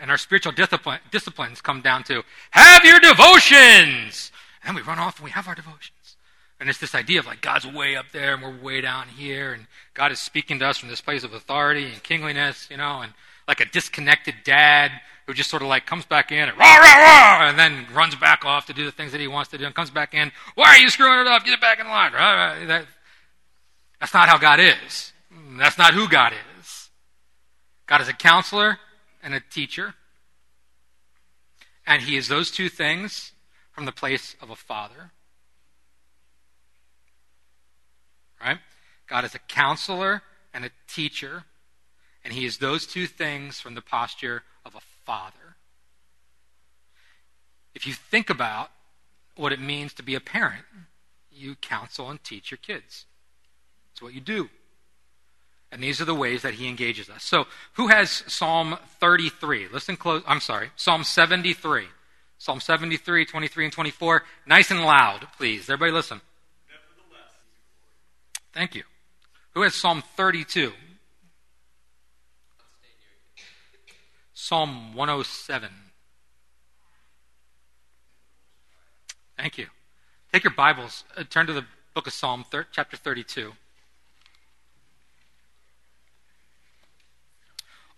And 0.00 0.10
our 0.10 0.18
spiritual 0.18 0.52
discipline, 0.52 1.00
disciplines 1.10 1.60
come 1.60 1.80
down 1.80 2.04
to 2.04 2.22
have 2.50 2.84
your 2.84 3.00
devotions. 3.00 4.30
And 4.62 4.76
we 4.76 4.82
run 4.82 4.98
off 4.98 5.18
and 5.18 5.24
we 5.24 5.30
have 5.30 5.48
our 5.48 5.54
devotions. 5.54 6.16
And 6.60 6.68
it's 6.68 6.78
this 6.78 6.94
idea 6.94 7.18
of 7.18 7.26
like 7.26 7.40
God's 7.40 7.66
way 7.66 7.96
up 7.96 8.06
there 8.12 8.34
and 8.34 8.42
we're 8.42 8.62
way 8.62 8.82
down 8.82 9.08
here, 9.08 9.54
and 9.54 9.66
God 9.94 10.12
is 10.12 10.20
speaking 10.20 10.58
to 10.58 10.66
us 10.66 10.76
from 10.76 10.90
this 10.90 11.00
place 11.00 11.24
of 11.24 11.32
authority 11.32 11.86
and 11.86 12.02
kingliness, 12.02 12.68
you 12.70 12.76
know, 12.76 13.00
and 13.00 13.14
like 13.48 13.60
a 13.60 13.64
disconnected 13.64 14.34
dad 14.44 14.92
who 15.30 15.34
just 15.34 15.48
sort 15.48 15.62
of 15.62 15.68
like 15.68 15.86
comes 15.86 16.04
back 16.04 16.32
in 16.32 16.48
and 16.48 16.58
rah, 16.58 16.76
rah, 16.76 16.96
rah, 16.96 17.48
and 17.48 17.56
then 17.56 17.86
runs 17.94 18.16
back 18.16 18.44
off 18.44 18.66
to 18.66 18.72
do 18.72 18.84
the 18.84 18.90
things 18.90 19.12
that 19.12 19.20
he 19.20 19.28
wants 19.28 19.48
to 19.48 19.56
do 19.56 19.64
and 19.64 19.72
comes 19.72 19.88
back 19.88 20.12
in. 20.12 20.32
Why 20.56 20.70
are 20.70 20.78
you 20.78 20.90
screwing 20.90 21.20
it 21.20 21.26
up? 21.28 21.44
Get 21.44 21.54
it 21.54 21.60
back 21.60 21.78
in 21.78 21.86
line. 21.86 22.12
Rah, 22.12 22.34
rah. 22.34 22.66
That, 22.66 22.86
that's 24.00 24.12
not 24.12 24.28
how 24.28 24.38
God 24.38 24.58
is. 24.58 25.12
That's 25.56 25.78
not 25.78 25.94
who 25.94 26.08
God 26.08 26.32
is. 26.58 26.90
God 27.86 28.00
is 28.00 28.08
a 28.08 28.12
counselor 28.12 28.78
and 29.22 29.32
a 29.32 29.40
teacher. 29.40 29.94
And 31.86 32.02
he 32.02 32.16
is 32.16 32.26
those 32.26 32.50
two 32.50 32.68
things 32.68 33.30
from 33.70 33.84
the 33.84 33.92
place 33.92 34.34
of 34.42 34.50
a 34.50 34.56
father. 34.56 35.12
Right? 38.40 38.58
God 39.06 39.24
is 39.24 39.36
a 39.36 39.38
counselor 39.38 40.22
and 40.52 40.64
a 40.64 40.70
teacher. 40.88 41.44
And 42.24 42.34
he 42.34 42.44
is 42.46 42.58
those 42.58 42.84
two 42.84 43.06
things 43.06 43.60
from 43.60 43.76
the 43.76 43.80
posture 43.80 44.42
of 44.64 44.74
a 44.74 44.80
father. 45.10 45.56
If 47.74 47.84
you 47.84 47.92
think 47.92 48.30
about 48.30 48.70
what 49.34 49.52
it 49.52 49.60
means 49.60 49.92
to 49.94 50.04
be 50.04 50.14
a 50.14 50.20
parent, 50.20 50.64
you 51.32 51.56
counsel 51.56 52.08
and 52.10 52.22
teach 52.22 52.52
your 52.52 52.58
kids. 52.58 53.06
It's 53.90 54.00
what 54.00 54.14
you 54.14 54.20
do. 54.20 54.50
And 55.72 55.82
these 55.82 56.00
are 56.00 56.04
the 56.04 56.14
ways 56.14 56.42
that 56.42 56.54
he 56.54 56.68
engages 56.68 57.10
us. 57.10 57.24
So, 57.24 57.46
who 57.72 57.88
has 57.88 58.22
Psalm 58.28 58.76
33? 59.00 59.66
Listen 59.72 59.96
close. 59.96 60.22
I'm 60.28 60.40
sorry, 60.40 60.70
Psalm 60.76 61.02
73. 61.02 61.86
Psalm 62.38 62.60
73, 62.60 63.24
23, 63.24 63.64
and 63.64 63.72
24. 63.72 64.22
Nice 64.46 64.70
and 64.70 64.82
loud, 64.82 65.26
please. 65.36 65.68
Everybody 65.68 65.90
listen. 65.90 66.20
Thank 68.52 68.76
you. 68.76 68.84
Who 69.54 69.62
has 69.62 69.74
Psalm 69.74 70.04
32? 70.16 70.72
Psalm 74.42 74.94
107. 74.94 75.68
Thank 79.36 79.58
you. 79.58 79.66
Take 80.32 80.44
your 80.44 80.54
Bibles, 80.54 81.04
uh, 81.14 81.24
turn 81.28 81.46
to 81.46 81.52
the 81.52 81.66
book 81.94 82.06
of 82.06 82.14
Psalm, 82.14 82.44
thir- 82.50 82.66
chapter 82.72 82.96
32. 82.96 83.52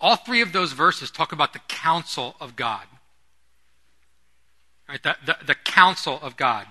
All 0.00 0.16
three 0.16 0.40
of 0.40 0.52
those 0.52 0.72
verses 0.72 1.12
talk 1.12 1.30
about 1.30 1.52
the 1.52 1.60
counsel 1.68 2.34
of 2.40 2.56
God. 2.56 2.86
Right, 4.88 5.02
the, 5.02 5.16
the, 5.24 5.36
the 5.46 5.54
counsel 5.54 6.18
of 6.20 6.36
God. 6.36 6.66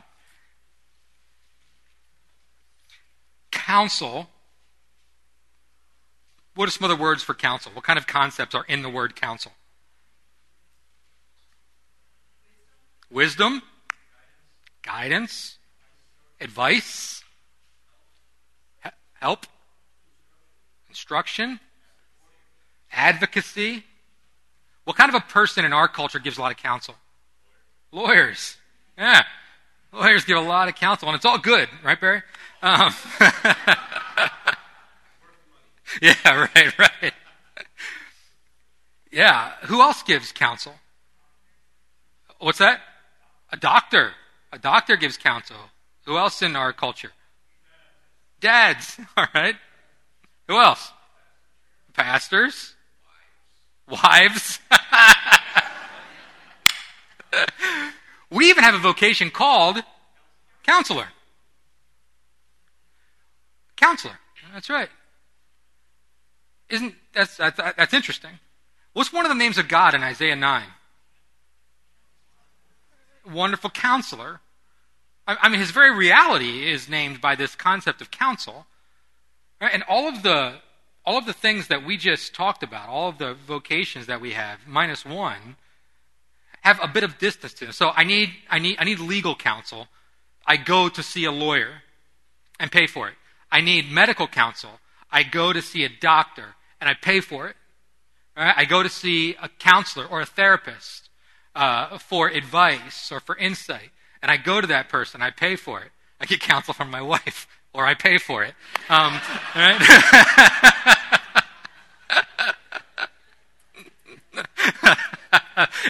Counsel. 3.52 4.30
What 6.56 6.68
are 6.68 6.72
some 6.72 6.84
other 6.84 7.02
words 7.02 7.24
for 7.24 7.34
counsel? 7.34 7.72
What 7.74 7.86
kind 7.86 7.98
of 7.98 8.06
concepts 8.06 8.54
are 8.54 8.66
in 8.68 8.82
the 8.82 8.90
word 8.90 9.16
counsel? 9.16 9.54
Wisdom, 13.12 13.62
guidance, 14.84 15.58
advice, 16.40 17.24
help, 19.20 19.46
instruction, 20.88 21.60
advocacy. 22.92 23.84
What 24.86 24.96
kind 24.96 25.10
of 25.10 25.16
a 25.16 25.22
person 25.22 25.66
in 25.66 25.74
our 25.74 25.88
culture 25.90 26.20
gives 26.20 26.38
a 26.38 26.42
lot 26.42 26.52
of 26.52 26.58
counsel? 26.58 26.96
Lawyers. 27.92 28.58
Yeah. 28.98 29.24
Lawyers 29.92 30.24
give 30.24 30.38
a 30.38 30.42
lot 30.42 30.70
of 30.70 30.76
counsel, 30.76 31.10
and 31.10 31.16
it's 31.16 31.26
all 31.26 31.38
good, 31.38 31.68
right, 31.84 32.00
Barry? 32.00 32.24
Um, 32.62 32.94
yeah, 36.02 36.14
right, 36.26 36.80
right. 36.80 37.14
Yeah. 39.12 39.52
Who 39.64 39.82
else 39.82 40.02
gives 40.04 40.32
counsel? 40.32 40.76
What's 42.40 42.60
that? 42.60 42.80
A 43.52 43.58
doctor. 43.58 44.14
A 44.52 44.60
doctor 44.60 44.96
gives 44.96 45.18
counsel. 45.18 45.58
Who 46.06 46.18
else 46.18 46.42
in 46.42 46.56
our 46.56 46.74
culture? 46.74 47.12
Dads. 48.40 49.00
All 49.18 49.28
right. 49.34 49.56
Who 50.48 50.58
else? 50.58 50.92
Pastors. 51.94 52.76
Wives. 53.88 54.60
we 58.30 58.50
even 58.50 58.64
have 58.64 58.76
a 58.76 58.80
vocation 58.80 59.30
called 59.30 59.84
counselor. 60.64 61.08
Counselor. 63.76 64.20
That's 64.54 64.70
right. 64.70 64.90
Isn't 66.70 66.96
that's, 67.14 67.38
that's 67.38 67.58
that's 67.58 67.94
interesting? 67.94 68.40
What's 68.94 69.12
one 69.12 69.26
of 69.26 69.30
the 69.30 69.36
names 69.36 69.58
of 69.58 69.68
God 69.68 69.94
in 69.94 70.04
Isaiah 70.04 70.36
nine? 70.36 70.68
Wonderful 73.26 73.70
counselor. 73.70 74.42
I, 75.28 75.50
mean, 75.50 75.60
his 75.60 75.72
very 75.72 75.96
reality 75.96 76.70
is 76.70 76.90
named 76.90 77.22
by 77.22 77.36
this 77.36 77.56
concept 77.56 78.02
of 78.02 78.12
counsel. 78.12 78.66
Right? 79.62 79.74
And 79.74 79.84
all 79.88 80.08
of 80.08 80.24
the 80.24 80.56
all 81.04 81.18
of 81.18 81.26
the 81.26 81.34
things 81.34 81.68
that 81.68 81.84
we 81.84 81.98
just 81.98 82.36
talked 82.36 82.62
about, 82.62 82.88
all 82.88 83.10
of 83.10 83.18
the 83.18 83.34
vocations 83.34 84.06
that 84.06 84.22
we 84.22 84.34
have, 84.34 84.60
minus 84.68 85.04
one, 85.04 85.56
have 86.62 86.80
a 86.84 86.88
bit 86.88 87.04
of 87.04 87.18
distance 87.18 87.54
to 87.54 87.66
them. 87.66 87.72
So 87.72 87.92
I 87.96 88.04
need 88.04 88.30
I 88.50 88.60
need 88.60 88.78
I 88.80 88.84
need 88.84 89.00
legal 89.00 89.36
counsel 89.36 89.88
I 90.46 90.58
go 90.58 90.90
to 90.90 91.04
see 91.04 91.26
a 91.26 91.32
lawyer 91.32 91.84
and 92.60 92.72
pay 92.72 92.88
for 92.88 93.08
it. 93.08 93.16
I 93.52 93.62
need 93.62 93.92
medical 93.92 94.28
counsel. 94.28 94.80
I 95.12 95.24
go 95.24 95.54
to 95.54 95.62
see 95.62 95.84
a 95.84 95.90
doctor 95.90 96.56
and 96.80 96.90
I 96.90 96.94
pay 96.94 97.20
for 97.20 97.48
it. 97.48 97.56
Right? 98.36 98.54
I 98.56 98.66
go 98.66 98.82
to 98.82 98.90
see 98.90 99.36
a 99.42 99.50
counselor 99.50 100.06
or 100.06 100.22
a 100.22 100.26
therapist 100.26 101.10
uh, 101.56 101.98
for 101.98 102.28
advice 102.28 103.12
or 103.12 103.20
for 103.20 103.36
insight. 103.38 103.90
And 104.22 104.32
I 104.32 104.38
go 104.38 104.62
to 104.62 104.68
that 104.68 104.90
person, 104.90 105.22
I 105.22 105.32
pay 105.32 105.56
for 105.56 105.82
it. 105.82 105.92
I 106.20 106.26
get 106.26 106.40
counsel 106.40 106.74
from 106.74 106.92
my 106.92 107.02
wife, 107.02 107.48
or 107.74 107.86
I 107.86 107.96
pay 107.96 108.18
for 108.18 108.44
it. 108.44 108.54
Um, 108.90 109.20
right? 109.56 109.82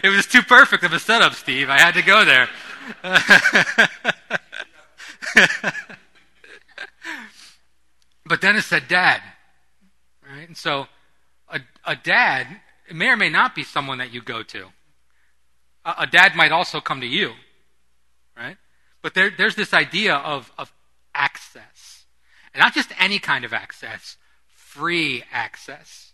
it 0.03 0.09
was 0.09 0.27
too 0.27 0.41
perfect 0.41 0.83
of 0.83 0.93
a 0.93 0.99
setup, 0.99 1.33
Steve. 1.33 1.69
I 1.69 1.79
had 1.79 1.93
to 1.95 2.01
go 2.01 2.23
there. 2.23 2.47
but 8.25 8.41
Dennis 8.41 8.65
said, 8.65 8.87
Dad. 8.87 9.21
Right? 10.23 10.47
And 10.47 10.57
so 10.57 10.87
a, 11.49 11.59
a 11.85 11.95
dad 11.95 12.47
may 12.91 13.09
or 13.09 13.17
may 13.17 13.29
not 13.29 13.55
be 13.55 13.63
someone 13.63 13.97
that 13.97 14.13
you 14.13 14.21
go 14.21 14.43
to. 14.43 14.67
A, 15.83 16.05
dad 16.05 16.35
might 16.35 16.51
also 16.51 16.79
come 16.79 17.01
to 17.01 17.07
you. 17.07 17.31
Right? 18.37 18.57
But 19.01 19.13
there, 19.13 19.31
there's 19.35 19.55
this 19.55 19.73
idea 19.73 20.15
of, 20.15 20.51
of 20.57 20.71
access. 21.15 22.05
And 22.53 22.61
not 22.61 22.73
just 22.73 22.91
any 22.99 23.19
kind 23.19 23.45
of 23.45 23.53
access, 23.53 24.17
free 24.53 25.23
access. 25.31 26.13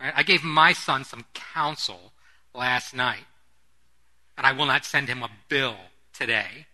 Right? 0.00 0.12
I 0.16 0.22
gave 0.22 0.42
my 0.42 0.72
son 0.72 1.04
some 1.04 1.24
counsel 1.34 2.12
last 2.54 2.94
night, 2.94 3.26
and 4.36 4.46
I 4.46 4.52
will 4.52 4.66
not 4.66 4.84
send 4.84 5.08
him 5.08 5.22
a 5.22 5.30
bill 5.48 5.76
today. 6.12 6.66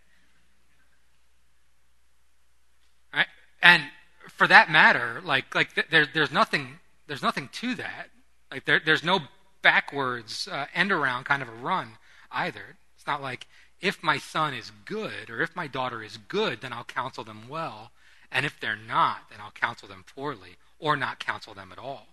Right? 3.13 3.27
And 3.61 3.83
for 4.29 4.47
that 4.47 4.69
matter, 4.69 5.21
like 5.23 5.53
like 5.53 5.89
there, 5.89 6.07
there's 6.11 6.31
nothing 6.31 6.79
there's 7.07 7.21
nothing 7.21 7.49
to 7.53 7.75
that. 7.75 8.09
Like 8.51 8.65
there, 8.65 8.81
there's 8.83 9.03
no 9.03 9.19
backwards 9.65 10.47
uh, 10.47 10.67
end 10.75 10.91
around 10.91 11.23
kind 11.23 11.41
of 11.41 11.49
a 11.49 11.51
run 11.51 11.93
either. 12.31 12.77
It's 12.95 13.07
not 13.07 13.19
like 13.19 13.47
if 13.81 14.03
my 14.03 14.19
son 14.19 14.53
is 14.53 14.71
good 14.85 15.27
or 15.27 15.41
if 15.41 15.55
my 15.55 15.65
daughter 15.65 16.03
is 16.03 16.17
good, 16.17 16.61
then 16.61 16.71
I'll 16.71 16.83
counsel 16.83 17.23
them 17.23 17.49
well, 17.49 17.89
and 18.31 18.45
if 18.45 18.59
they're 18.59 18.75
not, 18.75 19.27
then 19.31 19.39
I'll 19.41 19.49
counsel 19.49 19.87
them 19.87 20.05
poorly 20.15 20.57
or 20.77 20.95
not 20.95 21.17
counsel 21.17 21.55
them 21.55 21.71
at 21.71 21.79
all. 21.79 22.05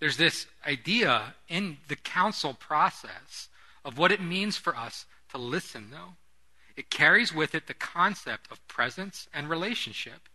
There's 0.00 0.18
this 0.18 0.46
idea 0.66 1.34
in 1.48 1.78
the 1.88 1.96
counsel 1.96 2.52
process 2.52 3.48
of 3.86 3.96
what 3.96 4.12
it 4.12 4.20
means 4.20 4.58
for 4.58 4.76
us 4.76 5.06
to 5.30 5.38
listen, 5.38 5.88
though. 5.90 6.16
It 6.76 6.90
carries 6.90 7.34
with 7.34 7.54
it 7.54 7.68
the 7.68 7.74
concept 7.74 8.52
of 8.52 8.66
presence 8.68 9.28
and 9.32 9.48
relationship. 9.48 10.28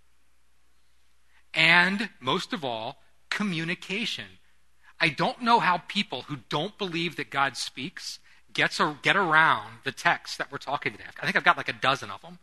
And, 1.54 2.10
most 2.19 2.52
of 2.52 2.65
all, 2.65 2.98
communication. 3.36 4.26
I 5.00 5.10
don't 5.10 5.41
know 5.41 5.60
how 5.60 5.80
people 5.89 6.24
who 6.24 6.38
don't 6.48 6.78
believe 6.78 7.17
that 7.17 7.30
God 7.30 7.58
speaks 7.58 8.19
gets 8.54 8.80
or 8.80 8.98
get 9.02 9.17
around 9.17 9.80
the 9.84 9.91
text 9.91 10.38
that 10.38 10.50
we're 10.50 10.58
talking 10.58 10.93
today. 10.93 11.04
I 11.21 11.26
think 11.26 11.36
I've 11.36 11.43
got 11.43 11.58
like 11.58 11.67
a 11.67 11.74
dozen 11.74 12.10
of 12.10 12.21
them. 12.21 12.39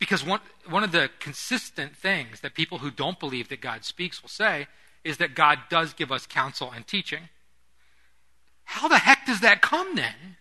Because 0.00 0.26
one, 0.26 0.40
one 0.68 0.82
of 0.82 0.90
the 0.90 1.08
consistent 1.20 1.96
things 1.96 2.40
that 2.40 2.54
people 2.54 2.78
who 2.78 2.90
don't 2.90 3.20
believe 3.20 3.48
that 3.48 3.60
God 3.60 3.84
speaks 3.84 4.20
will 4.20 4.28
say 4.28 4.66
is 5.04 5.18
that 5.18 5.36
God 5.36 5.60
does 5.70 5.94
give 5.94 6.10
us 6.10 6.26
counsel 6.26 6.72
and 6.74 6.84
teaching. 6.84 7.28
How 8.64 8.88
the 8.88 8.98
heck 8.98 9.26
does 9.26 9.40
that 9.40 9.62
come 9.62 9.94
then? 9.94 10.36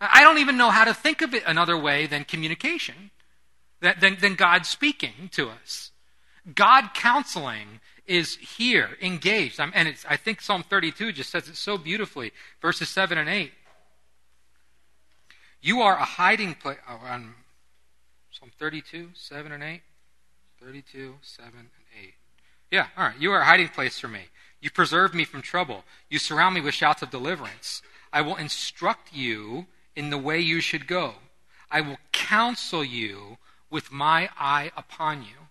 I 0.00 0.22
don't 0.22 0.38
even 0.38 0.56
know 0.56 0.70
how 0.70 0.84
to 0.84 0.94
think 0.94 1.20
of 1.20 1.34
it 1.34 1.42
another 1.46 1.78
way 1.78 2.06
than 2.06 2.24
communication, 2.24 3.10
than, 3.80 4.16
than 4.18 4.34
God 4.34 4.64
speaking 4.64 5.28
to 5.32 5.50
us. 5.50 5.92
God 6.54 6.90
counseling 6.94 7.80
is 8.06 8.36
here, 8.36 8.90
engaged. 9.02 9.58
and 9.58 9.96
I 10.08 10.16
think 10.16 10.40
Psalm 10.40 10.62
32 10.62 11.12
just 11.12 11.30
says 11.30 11.48
it 11.48 11.56
so 11.56 11.76
beautifully, 11.76 12.32
verses 12.62 12.88
7 12.88 13.18
and 13.18 13.28
8. 13.28 13.52
You 15.60 15.80
are 15.80 15.96
a 15.96 16.04
hiding 16.04 16.54
place. 16.54 16.78
Oh, 16.88 17.00
Psalm 18.30 18.52
32, 18.58 19.10
7 19.14 19.50
and 19.52 19.62
8. 19.62 19.80
32, 20.60 21.14
7 21.20 21.52
and 21.54 21.68
8. 22.02 22.14
Yeah, 22.70 22.86
all 22.96 23.08
right. 23.08 23.20
You 23.20 23.32
are 23.32 23.40
a 23.40 23.44
hiding 23.44 23.68
place 23.68 23.98
for 23.98 24.08
me. 24.08 24.22
You 24.60 24.70
preserve 24.70 25.14
me 25.14 25.24
from 25.24 25.42
trouble. 25.42 25.84
You 26.08 26.18
surround 26.18 26.54
me 26.54 26.60
with 26.60 26.74
shouts 26.74 27.02
of 27.02 27.10
deliverance. 27.10 27.82
I 28.12 28.22
will 28.22 28.36
instruct 28.36 29.12
you 29.12 29.66
in 29.94 30.10
the 30.10 30.18
way 30.18 30.40
you 30.40 30.60
should 30.60 30.86
go. 30.86 31.14
I 31.70 31.80
will 31.80 31.98
counsel 32.12 32.84
you 32.84 33.38
with 33.70 33.90
my 33.90 34.30
eye 34.38 34.70
upon 34.76 35.22
you. 35.22 35.45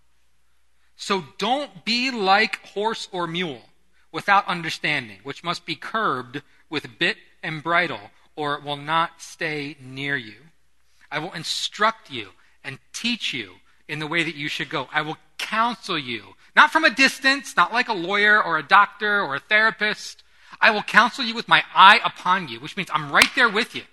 So 0.95 1.25
don't 1.37 1.85
be 1.85 2.11
like 2.11 2.65
horse 2.67 3.07
or 3.11 3.27
mule 3.27 3.61
without 4.11 4.47
understanding, 4.47 5.17
which 5.23 5.43
must 5.43 5.65
be 5.65 5.75
curbed 5.75 6.41
with 6.69 6.97
bit 6.97 7.17
and 7.43 7.61
bridle, 7.61 8.11
or 8.35 8.55
it 8.55 8.63
will 8.63 8.77
not 8.77 9.21
stay 9.21 9.75
near 9.79 10.15
you. 10.15 10.35
I 11.11 11.19
will 11.19 11.33
instruct 11.33 12.09
you 12.09 12.29
and 12.63 12.79
teach 12.93 13.33
you 13.33 13.55
in 13.87 13.99
the 13.99 14.07
way 14.07 14.23
that 14.23 14.35
you 14.35 14.47
should 14.47 14.69
go. 14.69 14.87
I 14.91 15.01
will 15.01 15.17
counsel 15.37 15.97
you, 15.97 16.35
not 16.55 16.71
from 16.71 16.85
a 16.85 16.89
distance, 16.89 17.55
not 17.55 17.73
like 17.73 17.89
a 17.89 17.93
lawyer 17.93 18.41
or 18.41 18.57
a 18.57 18.63
doctor 18.63 19.21
or 19.21 19.35
a 19.35 19.39
therapist. 19.39 20.23
I 20.59 20.71
will 20.71 20.81
counsel 20.81 21.23
you 21.23 21.35
with 21.35 21.47
my 21.47 21.63
eye 21.73 21.99
upon 22.03 22.47
you, 22.47 22.59
which 22.59 22.77
means 22.77 22.89
I'm 22.91 23.11
right 23.11 23.29
there 23.35 23.49
with 23.49 23.75
you. 23.75 23.83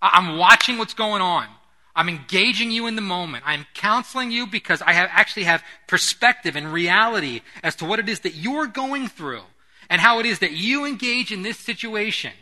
I'm 0.00 0.38
watching 0.38 0.78
what's 0.78 0.94
going 0.94 1.22
on. 1.22 1.46
I'm 1.94 2.08
engaging 2.08 2.70
you 2.70 2.86
in 2.86 2.96
the 2.96 3.02
moment. 3.02 3.44
I'm 3.46 3.66
counseling 3.74 4.30
you 4.30 4.46
because 4.46 4.80
I 4.80 4.92
have 4.92 5.10
actually 5.12 5.44
have 5.44 5.62
perspective 5.86 6.56
and 6.56 6.72
reality 6.72 7.42
as 7.62 7.76
to 7.76 7.84
what 7.84 7.98
it 7.98 8.08
is 8.08 8.20
that 8.20 8.34
you're 8.34 8.66
going 8.66 9.08
through 9.08 9.42
and 9.90 10.00
how 10.00 10.18
it 10.18 10.26
is 10.26 10.38
that 10.38 10.52
you 10.52 10.86
engage 10.86 11.30
in 11.30 11.42
this 11.42 11.58
situation. 11.58 12.32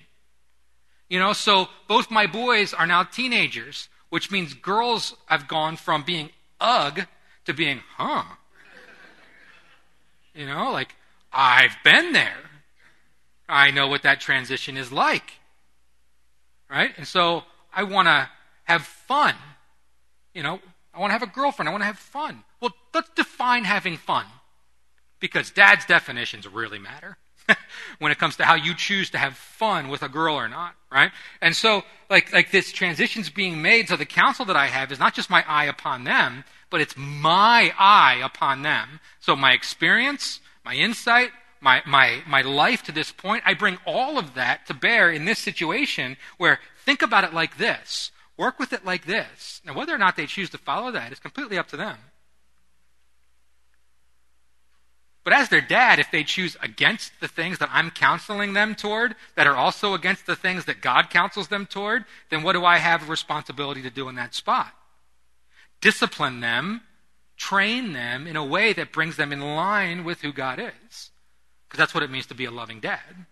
You 1.09 1.19
know, 1.19 1.33
so 1.33 1.67
both 1.89 2.11
my 2.11 2.27
boys 2.27 2.73
are 2.73 2.87
now 2.87 3.03
teenagers, 3.03 3.89
which 4.11 4.31
means 4.31 4.55
girls 4.55 5.17
have 5.27 5.49
gone 5.49 5.77
from 5.77 6.05
being 6.05 6.31
ugh 6.61 7.07
to 7.47 7.53
being 7.53 7.81
huh. 7.97 8.23
You 10.33 10.47
know, 10.47 10.71
like 10.71 10.95
I've 11.33 11.77
been 11.83 12.13
there. 12.13 12.51
I 13.49 13.73
know 13.73 13.89
what 13.89 14.05
that 14.05 14.21
transition 14.21 14.77
is 14.77 14.93
like. 14.93 15.33
Right? 16.71 16.93
And 16.97 17.07
so 17.07 17.43
I 17.75 17.83
want 17.83 18.07
to 18.07 18.29
have 18.71 18.87
fun. 18.87 19.35
You 20.35 20.43
know, 20.43 20.61
I 20.95 21.01
want 21.01 21.11
to 21.11 21.13
have 21.13 21.23
a 21.23 21.27
girlfriend. 21.27 21.69
I 21.69 21.73
want 21.73 21.83
to 21.83 21.87
have 21.87 21.99
fun. 21.99 22.45
Well, 22.61 22.73
let's 22.95 23.11
define 23.11 23.65
having 23.65 23.97
fun. 23.97 24.27
Because 25.19 25.51
dad's 25.51 25.85
definitions 25.85 26.47
really 26.49 26.79
matter 26.79 27.19
when 27.99 28.11
it 28.11 28.19
comes 28.19 28.37
to 28.37 28.45
how 28.45 28.55
you 28.55 28.75
choose 28.75 29.11
to 29.11 29.19
have 29.19 29.37
fun 29.37 29.89
with 29.89 30.03
a 30.03 30.09
girl 30.09 30.35
or 30.35 30.49
not, 30.49 30.75
right? 30.91 31.11
And 31.43 31.55
so, 31.55 31.83
like, 32.09 32.33
like 32.33 32.51
this 32.51 32.73
transition's 32.73 33.29
being 33.29 33.61
made, 33.61 33.89
so 33.89 33.97
the 33.97 34.07
counsel 34.07 34.47
that 34.47 34.57
I 34.57 34.67
have 34.67 34.91
is 34.91 34.99
not 34.99 35.15
just 35.15 35.29
my 35.29 35.45
eye 35.47 35.67
upon 35.67 36.05
them, 36.05 36.45
but 36.71 36.81
it's 36.81 36.95
my 36.97 37.73
eye 37.79 38.21
upon 38.25 38.63
them. 38.63 39.01
So 39.21 39.37
my 39.37 39.53
experience, 39.53 40.41
my 40.65 40.75
insight, 40.75 41.31
my, 41.61 41.83
my, 41.87 42.23
my 42.27 42.41
life 42.41 42.83
to 42.85 42.93
this 42.93 43.13
point, 43.13 43.43
I 43.45 43.55
bring 43.55 43.79
all 43.87 44.19
of 44.19 44.35
that 44.35 44.67
to 44.69 44.75
bear 44.75 45.11
in 45.11 45.27
this 45.27 45.39
situation 45.39 46.17
where 46.39 46.61
think 46.87 47.03
about 47.03 47.25
it 47.25 47.35
like 47.35 47.59
this. 47.59 48.11
Work 48.41 48.59
with 48.59 48.73
it 48.73 48.87
like 48.87 49.05
this. 49.05 49.61
Now, 49.67 49.75
whether 49.75 49.95
or 49.95 49.99
not 49.99 50.17
they 50.17 50.25
choose 50.25 50.49
to 50.49 50.57
follow 50.57 50.91
that 50.93 51.13
is 51.13 51.19
completely 51.19 51.59
up 51.59 51.69
to 51.69 51.77
them. 51.77 51.99
But 55.25 55.35
as 55.35 55.51
their 55.51 55.61
dad, 55.61 55.99
if 55.99 56.11
they 56.11 56.25
choose 56.25 56.57
against 56.63 57.13
the 57.21 57.29
things 57.29 57.59
that 57.59 57.69
I'm 57.71 57.91
counseling 57.91 58.55
them 58.55 58.75
toward, 58.75 59.15
that 59.35 59.47
are 59.47 59.57
also 59.57 59.93
against 59.93 60.25
the 60.25 60.37
things 60.37 60.65
that 60.65 60.81
God 60.81 61.11
counsels 61.11 61.49
them 61.49 61.67
toward, 61.67 62.07
then 62.31 62.43
what 62.43 62.55
do 62.55 62.65
I 62.65 62.79
have 62.79 63.03
a 63.03 63.11
responsibility 63.11 63.83
to 63.83 63.91
do 63.91 64.09
in 64.09 64.15
that 64.15 64.35
spot? 64.35 64.73
Discipline 65.83 66.41
them, 66.41 66.81
train 67.37 67.93
them 67.93 68.27
in 68.27 68.37
a 68.37 68.45
way 68.45 68.73
that 68.73 68.91
brings 68.91 69.17
them 69.17 69.35
in 69.35 69.43
line 69.43 70.03
with 70.03 70.23
who 70.23 70.33
God 70.33 70.59
is. 70.59 71.11
Because 71.69 71.77
that's 71.77 71.93
what 71.93 72.03
it 72.03 72.11
means 72.11 72.25
to 72.29 72.35
be 72.35 72.47
a 72.47 72.51
loving 72.51 72.81
dad. 72.81 73.27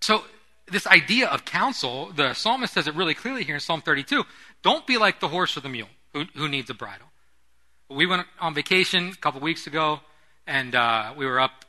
So, 0.00 0.22
this 0.70 0.86
idea 0.86 1.28
of 1.28 1.44
counsel, 1.44 2.12
the 2.14 2.34
psalmist 2.34 2.74
says 2.74 2.86
it 2.86 2.94
really 2.94 3.14
clearly 3.14 3.44
here 3.44 3.54
in 3.54 3.60
Psalm 3.60 3.82
32. 3.82 4.24
Don't 4.62 4.86
be 4.86 4.98
like 4.98 5.20
the 5.20 5.28
horse 5.28 5.56
or 5.56 5.60
the 5.60 5.68
mule 5.68 5.88
who, 6.12 6.24
who 6.34 6.48
needs 6.48 6.70
a 6.70 6.74
bridle. 6.74 7.08
We 7.88 8.06
went 8.06 8.26
on 8.40 8.54
vacation 8.54 9.10
a 9.10 9.16
couple 9.16 9.40
weeks 9.40 9.66
ago, 9.66 10.00
and 10.46 10.74
uh, 10.74 11.14
we 11.16 11.26
were 11.26 11.40
up 11.40 11.64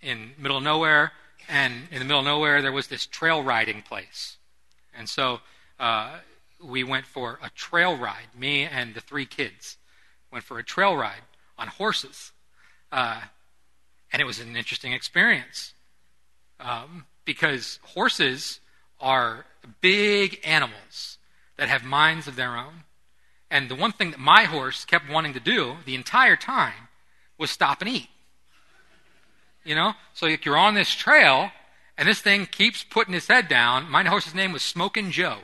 in 0.00 0.32
middle 0.38 0.56
of 0.56 0.62
nowhere, 0.62 1.12
and 1.48 1.74
in 1.90 1.98
the 1.98 2.04
middle 2.04 2.20
of 2.20 2.24
nowhere 2.24 2.62
there 2.62 2.72
was 2.72 2.86
this 2.86 3.06
trail 3.06 3.42
riding 3.42 3.82
place. 3.82 4.36
And 4.96 5.08
so 5.08 5.40
uh, 5.78 6.18
we 6.64 6.84
went 6.84 7.04
for 7.04 7.38
a 7.42 7.50
trail 7.50 7.96
ride. 7.96 8.28
Me 8.38 8.62
and 8.64 8.94
the 8.94 9.00
three 9.00 9.26
kids 9.26 9.76
went 10.32 10.44
for 10.44 10.58
a 10.58 10.64
trail 10.64 10.96
ride 10.96 11.22
on 11.58 11.68
horses. 11.68 12.32
Uh, 12.90 13.20
and 14.12 14.22
it 14.22 14.24
was 14.24 14.40
an 14.40 14.56
interesting 14.56 14.92
experience. 14.92 15.74
Um, 16.60 17.04
because 17.26 17.78
horses 17.82 18.60
are 18.98 19.44
big 19.82 20.40
animals 20.44 21.18
that 21.58 21.68
have 21.68 21.84
minds 21.84 22.26
of 22.26 22.36
their 22.36 22.56
own. 22.56 22.84
And 23.50 23.68
the 23.68 23.74
one 23.74 23.92
thing 23.92 24.12
that 24.12 24.20
my 24.20 24.44
horse 24.44 24.86
kept 24.86 25.10
wanting 25.10 25.34
to 25.34 25.40
do 25.40 25.76
the 25.84 25.94
entire 25.94 26.36
time 26.36 26.88
was 27.36 27.50
stop 27.50 27.82
and 27.82 27.90
eat. 27.90 28.08
You 29.64 29.74
know? 29.74 29.92
So 30.14 30.26
if 30.26 30.46
you're 30.46 30.56
on 30.56 30.74
this 30.74 30.94
trail, 30.94 31.50
and 31.98 32.08
this 32.08 32.20
thing 32.20 32.46
keeps 32.46 32.84
putting 32.84 33.14
his 33.14 33.26
head 33.26 33.48
down. 33.48 33.90
My 33.90 34.04
horse's 34.04 34.34
name 34.34 34.52
was 34.52 34.62
Smokin' 34.62 35.10
Joe. 35.10 35.38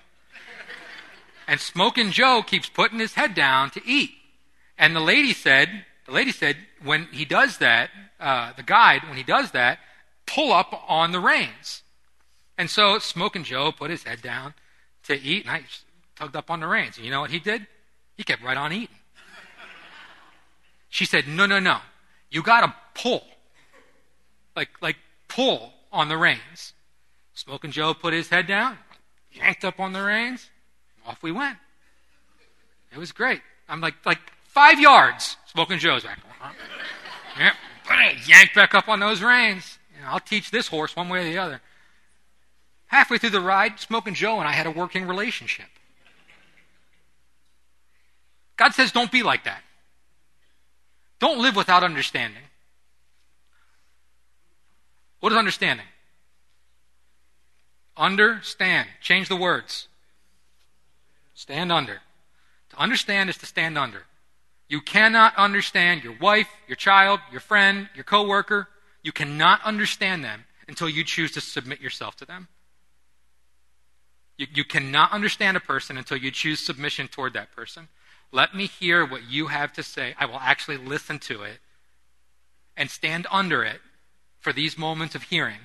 And 1.48 1.60
Smokin' 1.60 2.12
Joe 2.12 2.42
keeps 2.42 2.68
putting 2.68 2.98
his 2.98 3.14
head 3.14 3.34
down 3.34 3.70
to 3.70 3.80
eat. 3.86 4.12
And 4.78 4.94
the 4.94 5.00
lady 5.00 5.32
said, 5.32 5.84
the 6.06 6.12
lady 6.12 6.32
said, 6.32 6.56
when 6.82 7.06
he 7.12 7.24
does 7.24 7.58
that, 7.58 7.90
uh, 8.20 8.52
the 8.56 8.62
guide, 8.62 9.02
when 9.08 9.16
he 9.16 9.22
does 9.22 9.52
that, 9.52 9.78
pull 10.26 10.52
up 10.52 10.84
on 10.88 11.12
the 11.12 11.20
reins. 11.20 11.82
And 12.58 12.70
so 12.70 12.98
Smokin' 12.98 13.44
Joe 13.44 13.72
put 13.72 13.90
his 13.90 14.04
head 14.04 14.22
down 14.22 14.54
to 15.04 15.20
eat, 15.20 15.46
and 15.46 15.50
I 15.50 15.64
tugged 16.16 16.36
up 16.36 16.50
on 16.50 16.60
the 16.60 16.66
reins. 16.66 16.96
And 16.96 17.04
you 17.04 17.10
know 17.10 17.20
what 17.20 17.30
he 17.30 17.38
did? 17.38 17.66
He 18.16 18.24
kept 18.24 18.42
right 18.42 18.56
on 18.56 18.72
eating. 18.72 18.96
She 20.88 21.06
said, 21.06 21.26
No, 21.26 21.46
no, 21.46 21.58
no. 21.58 21.78
You 22.30 22.42
got 22.42 22.60
to 22.60 22.74
pull. 22.94 23.24
Like, 24.54 24.70
like 24.80 24.96
pull 25.28 25.72
on 25.90 26.08
the 26.08 26.16
reins. 26.16 26.74
Smokin' 27.34 27.72
Joe 27.72 27.94
put 27.94 28.12
his 28.12 28.28
head 28.28 28.46
down, 28.46 28.76
yanked 29.32 29.64
up 29.64 29.80
on 29.80 29.94
the 29.94 30.02
reins, 30.02 30.50
off 31.06 31.22
we 31.22 31.32
went. 31.32 31.56
It 32.92 32.98
was 32.98 33.10
great. 33.10 33.40
I'm 33.68 33.80
like, 33.80 33.94
like 34.04 34.20
five 34.44 34.78
yards. 34.78 35.38
Smokin' 35.46 35.78
Joe's 35.78 36.04
back. 36.04 36.18
Uh-huh. 36.18 36.52
Yeah, 37.38 37.52
yanked 38.26 38.54
back 38.54 38.74
up 38.74 38.88
on 38.88 39.00
those 39.00 39.22
reins. 39.22 39.78
I'll 40.06 40.20
teach 40.20 40.50
this 40.50 40.68
horse 40.68 40.96
one 40.96 41.08
way 41.08 41.20
or 41.20 41.24
the 41.24 41.38
other. 41.38 41.60
Halfway 42.86 43.18
through 43.18 43.30
the 43.30 43.40
ride, 43.40 43.80
Smokin' 43.80 44.14
Joe 44.14 44.38
and 44.38 44.48
I 44.48 44.52
had 44.52 44.66
a 44.66 44.70
working 44.70 45.06
relationship. 45.06 45.66
God 48.56 48.74
says, 48.74 48.92
don't 48.92 49.10
be 49.10 49.22
like 49.22 49.44
that. 49.44 49.62
Don't 51.18 51.40
live 51.40 51.56
without 51.56 51.84
understanding. 51.84 52.42
What 55.20 55.32
is 55.32 55.38
understanding? 55.38 55.86
Understand. 57.96 58.88
Change 59.00 59.28
the 59.28 59.36
words. 59.36 59.88
Stand 61.34 61.72
under. 61.72 62.00
To 62.70 62.76
understand 62.78 63.30
is 63.30 63.38
to 63.38 63.46
stand 63.46 63.78
under. 63.78 64.02
You 64.68 64.80
cannot 64.80 65.36
understand 65.36 66.02
your 66.02 66.16
wife, 66.18 66.48
your 66.66 66.76
child, 66.76 67.20
your 67.30 67.40
friend, 67.40 67.88
your 67.94 68.04
coworker. 68.04 68.68
You 69.02 69.12
cannot 69.12 69.62
understand 69.64 70.24
them 70.24 70.44
until 70.68 70.88
you 70.88 71.04
choose 71.04 71.32
to 71.32 71.40
submit 71.40 71.80
yourself 71.80 72.16
to 72.16 72.24
them. 72.24 72.48
You, 74.38 74.46
you 74.54 74.64
cannot 74.64 75.12
understand 75.12 75.56
a 75.56 75.60
person 75.60 75.96
until 75.96 76.16
you 76.16 76.30
choose 76.30 76.60
submission 76.60 77.08
toward 77.08 77.32
that 77.34 77.54
person. 77.54 77.88
Let 78.30 78.54
me 78.54 78.66
hear 78.66 79.04
what 79.04 79.28
you 79.28 79.48
have 79.48 79.72
to 79.74 79.82
say. 79.82 80.14
I 80.18 80.26
will 80.26 80.38
actually 80.38 80.78
listen 80.78 81.18
to 81.20 81.42
it 81.42 81.58
and 82.76 82.90
stand 82.90 83.26
under 83.30 83.62
it 83.62 83.80
for 84.40 84.52
these 84.52 84.78
moments 84.78 85.14
of 85.14 85.24
hearing 85.24 85.60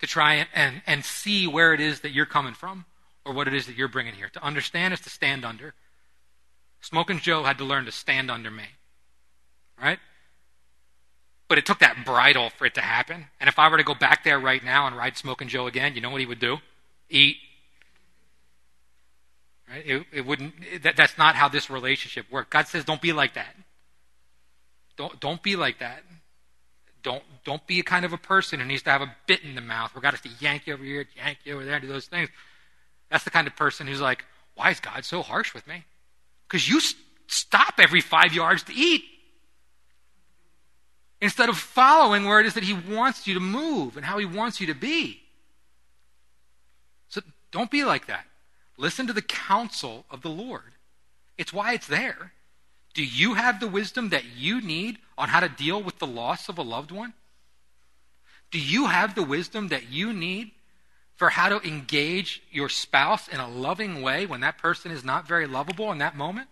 to 0.00 0.06
try 0.06 0.34
and, 0.34 0.48
and, 0.54 0.82
and 0.86 1.04
see 1.04 1.46
where 1.46 1.74
it 1.74 1.80
is 1.80 2.00
that 2.00 2.12
you're 2.12 2.26
coming 2.26 2.54
from 2.54 2.86
or 3.24 3.32
what 3.32 3.48
it 3.48 3.54
is 3.54 3.66
that 3.66 3.76
you're 3.76 3.88
bringing 3.88 4.14
here. 4.14 4.30
To 4.30 4.42
understand 4.42 4.94
is 4.94 5.00
to 5.00 5.10
stand 5.10 5.44
under. 5.44 5.74
Smokin' 6.80 7.18
Joe 7.18 7.42
had 7.42 7.58
to 7.58 7.64
learn 7.64 7.84
to 7.86 7.92
stand 7.92 8.30
under 8.30 8.50
me. 8.50 8.64
Right? 9.80 9.98
But 11.48 11.58
it 11.58 11.66
took 11.66 11.78
that 11.78 12.04
bridle 12.04 12.50
for 12.50 12.66
it 12.66 12.74
to 12.74 12.80
happen. 12.80 13.26
And 13.40 13.48
if 13.48 13.58
I 13.58 13.68
were 13.68 13.76
to 13.76 13.84
go 13.84 13.94
back 13.94 14.24
there 14.24 14.38
right 14.38 14.64
now 14.64 14.86
and 14.86 14.96
ride 14.96 15.16
Smokin' 15.16 15.48
Joe 15.48 15.66
again, 15.66 15.94
you 15.94 16.00
know 16.00 16.10
what 16.10 16.20
he 16.20 16.26
would 16.26 16.40
do? 16.40 16.58
Eat. 17.08 17.36
Right? 19.70 19.84
It, 19.86 20.06
it 20.12 20.26
wouldn't. 20.26 20.54
That, 20.82 20.96
that's 20.96 21.16
not 21.16 21.36
how 21.36 21.48
this 21.48 21.70
relationship 21.70 22.26
works. 22.30 22.48
God 22.50 22.66
says, 22.66 22.84
don't 22.84 23.00
be 23.00 23.12
like 23.12 23.34
that. 23.34 23.54
Don't 24.96 25.20
don't 25.20 25.42
be 25.42 25.56
like 25.56 25.78
that. 25.80 26.02
Don't 27.02 27.22
don't 27.44 27.66
be 27.66 27.78
a 27.80 27.82
kind 27.82 28.04
of 28.04 28.12
a 28.12 28.18
person 28.18 28.60
who 28.60 28.66
needs 28.66 28.82
to 28.82 28.90
have 28.90 29.02
a 29.02 29.14
bit 29.26 29.42
in 29.42 29.54
the 29.54 29.60
mouth. 29.60 29.94
Where 29.94 30.02
God 30.02 30.12
has 30.12 30.22
to 30.22 30.30
yank 30.40 30.66
you 30.66 30.74
over 30.74 30.82
here, 30.82 31.06
yank 31.16 31.38
you 31.44 31.54
over 31.54 31.64
there, 31.64 31.74
and 31.74 31.82
do 31.82 31.88
those 31.88 32.06
things. 32.06 32.30
That's 33.10 33.24
the 33.24 33.30
kind 33.30 33.46
of 33.46 33.54
person 33.54 33.86
who's 33.86 34.00
like, 34.00 34.24
why 34.54 34.70
is 34.70 34.80
God 34.80 35.04
so 35.04 35.22
harsh 35.22 35.54
with 35.54 35.66
me? 35.68 35.84
Because 36.48 36.68
you 36.68 36.80
stop 37.28 37.74
every 37.78 38.00
five 38.00 38.32
yards 38.32 38.62
to 38.64 38.74
eat 38.74 39.02
instead 41.20 41.48
of 41.48 41.56
following 41.56 42.24
where 42.24 42.40
it 42.40 42.46
is 42.46 42.54
that 42.54 42.64
He 42.64 42.74
wants 42.74 43.26
you 43.26 43.34
to 43.34 43.40
move 43.40 43.96
and 43.96 44.04
how 44.04 44.18
He 44.18 44.26
wants 44.26 44.60
you 44.60 44.66
to 44.68 44.74
be. 44.74 45.20
So 47.08 47.20
don't 47.50 47.70
be 47.70 47.84
like 47.84 48.06
that. 48.06 48.26
Listen 48.76 49.06
to 49.06 49.12
the 49.12 49.22
counsel 49.22 50.04
of 50.10 50.22
the 50.22 50.28
Lord. 50.28 50.72
It's 51.38 51.52
why 51.52 51.72
it's 51.72 51.86
there. 51.86 52.32
Do 52.94 53.04
you 53.04 53.34
have 53.34 53.60
the 53.60 53.68
wisdom 53.68 54.10
that 54.10 54.24
you 54.36 54.60
need 54.60 54.98
on 55.18 55.28
how 55.28 55.40
to 55.40 55.48
deal 55.48 55.82
with 55.82 55.98
the 55.98 56.06
loss 56.06 56.48
of 56.48 56.58
a 56.58 56.62
loved 56.62 56.90
one? 56.90 57.12
Do 58.50 58.58
you 58.58 58.86
have 58.86 59.14
the 59.14 59.22
wisdom 59.22 59.68
that 59.68 59.90
you 59.90 60.12
need 60.12 60.52
for 61.14 61.30
how 61.30 61.48
to 61.48 61.66
engage 61.66 62.42
your 62.50 62.68
spouse 62.68 63.28
in 63.28 63.40
a 63.40 63.48
loving 63.48 64.02
way 64.02 64.26
when 64.26 64.40
that 64.40 64.58
person 64.58 64.90
is 64.90 65.04
not 65.04 65.26
very 65.26 65.46
lovable 65.46 65.90
in 65.92 65.98
that 65.98 66.16
moment? 66.16 66.48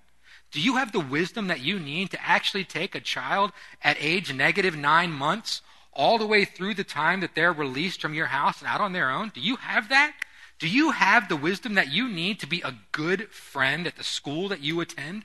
Do 0.54 0.60
you 0.60 0.76
have 0.76 0.92
the 0.92 1.00
wisdom 1.00 1.48
that 1.48 1.62
you 1.62 1.80
need 1.80 2.12
to 2.12 2.24
actually 2.24 2.62
take 2.62 2.94
a 2.94 3.00
child 3.00 3.50
at 3.82 3.96
age 3.98 4.32
negative 4.32 4.76
nine 4.76 5.10
months 5.10 5.62
all 5.92 6.16
the 6.16 6.28
way 6.28 6.44
through 6.44 6.74
the 6.74 6.84
time 6.84 7.18
that 7.22 7.34
they're 7.34 7.52
released 7.52 8.00
from 8.00 8.14
your 8.14 8.26
house 8.26 8.60
and 8.60 8.68
out 8.68 8.80
on 8.80 8.92
their 8.92 9.10
own? 9.10 9.32
Do 9.34 9.40
you 9.40 9.56
have 9.56 9.88
that? 9.88 10.12
Do 10.60 10.68
you 10.68 10.92
have 10.92 11.28
the 11.28 11.34
wisdom 11.34 11.74
that 11.74 11.92
you 11.92 12.08
need 12.08 12.38
to 12.38 12.46
be 12.46 12.60
a 12.60 12.76
good 12.92 13.30
friend 13.30 13.84
at 13.88 13.96
the 13.96 14.04
school 14.04 14.48
that 14.50 14.60
you 14.60 14.80
attend? 14.80 15.24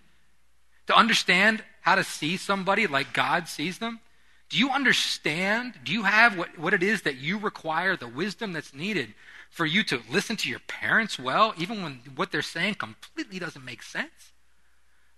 To 0.87 0.97
understand 0.97 1.63
how 1.81 1.93
to 1.93 2.03
see 2.03 2.35
somebody 2.35 2.87
like 2.87 3.13
God 3.13 3.47
sees 3.47 3.77
them? 3.77 3.99
Do 4.49 4.57
you 4.57 4.71
understand? 4.71 5.75
Do 5.83 5.93
you 5.93 6.05
have 6.05 6.39
what, 6.39 6.57
what 6.57 6.73
it 6.73 6.81
is 6.81 7.03
that 7.03 7.17
you 7.17 7.37
require, 7.37 7.95
the 7.95 8.07
wisdom 8.07 8.51
that's 8.53 8.73
needed 8.73 9.13
for 9.51 9.67
you 9.67 9.83
to 9.83 10.01
listen 10.09 10.37
to 10.37 10.49
your 10.49 10.61
parents 10.67 11.19
well, 11.19 11.53
even 11.55 11.83
when 11.83 11.99
what 12.15 12.31
they're 12.31 12.41
saying 12.41 12.75
completely 12.75 13.37
doesn't 13.37 13.63
make 13.63 13.83
sense? 13.83 14.31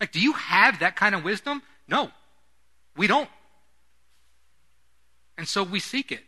Like, 0.02 0.12
do 0.12 0.20
you 0.20 0.34
have 0.34 0.80
that 0.80 0.96
kind 0.96 1.14
of 1.14 1.24
wisdom? 1.24 1.62
No, 1.88 2.10
we 2.98 3.06
don't. 3.06 3.30
And 5.38 5.48
so 5.48 5.62
we 5.62 5.80
seek 5.80 6.12
it. 6.12 6.24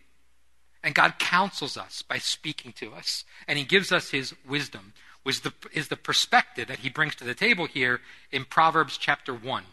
And 0.84 0.94
God 0.94 1.16
counsels 1.18 1.76
us 1.76 2.04
by 2.04 2.20
speaking 2.20 2.72
to 2.74 2.94
us. 2.94 3.26
And 3.48 3.58
He 3.58 3.66
gives 3.66 3.92
us 3.92 4.12
His 4.12 4.36
wisdom, 4.48 4.94
which 5.24 5.42
is 5.74 5.88
the 5.88 5.96
perspective 5.96 6.68
that 6.68 6.80
He 6.80 6.90
brings 6.90 7.16
to 7.16 7.24
the 7.24 7.34
table 7.34 7.66
here 7.66 8.00
in 8.32 8.46
Proverbs 8.46 8.96
chapter 8.98 9.34
1. 9.34 9.64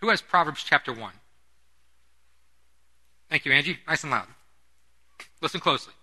Who 0.00 0.08
has 0.08 0.20
Proverbs 0.20 0.64
chapter 0.64 0.92
1? 0.92 1.12
Thank 3.30 3.44
you, 3.44 3.52
Angie. 3.52 3.78
Nice 3.86 4.02
and 4.02 4.10
loud. 4.10 4.26
Listen 5.40 5.60
closely. 5.60 5.94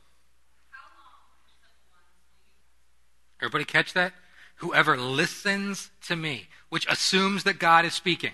Everybody 3.42 3.66
catch 3.66 3.92
that? 3.94 4.14
Whoever 4.56 4.98
listens 4.98 5.92
to 6.08 6.16
me, 6.16 6.48
which 6.70 6.88
assumes 6.88 7.44
that 7.44 7.60
God 7.60 7.86
is 7.86 7.94
speaking, 7.94 8.34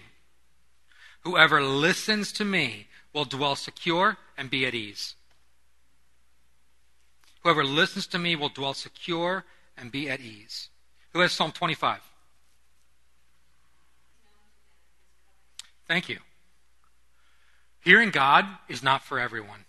whoever 1.21 1.61
listens 1.61 2.31
to 2.33 2.45
me 2.45 2.87
will 3.13 3.25
dwell 3.25 3.55
secure 3.55 4.17
and 4.37 4.49
be 4.49 4.65
at 4.65 4.73
ease. 4.73 5.15
Whoever 7.43 7.63
listens 7.63 8.05
to 8.07 8.19
me 8.19 8.35
will 8.35 8.49
dwell 8.49 8.73
secure 8.73 9.45
and 9.77 9.91
be 9.91 10.09
at 10.09 10.19
ease. 10.19 10.69
Who 11.13 11.21
has 11.21 11.31
Psalm 11.31 11.51
25? 11.51 11.99
Thank 15.87 16.09
you. 16.09 16.19
Hearing 17.81 18.11
God 18.11 18.45
is 18.67 18.83
not 18.83 19.03
for 19.03 19.19
everyone. 19.19 19.65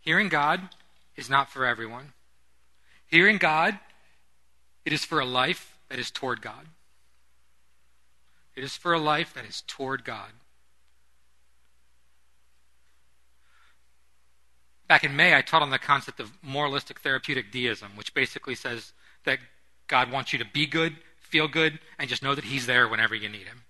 Hearing 0.00 0.28
God 0.28 0.60
is 1.16 1.30
not 1.30 1.50
for 1.50 1.64
everyone. 1.64 2.12
Hearing 3.06 3.38
God, 3.38 3.78
it 4.88 4.94
is 4.94 5.04
for 5.04 5.20
a 5.20 5.26
life 5.26 5.76
that 5.90 5.98
is 5.98 6.10
toward 6.10 6.40
God. 6.40 6.64
It 8.56 8.64
is 8.64 8.74
for 8.74 8.94
a 8.94 8.98
life 8.98 9.34
that 9.34 9.44
is 9.44 9.62
toward 9.66 10.02
God. 10.02 10.30
Back 14.88 15.04
in 15.04 15.14
May, 15.14 15.36
I 15.36 15.42
taught 15.42 15.60
on 15.60 15.68
the 15.68 15.78
concept 15.78 16.20
of 16.20 16.32
moralistic 16.42 17.00
therapeutic 17.00 17.52
deism, 17.52 17.96
which 17.96 18.14
basically 18.14 18.54
says 18.54 18.94
that 19.24 19.40
God 19.88 20.10
wants 20.10 20.32
you 20.32 20.38
to 20.38 20.46
be 20.46 20.64
good, 20.64 20.96
feel 21.18 21.48
good, 21.48 21.80
and 21.98 22.08
just 22.08 22.22
know 22.22 22.34
that 22.34 22.44
He's 22.44 22.64
there 22.64 22.88
whenever 22.88 23.14
you 23.14 23.28
need 23.28 23.46
Him. 23.46 23.64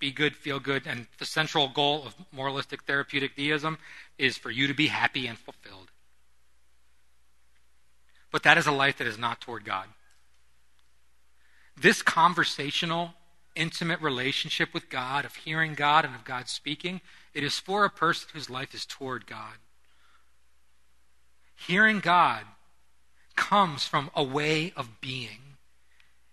Be 0.00 0.10
good, 0.10 0.34
feel 0.34 0.58
good, 0.58 0.88
and 0.88 1.06
the 1.18 1.24
central 1.24 1.68
goal 1.68 2.02
of 2.04 2.16
moralistic 2.32 2.82
therapeutic 2.82 3.36
deism 3.36 3.78
is 4.18 4.36
for 4.36 4.50
you 4.50 4.66
to 4.66 4.74
be 4.74 4.88
happy 4.88 5.28
and 5.28 5.38
fulfilled. 5.38 5.92
But 8.32 8.42
that 8.42 8.58
is 8.58 8.66
a 8.66 8.72
life 8.72 8.98
that 8.98 9.06
is 9.06 9.18
not 9.18 9.40
toward 9.40 9.64
God. 9.64 9.86
This 11.76 12.02
conversational, 12.02 13.12
intimate 13.54 14.00
relationship 14.00 14.72
with 14.72 14.88
God, 14.88 15.24
of 15.24 15.34
hearing 15.36 15.74
God 15.74 16.04
and 16.04 16.14
of 16.14 16.24
God 16.24 16.48
speaking, 16.48 17.00
it 17.34 17.44
is 17.44 17.58
for 17.58 17.84
a 17.84 17.90
person 17.90 18.28
whose 18.32 18.48
life 18.48 18.74
is 18.74 18.86
toward 18.86 19.26
God. 19.26 19.54
Hearing 21.54 22.00
God 22.00 22.42
comes 23.34 23.84
from 23.84 24.10
a 24.14 24.24
way 24.24 24.72
of 24.76 25.00
being. 25.00 25.56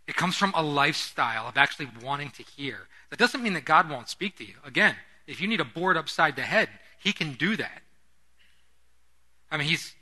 It 0.07 0.15
comes 0.15 0.35
from 0.35 0.53
a 0.55 0.63
lifestyle 0.63 1.47
of 1.47 1.57
actually 1.57 1.89
wanting 2.01 2.31
to 2.31 2.43
hear. 2.43 2.87
That 3.09 3.19
doesn't 3.19 3.43
mean 3.43 3.53
that 3.53 3.65
God 3.65 3.89
won't 3.89 4.09
speak 4.09 4.37
to 4.37 4.45
you. 4.45 4.55
Again, 4.65 4.95
if 5.27 5.39
you 5.39 5.47
need 5.47 5.61
a 5.61 5.65
board 5.65 5.97
upside 5.97 6.35
the 6.35 6.41
head, 6.41 6.69
He 6.99 7.13
can 7.13 7.33
do 7.33 7.55
that. 7.55 7.81
I 9.51 9.57
mean, 9.57 9.67
He's. 9.67 9.93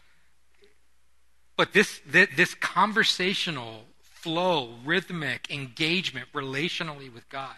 But 1.57 1.73
this, 1.73 2.01
this 2.05 2.55
conversational 2.55 3.85
flow, 4.21 4.75
rhythmic 4.85 5.49
engagement 5.51 6.27
relationally 6.33 7.11
with 7.13 7.27
God 7.29 7.55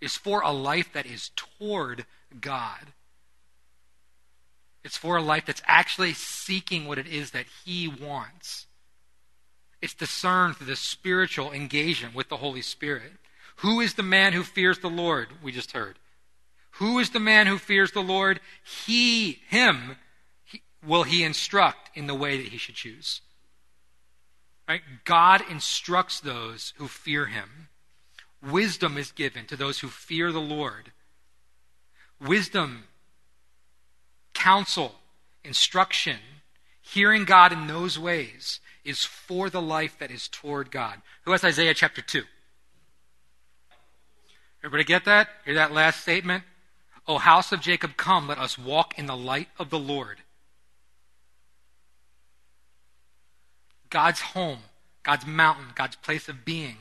is 0.00 0.16
for 0.16 0.40
a 0.40 0.50
life 0.50 0.92
that 0.92 1.06
is 1.06 1.30
toward 1.36 2.04
God. 2.40 2.92
It's 4.84 4.96
for 4.96 5.16
a 5.16 5.22
life 5.22 5.46
that's 5.46 5.62
actually 5.66 6.12
seeking 6.12 6.86
what 6.86 6.98
it 6.98 7.06
is 7.06 7.32
that 7.32 7.46
He 7.64 7.88
wants. 7.88 8.66
It's 9.82 9.94
discerned 9.94 10.56
through 10.56 10.68
the 10.68 10.76
spiritual 10.76 11.52
engagement 11.52 12.14
with 12.14 12.28
the 12.28 12.36
Holy 12.36 12.62
Spirit. 12.62 13.12
Who 13.56 13.80
is 13.80 13.94
the 13.94 14.02
man 14.02 14.32
who 14.32 14.42
fears 14.42 14.78
the 14.78 14.90
Lord? 14.90 15.28
We 15.42 15.52
just 15.52 15.72
heard. 15.72 15.98
Who 16.72 16.98
is 16.98 17.10
the 17.10 17.20
man 17.20 17.46
who 17.46 17.58
fears 17.58 17.92
the 17.92 18.02
Lord? 18.02 18.40
He, 18.86 19.40
him, 19.48 19.96
he, 20.44 20.62
will 20.86 21.04
he 21.04 21.24
instruct 21.24 21.90
in 21.96 22.06
the 22.06 22.14
way 22.14 22.36
that 22.36 22.48
he 22.48 22.58
should 22.58 22.74
choose. 22.74 23.22
Right? 24.68 24.82
God 25.04 25.42
instructs 25.48 26.20
those 26.20 26.72
who 26.76 26.88
fear 26.88 27.26
him. 27.26 27.68
Wisdom 28.42 28.98
is 28.98 29.12
given 29.12 29.46
to 29.46 29.56
those 29.56 29.80
who 29.80 29.88
fear 29.88 30.32
the 30.32 30.40
Lord. 30.40 30.92
Wisdom, 32.20 32.84
counsel, 34.34 34.96
instruction, 35.44 36.18
hearing 36.80 37.24
God 37.24 37.52
in 37.52 37.66
those 37.66 37.98
ways 37.98 38.60
is 38.84 39.04
for 39.04 39.50
the 39.50 39.62
life 39.62 39.98
that 39.98 40.10
is 40.10 40.28
toward 40.28 40.70
God. 40.70 41.00
Who 41.24 41.32
has 41.32 41.44
Isaiah 41.44 41.74
chapter 41.74 42.02
2? 42.02 42.22
Everybody 44.62 44.84
get 44.84 45.04
that? 45.04 45.28
Hear 45.44 45.54
that 45.54 45.72
last 45.72 46.00
statement? 46.00 46.44
O 47.06 47.18
house 47.18 47.52
of 47.52 47.60
Jacob, 47.60 47.96
come, 47.96 48.26
let 48.28 48.38
us 48.38 48.58
walk 48.58 48.98
in 48.98 49.06
the 49.06 49.16
light 49.16 49.48
of 49.58 49.70
the 49.70 49.78
Lord. 49.78 50.18
God's 53.90 54.20
home, 54.20 54.60
God's 55.02 55.26
mountain, 55.26 55.66
God's 55.74 55.96
place 55.96 56.28
of 56.28 56.44
being 56.44 56.76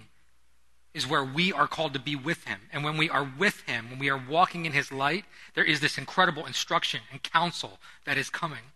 is 0.93 1.05
where 1.05 1.23
we 1.23 1.51
are 1.51 1.67
called 1.67 1.93
to 1.93 1.99
be 1.99 2.15
with 2.15 2.45
Him. 2.45 2.59
And 2.71 2.83
when 2.83 2.95
we 2.95 3.09
are 3.09 3.29
with 3.37 3.61
Him, 3.67 3.89
when 3.89 3.99
we 3.99 4.09
are 4.09 4.21
walking 4.29 4.65
in 4.65 4.71
His 4.71 4.91
light, 4.91 5.25
there 5.53 5.63
is 5.63 5.81
this 5.81 5.97
incredible 5.97 6.45
instruction 6.45 7.01
and 7.11 7.21
counsel 7.21 7.79
that 8.05 8.17
is 8.17 8.29
coming. 8.29 8.71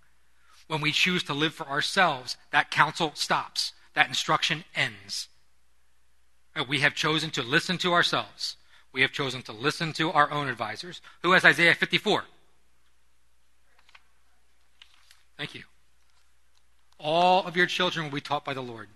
When 0.68 0.82
we 0.82 0.92
choose 0.92 1.24
to 1.24 1.34
live 1.34 1.54
for 1.54 1.68
ourselves, 1.68 2.36
that 2.52 2.72
counsel 2.72 3.14
stops, 3.16 3.72
that 3.94 4.10
instruction 4.10 4.66
ends. 4.76 5.30
We 6.68 6.82
have 6.82 6.94
chosen 6.94 7.30
to 7.32 7.42
listen 7.42 7.78
to 7.80 7.94
ourselves. 7.94 8.58
We 8.92 9.02
have 9.02 9.12
chosen 9.14 9.42
to 9.44 9.54
listen 9.54 9.94
to 9.94 10.12
our 10.12 10.30
own 10.30 10.50
advisors. 10.50 11.02
Who 11.24 11.32
has 11.32 11.46
Isaiah 11.46 11.74
54? 11.74 12.26
Thank 15.38 15.56
you. 15.56 15.64
All 17.00 17.46
of 17.46 17.56
your 17.56 17.66
children 17.66 18.06
will 18.06 18.16
be 18.16 18.22
taught 18.22 18.46
by 18.46 18.54
the 18.54 18.62
Lord. 18.62 18.90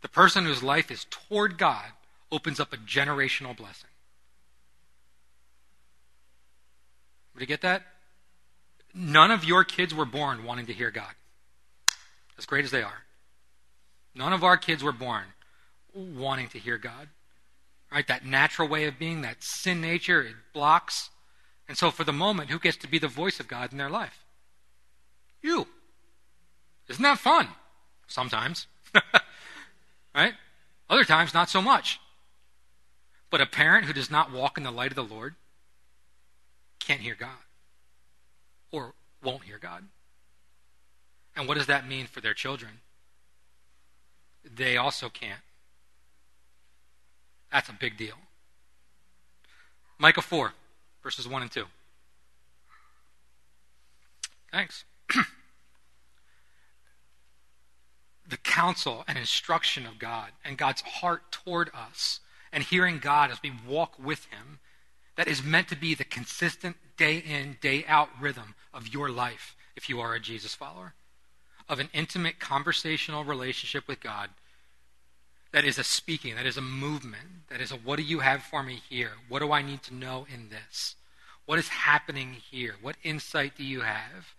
The 0.00 0.08
person 0.08 0.44
whose 0.44 0.62
life 0.62 0.90
is 0.90 1.06
toward 1.10 1.58
God 1.58 1.86
opens 2.30 2.60
up 2.60 2.72
a 2.72 2.76
generational 2.76 3.56
blessing. 3.56 3.90
Did 7.34 7.40
you 7.42 7.46
get 7.46 7.62
that? 7.62 7.82
None 8.94 9.30
of 9.30 9.44
your 9.44 9.64
kids 9.64 9.94
were 9.94 10.04
born 10.04 10.44
wanting 10.44 10.66
to 10.66 10.72
hear 10.72 10.90
God, 10.90 11.12
as 12.36 12.46
great 12.46 12.64
as 12.64 12.70
they 12.70 12.82
are. 12.82 13.04
None 14.14 14.32
of 14.32 14.42
our 14.42 14.56
kids 14.56 14.82
were 14.82 14.92
born 14.92 15.24
wanting 15.94 16.48
to 16.48 16.58
hear 16.58 16.78
God. 16.78 17.08
Right? 17.90 18.06
That 18.06 18.26
natural 18.26 18.68
way 18.68 18.84
of 18.84 18.98
being, 18.98 19.22
that 19.22 19.42
sin 19.42 19.80
nature, 19.80 20.20
it 20.20 20.34
blocks. 20.52 21.10
And 21.68 21.78
so, 21.78 21.90
for 21.90 22.04
the 22.04 22.12
moment, 22.12 22.50
who 22.50 22.58
gets 22.58 22.76
to 22.78 22.88
be 22.88 22.98
the 22.98 23.08
voice 23.08 23.40
of 23.40 23.48
God 23.48 23.72
in 23.72 23.78
their 23.78 23.88
life? 23.88 24.24
Isn't 26.98 27.04
that 27.04 27.18
fun? 27.20 27.46
Sometimes. 28.08 28.66
right? 30.16 30.34
Other 30.90 31.04
times, 31.04 31.32
not 31.32 31.48
so 31.48 31.62
much. 31.62 32.00
But 33.30 33.40
a 33.40 33.46
parent 33.46 33.84
who 33.84 33.92
does 33.92 34.10
not 34.10 34.32
walk 34.32 34.58
in 34.58 34.64
the 34.64 34.72
light 34.72 34.90
of 34.90 34.96
the 34.96 35.04
Lord 35.04 35.36
can't 36.80 37.00
hear 37.00 37.14
God 37.14 37.38
or 38.72 38.94
won't 39.22 39.44
hear 39.44 39.58
God. 39.58 39.84
And 41.36 41.46
what 41.46 41.56
does 41.56 41.66
that 41.66 41.86
mean 41.86 42.06
for 42.06 42.20
their 42.20 42.34
children? 42.34 42.80
They 44.42 44.76
also 44.76 45.08
can't. 45.08 45.42
That's 47.52 47.68
a 47.68 47.74
big 47.74 47.96
deal. 47.96 48.16
Micah 50.00 50.20
4, 50.20 50.52
verses 51.04 51.28
1 51.28 51.42
and 51.42 51.50
2. 51.52 51.64
Thanks. 54.50 54.84
the 58.28 58.36
counsel 58.36 59.04
and 59.08 59.16
instruction 59.16 59.86
of 59.86 59.98
God 59.98 60.30
and 60.44 60.58
God's 60.58 60.82
heart 60.82 61.32
toward 61.32 61.70
us 61.74 62.20
and 62.52 62.62
hearing 62.62 62.98
God 62.98 63.30
as 63.30 63.42
we 63.42 63.52
walk 63.66 63.94
with 63.98 64.26
Him 64.26 64.58
that 65.16 65.28
is 65.28 65.42
meant 65.42 65.68
to 65.68 65.76
be 65.76 65.94
the 65.94 66.04
consistent 66.04 66.76
day 66.96 67.18
in, 67.18 67.56
day 67.60 67.84
out 67.88 68.08
rhythm 68.20 68.54
of 68.72 68.88
your 68.88 69.10
life 69.10 69.56
if 69.76 69.88
you 69.88 70.00
are 70.00 70.14
a 70.14 70.20
Jesus 70.20 70.54
follower. 70.54 70.94
Of 71.68 71.80
an 71.80 71.88
intimate 71.92 72.38
conversational 72.38 73.24
relationship 73.24 73.88
with 73.88 74.00
God 74.00 74.30
that 75.52 75.64
is 75.64 75.78
a 75.78 75.84
speaking, 75.84 76.36
that 76.36 76.46
is 76.46 76.56
a 76.56 76.62
movement, 76.62 77.48
that 77.48 77.60
is 77.60 77.72
a 77.72 77.76
what 77.76 77.96
do 77.96 78.02
you 78.02 78.20
have 78.20 78.42
for 78.42 78.62
me 78.62 78.82
here? 78.88 79.12
What 79.28 79.40
do 79.40 79.52
I 79.52 79.62
need 79.62 79.82
to 79.84 79.94
know 79.94 80.26
in 80.32 80.50
this? 80.50 80.94
What 81.46 81.58
is 81.58 81.68
happening 81.68 82.34
here? 82.50 82.74
What 82.80 82.96
insight 83.02 83.56
do 83.56 83.64
you 83.64 83.80
have? 83.80 84.34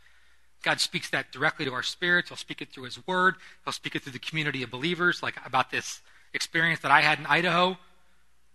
God 0.61 0.79
speaks 0.79 1.09
that 1.11 1.31
directly 1.31 1.65
to 1.65 1.73
our 1.73 1.83
spirits. 1.83 2.29
He'll 2.29 2.37
speak 2.37 2.61
it 2.61 2.69
through 2.71 2.83
His 2.83 3.05
Word. 3.07 3.35
He'll 3.63 3.73
speak 3.73 3.95
it 3.95 4.03
through 4.03 4.13
the 4.13 4.19
community 4.19 4.63
of 4.63 4.71
believers, 4.71 5.23
like 5.23 5.35
about 5.45 5.71
this 5.71 6.01
experience 6.33 6.81
that 6.81 6.91
I 6.91 7.01
had 7.01 7.19
in 7.19 7.25
Idaho 7.25 7.77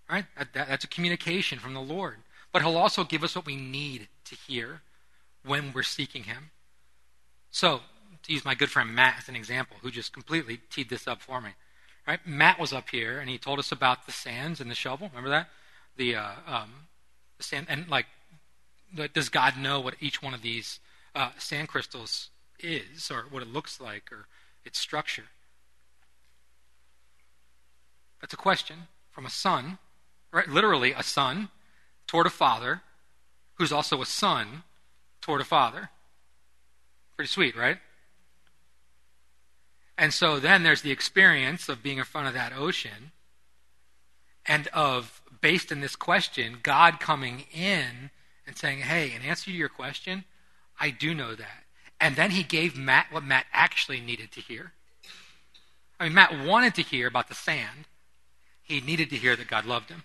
Right? 0.09 0.26
That, 0.36 0.52
that, 0.52 0.68
that's 0.68 0.84
a 0.84 0.88
communication 0.88 1.59
from 1.59 1.74
the 1.74 1.80
Lord. 1.80 2.16
But 2.52 2.62
He'll 2.62 2.76
also 2.76 3.05
give 3.05 3.24
us 3.24 3.34
what 3.34 3.46
we 3.46 3.57
need 3.57 4.09
to 4.26 4.34
hear 4.34 4.82
when 5.44 5.72
we're 5.72 5.82
seeking 5.82 6.24
Him. 6.24 6.50
So, 7.50 7.80
to 8.22 8.32
use 8.32 8.44
my 8.44 8.55
good 8.55 8.70
friend 8.70 8.94
Matt 8.94 9.16
as 9.18 9.28
an 9.28 9.36
example, 9.36 9.76
who 9.82 9.90
just 9.90 10.12
completely 10.12 10.61
teed 10.70 10.88
this 10.88 11.07
up 11.07 11.20
for 11.20 11.40
me. 11.40 11.50
Right? 12.07 12.20
Matt 12.26 12.59
was 12.59 12.72
up 12.72 12.90
here 12.90 13.18
and 13.18 13.30
he 13.30 13.38
told 13.38 13.59
us 13.59 13.72
about 13.72 14.05
the 14.05 14.12
sands 14.12 14.61
and 14.61 14.70
the 14.70 14.74
shovel. 14.74 15.09
Remember 15.09 15.30
that? 15.30 15.48
The, 15.96 16.16
uh, 16.16 16.30
um, 16.46 16.70
the 17.38 17.44
sand 17.44 17.66
and 17.70 17.88
like, 17.88 18.07
does 19.14 19.30
God 19.30 19.57
know 19.57 19.80
what 19.80 19.94
each 20.00 20.22
one 20.22 20.34
of 20.34 20.42
these 20.42 20.80
uh, 21.14 21.30
sand 21.38 21.68
crystals 21.68 22.30
is, 22.58 23.10
or 23.10 23.26
what 23.30 23.42
it 23.42 23.48
looks 23.52 23.80
like, 23.80 24.10
or 24.12 24.26
its 24.64 24.78
structure? 24.78 25.24
That's 28.20 28.34
a 28.34 28.38
question 28.38 28.88
from 29.10 29.26
a 29.26 29.30
son 29.30 29.78
right? 30.34 30.48
Literally, 30.48 30.92
a 30.92 31.02
son 31.02 31.48
toward 32.08 32.26
a 32.26 32.30
father 32.30 32.82
who's 33.54 33.72
also 33.72 34.02
a 34.02 34.06
son 34.06 34.64
toward 35.20 35.40
a 35.40 35.44
father. 35.44 35.90
Pretty 37.16 37.28
sweet, 37.28 37.56
right? 37.56 37.78
And 39.96 40.12
so 40.12 40.40
then 40.40 40.64
there's 40.64 40.82
the 40.82 40.90
experience 40.90 41.68
of 41.68 41.84
being 41.84 41.98
in 41.98 42.04
front 42.04 42.26
of 42.26 42.34
that 42.34 42.52
ocean 42.52 43.12
and 44.44 44.66
of, 44.68 45.22
based 45.40 45.70
in 45.70 45.80
this 45.80 45.94
question, 45.94 46.58
God 46.64 46.98
coming 46.98 47.44
in 47.52 48.10
and 48.44 48.56
saying, 48.56 48.80
Hey, 48.80 49.12
in 49.12 49.22
answer 49.22 49.52
to 49.52 49.56
your 49.56 49.68
question, 49.68 50.24
I 50.78 50.90
do 50.90 51.14
know 51.14 51.34
that. 51.34 51.64
And 52.00 52.16
then 52.16 52.32
he 52.32 52.42
gave 52.42 52.76
Matt 52.76 53.06
what 53.10 53.24
Matt 53.24 53.46
actually 53.52 54.00
needed 54.00 54.32
to 54.32 54.40
hear. 54.40 54.72
I 55.98 56.04
mean, 56.04 56.14
Matt 56.14 56.44
wanted 56.44 56.74
to 56.74 56.82
hear 56.82 57.06
about 57.06 57.28
the 57.28 57.34
sand, 57.34 57.86
he 58.62 58.80
needed 58.80 59.10
to 59.10 59.16
hear 59.16 59.36
that 59.36 59.48
God 59.48 59.64
loved 59.64 59.90
him. 59.90 60.04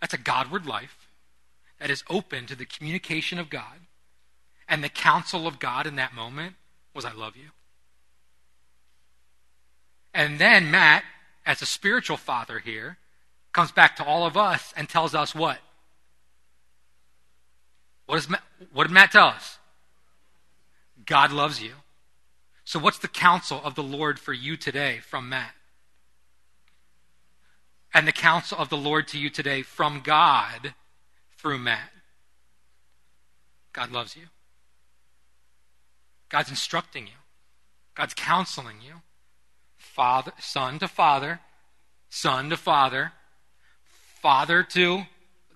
That's 0.00 0.14
a 0.14 0.18
Godward 0.18 0.66
life 0.66 1.08
that 1.78 1.90
is 1.90 2.04
open 2.08 2.46
to 2.46 2.56
the 2.56 2.64
communication 2.64 3.38
of 3.38 3.50
God. 3.50 3.80
And 4.68 4.82
the 4.82 4.88
counsel 4.88 5.46
of 5.46 5.58
God 5.58 5.86
in 5.86 5.96
that 5.96 6.14
moment 6.14 6.56
was, 6.94 7.04
I 7.04 7.12
love 7.12 7.36
you. 7.36 7.50
And 10.12 10.38
then 10.38 10.70
Matt, 10.70 11.04
as 11.44 11.62
a 11.62 11.66
spiritual 11.66 12.16
father 12.16 12.58
here, 12.58 12.96
comes 13.52 13.70
back 13.70 13.96
to 13.96 14.04
all 14.04 14.26
of 14.26 14.36
us 14.36 14.72
and 14.76 14.88
tells 14.88 15.14
us 15.14 15.34
what? 15.34 15.58
What, 18.06 18.18
is 18.18 18.28
Matt, 18.28 18.42
what 18.72 18.86
did 18.86 18.92
Matt 18.92 19.12
tell 19.12 19.28
us? 19.28 19.58
God 21.04 21.32
loves 21.32 21.62
you. 21.62 21.72
So, 22.64 22.78
what's 22.78 22.98
the 22.98 23.08
counsel 23.08 23.60
of 23.62 23.74
the 23.74 23.82
Lord 23.82 24.18
for 24.18 24.32
you 24.32 24.56
today 24.56 24.98
from 24.98 25.28
Matt? 25.28 25.52
and 27.96 28.06
the 28.06 28.12
counsel 28.12 28.58
of 28.58 28.68
the 28.68 28.76
Lord 28.76 29.08
to 29.08 29.18
you 29.18 29.30
today 29.30 29.62
from 29.62 30.02
God 30.04 30.74
through 31.38 31.58
Matt. 31.58 31.90
God 33.72 33.90
loves 33.90 34.14
you. 34.14 34.24
God's 36.28 36.50
instructing 36.50 37.06
you. 37.06 37.14
God's 37.94 38.12
counseling 38.12 38.82
you. 38.84 39.00
Father, 39.78 40.32
son 40.38 40.78
to 40.80 40.88
father, 40.88 41.40
son 42.10 42.50
to 42.50 42.58
father, 42.58 43.12
father 44.20 44.62
to 44.62 45.04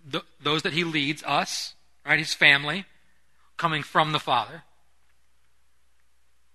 the, 0.09 0.23
those 0.43 0.63
that 0.63 0.73
he 0.73 0.83
leads, 0.83 1.23
us, 1.25 1.75
right? 2.05 2.19
His 2.19 2.35
family, 2.35 2.85
coming 3.57 3.83
from 3.83 4.13
the 4.13 4.19
Father. 4.19 4.63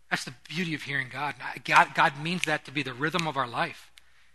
That's 0.09 0.25
the 0.25 0.33
beauty 0.47 0.73
of 0.73 0.83
hearing 0.83 1.07
God. 1.11 1.35
God. 1.63 1.89
God 1.95 2.13
means 2.21 2.43
that 2.43 2.65
to 2.65 2.71
be 2.71 2.83
the 2.83 2.93
rhythm 2.93 3.27
of 3.27 3.37
our 3.37 3.47
life. 3.47 3.91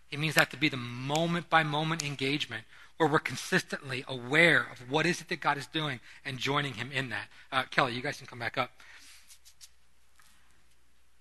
He 0.09 0.17
means 0.17 0.35
that 0.35 0.51
to 0.51 0.57
be 0.57 0.69
the 0.69 0.77
moment 0.77 1.49
by 1.49 1.63
moment 1.63 2.05
engagement 2.05 2.65
where 2.97 3.09
we're 3.09 3.19
consistently 3.19 4.05
aware 4.07 4.67
of 4.71 4.91
what 4.91 5.07
is 5.07 5.23
it 5.23 5.29
that 5.29 5.41
God 5.41 5.57
is 5.57 5.67
doing 5.67 6.01
and 6.25 6.37
joining 6.37 6.75
Him 6.75 6.91
in 6.93 7.09
that. 7.09 7.29
Uh, 7.51 7.63
Kelly, 7.71 7.95
you 7.95 8.03
guys 8.03 8.19
can 8.19 8.27
come 8.27 8.39
back 8.39 8.59
up. 8.59 8.73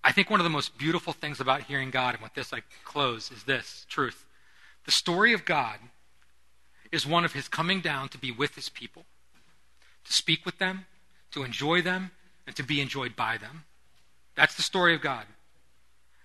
I 0.04 0.12
think 0.12 0.28
one 0.28 0.40
of 0.40 0.44
the 0.44 0.50
most 0.50 0.76
beautiful 0.76 1.12
things 1.12 1.40
about 1.40 1.62
hearing 1.62 1.90
God, 1.90 2.14
and 2.14 2.22
with 2.22 2.34
this 2.34 2.52
I 2.52 2.62
close, 2.84 3.30
is 3.30 3.44
this 3.44 3.86
truth. 3.88 4.26
The 4.84 4.90
story 4.90 5.32
of 5.32 5.44
God 5.44 5.78
is 6.92 7.06
one 7.06 7.24
of 7.24 7.32
His 7.32 7.48
coming 7.48 7.80
down 7.80 8.08
to 8.10 8.18
be 8.18 8.30
with 8.30 8.56
His 8.56 8.68
people, 8.68 9.04
to 10.10 10.16
speak 10.16 10.44
with 10.44 10.58
them, 10.58 10.86
to 11.30 11.44
enjoy 11.44 11.80
them, 11.80 12.10
and 12.46 12.56
to 12.56 12.62
be 12.62 12.80
enjoyed 12.80 13.14
by 13.14 13.38
them. 13.38 13.64
That's 14.34 14.56
the 14.56 14.62
story 14.62 14.94
of 14.94 15.00
God. 15.00 15.24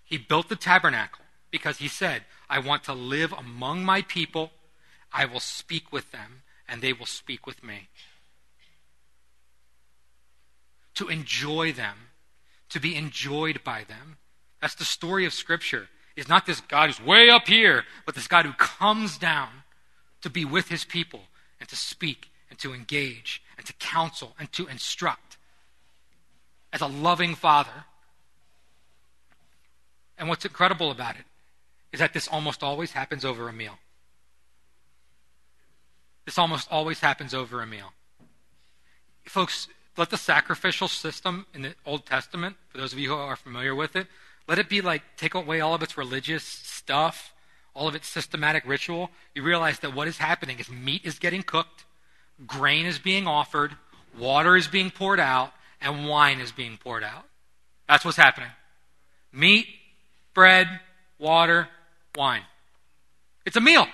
He 0.03 0.17
built 0.17 0.49
the 0.49 0.55
tabernacle 0.55 1.23
because 1.51 1.77
He 1.77 1.87
said, 1.87 2.23
I 2.49 2.59
want 2.59 2.83
to 2.85 2.93
live 2.93 3.31
among 3.31 3.85
my 3.85 4.01
people, 4.01 4.51
I 5.13 5.25
will 5.25 5.39
speak 5.39 5.93
with 5.93 6.11
them, 6.11 6.41
and 6.67 6.81
they 6.81 6.93
will 6.93 7.05
speak 7.05 7.45
with 7.45 7.63
me. 7.63 7.89
To 10.95 11.07
enjoy 11.07 11.71
them 11.71 11.95
to 12.69 12.79
be 12.79 12.95
enjoyed 12.95 13.63
by 13.63 13.83
them. 13.83 14.17
That's 14.61 14.75
the 14.75 14.83
story 14.83 15.25
of 15.25 15.33
Scripture. 15.33 15.87
Is 16.15 16.27
not 16.27 16.45
this 16.45 16.61
God 16.61 16.87
who's 16.87 17.05
way 17.05 17.29
up 17.29 17.47
here, 17.47 17.83
but 18.05 18.15
this 18.15 18.27
God 18.27 18.45
who 18.45 18.53
comes 18.53 19.17
down 19.17 19.49
to 20.21 20.29
be 20.29 20.43
with 20.43 20.69
his 20.69 20.85
people 20.85 21.21
and 21.59 21.67
to 21.69 21.75
speak 21.75 22.29
and 22.55 22.59
to 22.61 22.73
engage 22.73 23.41
and 23.57 23.65
to 23.65 23.73
counsel 23.73 24.33
and 24.39 24.49
to 24.53 24.65
instruct 24.67 25.35
as 26.71 26.79
a 26.79 26.87
loving 26.87 27.35
father. 27.35 27.83
And 30.17 30.29
what's 30.29 30.45
incredible 30.45 30.89
about 30.89 31.17
it 31.17 31.25
is 31.91 31.99
that 31.99 32.13
this 32.13 32.29
almost 32.29 32.63
always 32.63 32.93
happens 32.93 33.25
over 33.25 33.49
a 33.49 33.53
meal. 33.53 33.77
This 36.23 36.37
almost 36.37 36.71
always 36.71 37.01
happens 37.01 37.33
over 37.33 37.61
a 37.61 37.67
meal. 37.67 37.91
Folks, 39.25 39.67
let 39.97 40.09
the 40.09 40.17
sacrificial 40.17 40.87
system 40.87 41.45
in 41.53 41.61
the 41.61 41.75
Old 41.85 42.05
Testament, 42.05 42.55
for 42.69 42.77
those 42.77 42.93
of 42.93 42.99
you 42.99 43.09
who 43.09 43.15
are 43.15 43.35
familiar 43.35 43.75
with 43.75 43.97
it, 43.97 44.07
let 44.47 44.59
it 44.59 44.69
be 44.69 44.79
like 44.79 45.01
take 45.17 45.33
away 45.33 45.59
all 45.59 45.73
of 45.73 45.83
its 45.83 45.97
religious 45.97 46.45
stuff, 46.45 47.33
all 47.73 47.89
of 47.89 47.95
its 47.95 48.07
systematic 48.07 48.63
ritual. 48.65 49.09
You 49.33 49.43
realize 49.43 49.79
that 49.79 49.93
what 49.93 50.07
is 50.07 50.19
happening 50.19 50.59
is 50.59 50.69
meat 50.69 51.01
is 51.03 51.19
getting 51.19 51.43
cooked, 51.43 51.83
grain 52.45 52.85
is 52.85 52.99
being 52.99 53.27
offered, 53.27 53.75
water 54.17 54.55
is 54.55 54.67
being 54.67 54.91
poured 54.91 55.19
out, 55.19 55.51
and 55.81 56.07
wine 56.07 56.39
is 56.39 56.51
being 56.51 56.77
poured 56.77 57.03
out. 57.03 57.25
That's 57.87 58.03
what's 58.03 58.17
happening. 58.17 58.49
Meat, 59.31 59.67
bread, 60.33 60.67
water, 61.19 61.67
wine. 62.15 62.43
It's 63.45 63.57
a 63.57 63.61
meal. 63.61 63.87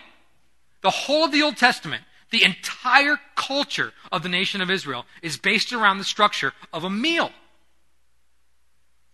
The 0.82 0.89
whole 0.89 1.26
of 1.26 1.32
the 1.32 1.44
Old 1.44 1.58
Testament 1.58 2.04
the 2.32 2.44
entire 2.46 3.18
culture 3.36 3.94
of 4.12 4.24
the 4.24 4.30
nation 4.30 4.62
of 4.62 4.72
Israel 4.72 5.06
is 5.22 5.38
based 5.38 5.74
around 5.74 6.00
the 6.00 6.04
structure 6.04 6.54
of 6.74 6.84
a 6.84 6.89
meal. 6.89 7.30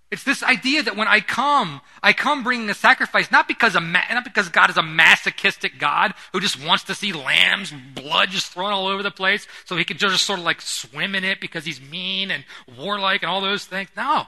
It's 0.09 0.23
this 0.23 0.41
idea 0.41 0.83
that 0.83 0.95
when 0.95 1.07
I 1.07 1.19
come, 1.19 1.81
I 2.01 2.13
come 2.13 2.41
bringing 2.43 2.69
a 2.69 2.73
sacrifice, 2.73 3.29
not 3.29 3.47
because, 3.47 3.75
a 3.75 3.81
ma- 3.81 4.03
not 4.09 4.23
because 4.23 4.47
God 4.47 4.69
is 4.69 4.77
a 4.77 4.81
masochistic 4.81 5.77
God 5.79 6.13
who 6.31 6.39
just 6.39 6.63
wants 6.63 6.85
to 6.85 6.95
see 6.95 7.11
lambs' 7.11 7.73
blood 7.93 8.29
just 8.29 8.53
thrown 8.53 8.71
all 8.71 8.87
over 8.87 9.03
the 9.03 9.11
place 9.11 9.47
so 9.65 9.75
he 9.75 9.83
can 9.83 9.97
just 9.97 10.25
sort 10.25 10.39
of 10.39 10.45
like 10.45 10.61
swim 10.61 11.13
in 11.13 11.25
it 11.25 11.41
because 11.41 11.65
he's 11.65 11.81
mean 11.81 12.31
and 12.31 12.45
warlike 12.77 13.21
and 13.21 13.29
all 13.29 13.41
those 13.41 13.65
things. 13.65 13.89
No, 13.97 14.23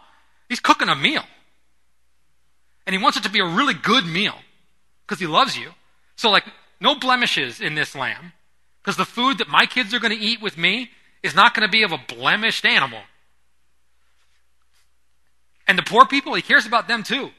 he's 0.50 0.60
cooking 0.60 0.90
a 0.90 0.96
meal. 0.96 1.24
And 2.86 2.94
he 2.94 3.02
wants 3.02 3.18
it 3.18 3.24
to 3.24 3.30
be 3.30 3.40
a 3.40 3.46
really 3.46 3.76
good 3.76 4.06
meal 4.06 4.36
because 5.06 5.20
he 5.20 5.28
loves 5.28 5.58
you. 5.58 5.72
So, 6.18 6.30
like, 6.30 6.44
no 6.82 6.96
blemishes 6.96 7.62
in 7.62 7.76
this 7.76 7.96
lamb. 7.96 8.34
Because 8.82 8.98
the 8.98 9.06
food 9.06 9.38
that 9.38 9.48
my 9.48 9.66
kids 9.66 9.94
are 9.94 10.00
going 10.00 10.18
to 10.18 10.22
eat 10.24 10.42
with 10.42 10.58
me 10.58 10.90
is 11.24 11.36
not 11.36 11.54
going 11.54 11.68
to 11.68 11.72
be 11.72 11.84
of 11.84 11.92
a 11.92 12.00
blemished 12.00 12.66
animal. 12.66 13.02
And 15.70 15.78
the 15.78 15.84
poor 15.84 16.06
people, 16.06 16.34
he 16.34 16.42
cares 16.42 16.66
about 16.66 16.88
them 16.88 17.04
too. 17.04 17.30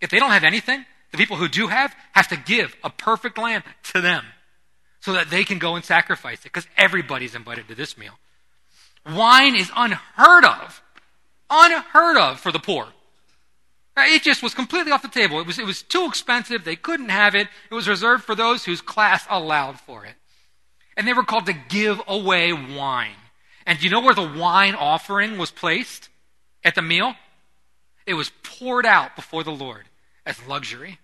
If 0.00 0.10
they 0.10 0.18
don't 0.20 0.30
have 0.30 0.44
anything, 0.44 0.84
the 1.10 1.18
people 1.18 1.36
who 1.36 1.48
do 1.48 1.66
have 1.66 1.92
have 2.12 2.28
to 2.28 2.36
give 2.36 2.76
a 2.84 2.90
perfect 2.90 3.38
lamb 3.38 3.62
to 3.92 4.00
them 4.00 4.24
so 5.00 5.14
that 5.14 5.30
they 5.30 5.42
can 5.42 5.58
go 5.58 5.74
and 5.74 5.84
sacrifice 5.84 6.40
it 6.40 6.52
because 6.52 6.68
everybody's 6.76 7.34
invited 7.34 7.66
to 7.68 7.74
this 7.74 7.98
meal. 7.98 8.12
Wine 9.04 9.56
is 9.56 9.70
unheard 9.74 10.44
of. 10.44 10.80
Unheard 11.50 12.16
of 12.16 12.38
for 12.38 12.52
the 12.52 12.60
poor. 12.60 12.86
It 13.96 14.22
just 14.22 14.42
was 14.42 14.54
completely 14.54 14.92
off 14.92 15.02
the 15.02 15.08
table. 15.08 15.40
It 15.40 15.46
was, 15.46 15.58
it 15.58 15.66
was 15.66 15.82
too 15.82 16.06
expensive. 16.06 16.64
They 16.64 16.76
couldn't 16.76 17.08
have 17.08 17.34
it. 17.34 17.48
It 17.70 17.74
was 17.74 17.88
reserved 17.88 18.22
for 18.24 18.36
those 18.36 18.64
whose 18.64 18.80
class 18.80 19.26
allowed 19.28 19.80
for 19.80 20.04
it 20.04 20.14
and 21.00 21.08
they 21.08 21.14
were 21.14 21.24
called 21.24 21.46
to 21.46 21.54
give 21.54 21.98
away 22.06 22.52
wine. 22.52 23.16
And 23.66 23.78
do 23.78 23.84
you 23.86 23.90
know 23.90 24.00
where 24.00 24.14
the 24.14 24.36
wine 24.38 24.74
offering 24.74 25.38
was 25.38 25.50
placed 25.50 26.10
at 26.62 26.74
the 26.74 26.82
meal? 26.82 27.14
It 28.06 28.14
was 28.14 28.30
poured 28.42 28.86
out 28.86 29.16
before 29.16 29.44
the 29.44 29.50
Lord 29.50 29.86
as 30.26 30.46
luxury. 30.46 30.98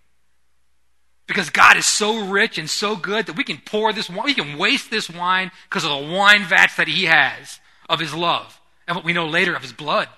Because 1.27 1.51
God 1.51 1.77
is 1.77 1.87
so 1.87 2.29
rich 2.29 2.57
and 2.57 2.71
so 2.71 2.95
good 2.95 3.27
that 3.27 3.37
we 3.37 3.45
can 3.45 3.59
pour 3.59 3.93
this 3.93 4.09
wine, 4.09 4.27
we 4.27 4.35
can 4.35 4.59
waste 4.59 4.91
this 4.91 5.11
wine 5.11 5.51
because 5.69 5.85
of 5.85 5.91
the 5.91 6.13
wine 6.13 6.45
vats 6.45 6.77
that 6.77 6.89
He 6.89 7.05
has 7.07 7.59
of 7.89 7.99
His 7.99 8.15
love 8.15 8.61
and 8.87 8.95
what 8.95 9.05
we 9.05 9.13
know 9.13 9.27
later 9.27 9.55
of 9.55 9.63
His 9.63 9.73
blood. 9.73 10.09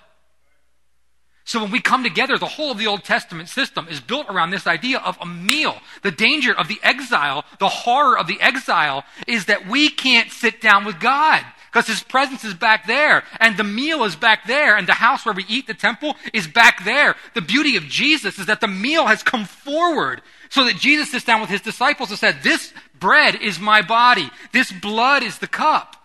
So 1.45 1.59
when 1.59 1.71
we 1.71 1.81
come 1.81 2.03
together, 2.03 2.37
the 2.37 2.45
whole 2.45 2.71
of 2.71 2.77
the 2.77 2.85
Old 2.85 3.03
Testament 3.03 3.49
system 3.49 3.87
is 3.89 3.99
built 3.99 4.27
around 4.29 4.51
this 4.51 4.67
idea 4.67 4.99
of 4.99 5.17
a 5.19 5.25
meal. 5.25 5.77
The 6.03 6.11
danger 6.11 6.55
of 6.55 6.67
the 6.67 6.79
exile, 6.83 7.43
the 7.57 7.69
horror 7.69 8.19
of 8.19 8.27
the 8.27 8.39
exile 8.39 9.03
is 9.25 9.45
that 9.45 9.67
we 9.67 9.89
can't 9.89 10.31
sit 10.31 10.61
down 10.61 10.85
with 10.85 10.99
God 10.99 11.43
because 11.71 11.87
his 11.87 12.03
presence 12.03 12.43
is 12.43 12.53
back 12.53 12.87
there 12.87 13.23
and 13.39 13.57
the 13.57 13.63
meal 13.63 14.03
is 14.03 14.15
back 14.15 14.47
there 14.47 14.77
and 14.77 14.87
the 14.87 14.93
house 14.93 15.25
where 15.25 15.35
we 15.35 15.45
eat 15.47 15.67
the 15.67 15.73
temple 15.73 16.15
is 16.33 16.47
back 16.47 16.83
there. 16.83 17.15
The 17.35 17.41
beauty 17.41 17.77
of 17.77 17.83
Jesus 17.83 18.39
is 18.39 18.47
that 18.47 18.61
the 18.61 18.67
meal 18.67 19.05
has 19.05 19.23
come 19.23 19.45
forward 19.45 20.21
so 20.49 20.65
that 20.65 20.77
Jesus 20.77 21.11
sits 21.11 21.25
down 21.25 21.41
with 21.41 21.49
his 21.49 21.61
disciples 21.61 22.09
and 22.09 22.17
said, 22.17 22.37
this 22.41 22.73
bread 22.99 23.35
is 23.35 23.59
my 23.59 23.81
body. 23.81 24.29
This 24.51 24.71
blood 24.71 25.23
is 25.23 25.37
the 25.37 25.47
cup. 25.47 25.95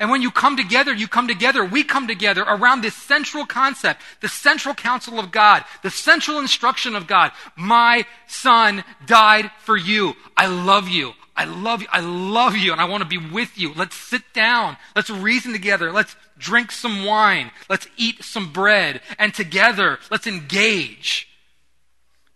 And 0.00 0.10
when 0.10 0.22
you 0.22 0.30
come 0.30 0.56
together, 0.56 0.92
you 0.92 1.06
come 1.06 1.28
together, 1.28 1.64
we 1.64 1.84
come 1.84 2.08
together 2.08 2.42
around 2.42 2.80
this 2.80 2.94
central 2.94 3.46
concept, 3.46 4.02
the 4.20 4.28
central 4.28 4.74
counsel 4.74 5.18
of 5.18 5.30
God, 5.30 5.64
the 5.82 5.90
central 5.90 6.38
instruction 6.38 6.96
of 6.96 7.06
God. 7.06 7.32
My 7.56 8.04
son 8.26 8.84
died 9.06 9.50
for 9.60 9.76
you. 9.76 10.14
I 10.36 10.46
love 10.46 10.88
you. 10.88 11.12
I 11.36 11.44
love 11.44 11.82
you. 11.82 11.88
I 11.90 12.00
love 12.00 12.56
you 12.56 12.72
and 12.72 12.80
I 12.80 12.84
want 12.84 13.02
to 13.02 13.08
be 13.08 13.18
with 13.18 13.58
you. 13.58 13.72
Let's 13.74 13.96
sit 13.96 14.22
down. 14.32 14.76
Let's 14.94 15.10
reason 15.10 15.52
together. 15.52 15.90
Let's 15.90 16.14
drink 16.38 16.70
some 16.70 17.04
wine. 17.04 17.50
Let's 17.68 17.88
eat 17.96 18.22
some 18.22 18.52
bread 18.52 19.00
and 19.18 19.34
together 19.34 19.98
let's 20.10 20.26
engage. 20.26 21.28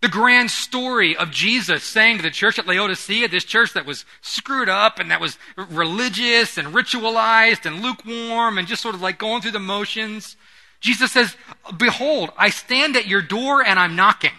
The 0.01 0.09
grand 0.09 0.49
story 0.49 1.15
of 1.15 1.31
Jesus 1.31 1.83
saying 1.83 2.17
to 2.17 2.23
the 2.23 2.29
church 2.29 2.57
at 2.57 2.67
Laodicea, 2.67 3.27
this 3.27 3.43
church 3.43 3.73
that 3.73 3.85
was 3.85 4.05
screwed 4.21 4.69
up 4.69 4.97
and 4.99 5.11
that 5.11 5.19
was 5.19 5.37
religious 5.57 6.57
and 6.57 6.69
ritualized 6.69 7.65
and 7.65 7.81
lukewarm 7.81 8.57
and 8.57 8.67
just 8.67 8.81
sort 8.81 8.95
of 8.95 9.01
like 9.01 9.17
going 9.17 9.41
through 9.41 9.51
the 9.51 9.59
motions. 9.59 10.37
Jesus 10.79 11.11
says, 11.11 11.35
Behold, 11.77 12.31
I 12.37 12.49
stand 12.49 12.95
at 12.95 13.07
your 13.07 13.21
door 13.21 13.61
and 13.65 13.77
I'm 13.77 13.97
knocking. 13.97 14.31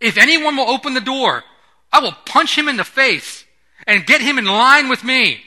If 0.00 0.16
anyone 0.16 0.56
will 0.56 0.68
open 0.68 0.94
the 0.94 1.00
door, 1.00 1.44
I 1.92 2.00
will 2.00 2.12
punch 2.24 2.56
him 2.56 2.68
in 2.68 2.76
the 2.76 2.84
face 2.84 3.44
and 3.86 4.06
get 4.06 4.20
him 4.20 4.38
in 4.38 4.44
line 4.44 4.88
with 4.88 5.04
me 5.04 5.40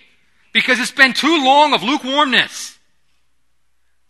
because 0.53 0.79
it's 0.79 0.91
been 0.91 1.13
too 1.13 1.43
long 1.43 1.73
of 1.73 1.83
lukewarmness. 1.83 2.77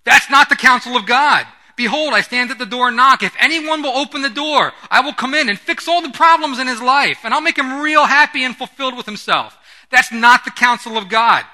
That's 0.03 0.29
not 0.29 0.49
the 0.49 0.55
counsel 0.55 0.95
of 0.95 1.05
God. 1.05 1.45
Behold, 1.75 2.13
I 2.13 2.21
stand 2.21 2.51
at 2.51 2.59
the 2.59 2.65
door 2.65 2.89
and 2.89 2.97
knock. 2.97 3.23
If 3.23 3.35
anyone 3.39 3.81
will 3.81 3.97
open 3.97 4.21
the 4.21 4.29
door, 4.29 4.73
I 4.91 5.01
will 5.01 5.13
come 5.13 5.33
in 5.33 5.49
and 5.49 5.59
fix 5.59 5.87
all 5.87 6.01
the 6.01 6.11
problems 6.11 6.59
in 6.59 6.67
his 6.67 6.81
life, 6.81 7.19
and 7.23 7.33
I'll 7.33 7.41
make 7.41 7.57
him 7.57 7.81
real 7.81 8.05
happy 8.05 8.43
and 8.43 8.55
fulfilled 8.55 8.95
with 8.95 9.05
himself. 9.05 9.57
That's 9.89 10.11
not 10.11 10.45
the 10.45 10.51
counsel 10.51 10.97
of 10.97 11.09
God. 11.09 11.45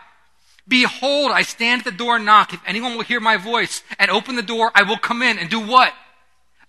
Behold, 0.67 1.31
I 1.31 1.43
stand 1.43 1.81
at 1.81 1.85
the 1.85 1.91
door 1.91 2.17
and 2.17 2.25
knock. 2.25 2.53
If 2.53 2.61
anyone 2.65 2.95
will 2.95 3.03
hear 3.03 3.19
my 3.19 3.37
voice 3.37 3.81
and 3.97 4.11
open 4.11 4.35
the 4.35 4.41
door, 4.41 4.71
I 4.75 4.83
will 4.83 4.97
come 4.97 5.21
in 5.21 5.39
and 5.39 5.49
do 5.49 5.59
what? 5.59 5.93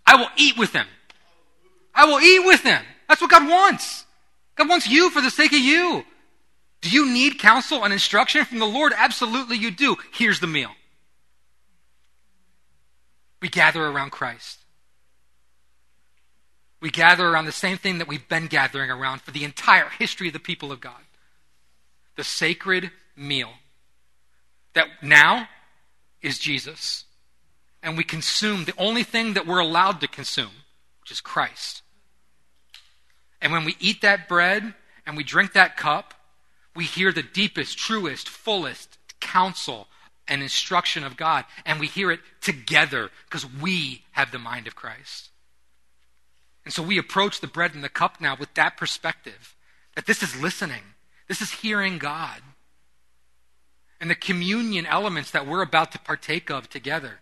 I 0.07 0.17
will 0.17 0.31
eat 0.37 0.57
with 0.57 0.73
him. 0.73 0.87
I 1.95 2.07
will 2.07 2.21
eat 2.21 2.47
with 2.47 2.63
him. 2.63 2.83
That's 3.11 3.21
what 3.21 3.33
God 3.33 3.51
wants. 3.51 4.07
God 4.55 4.69
wants 4.69 4.89
you 4.89 5.11
for 5.11 5.21
the 5.21 5.31
sake 5.33 5.53
of 5.53 5.59
you. 5.59 6.05
Do 6.81 6.91
you 6.91 7.13
need 7.13 7.41
counsel 7.41 7.83
and 7.83 7.93
instruction 7.93 8.45
from 8.45 8.61
the 8.61 8.67
Lord? 8.67 8.93
Absolutely 8.97 9.57
you 9.57 9.73
do. 9.73 9.97
Here's 10.13 10.39
the 10.39 10.47
meal. 10.47 10.71
We 13.43 13.49
gather 13.49 13.85
around 13.85 14.13
Christ. 14.13 14.59
We 16.81 16.93
gather 16.93 17.27
around 17.27 17.47
the 17.47 17.53
same 17.53 17.79
thing 17.79 17.99
that 17.99 18.07
we've 18.07 18.29
been 18.29 18.47
gathering 18.47 18.93
around 18.93 19.23
for 19.23 19.33
the 19.33 19.43
entire 19.43 19.89
history 19.99 20.29
of 20.29 20.33
the 20.33 20.39
people 20.39 20.71
of 20.71 20.81
God 20.81 21.03
the 22.15 22.23
sacred 22.23 22.93
meal 23.17 23.51
that 24.75 24.87
now 25.03 25.49
is 26.23 26.39
Jesus. 26.39 27.07
And 27.83 27.97
we 27.97 28.05
consume 28.05 28.67
the 28.67 28.75
only 28.79 29.03
thing 29.03 29.35
that 29.35 29.49
we're 29.49 29.59
allowed 29.59 30.01
to 30.03 30.07
consume, 30.07 30.53
which 31.01 31.11
is 31.11 31.21
Christ. 31.21 31.83
And 33.41 33.53
when 33.53 33.65
we 33.65 33.77
eat 33.81 34.03
that 34.03 34.29
bread 34.29 34.75
and 35.07 35.17
we 35.17 35.25
drink 35.25 35.53
that 35.53 35.77
cup, 35.77 36.15
we 36.75 36.85
hear 36.85 37.13
the 37.13 37.23
deepest, 37.23 37.79
truest, 37.79 38.29
fullest 38.29 38.99
counsel 39.21 39.89
and 40.29 40.43
instruction 40.43 41.05
of 41.05 41.17
God. 41.17 41.45
And 41.65 41.81
we 41.81 41.87
hear 41.87 42.11
it 42.11 42.21
together 42.41 43.11
because 43.25 43.47
we 43.47 44.05
have 44.13 44.31
the 44.31 44.39
mind 44.39 44.67
of 44.67 44.77
Christ. 44.77 45.31
And 46.65 46.73
so 46.73 46.83
we 46.83 46.99
approach 46.99 47.41
the 47.41 47.47
bread 47.47 47.75
and 47.75 47.83
the 47.83 47.89
cup 47.89 48.21
now 48.21 48.37
with 48.39 48.55
that 48.55 48.77
perspective 48.77 49.57
that 49.97 50.07
this 50.07 50.23
is 50.23 50.41
listening, 50.41 50.83
this 51.27 51.43
is 51.43 51.51
hearing 51.51 51.99
God. 51.99 52.43
And 54.01 54.11
the 54.11 54.15
communion 54.15 54.87
elements 54.87 55.31
that 55.33 55.47
we're 55.47 55.63
about 55.63 55.93
to 55.93 55.99
partake 55.99 56.51
of 56.51 56.71
together 56.71 57.21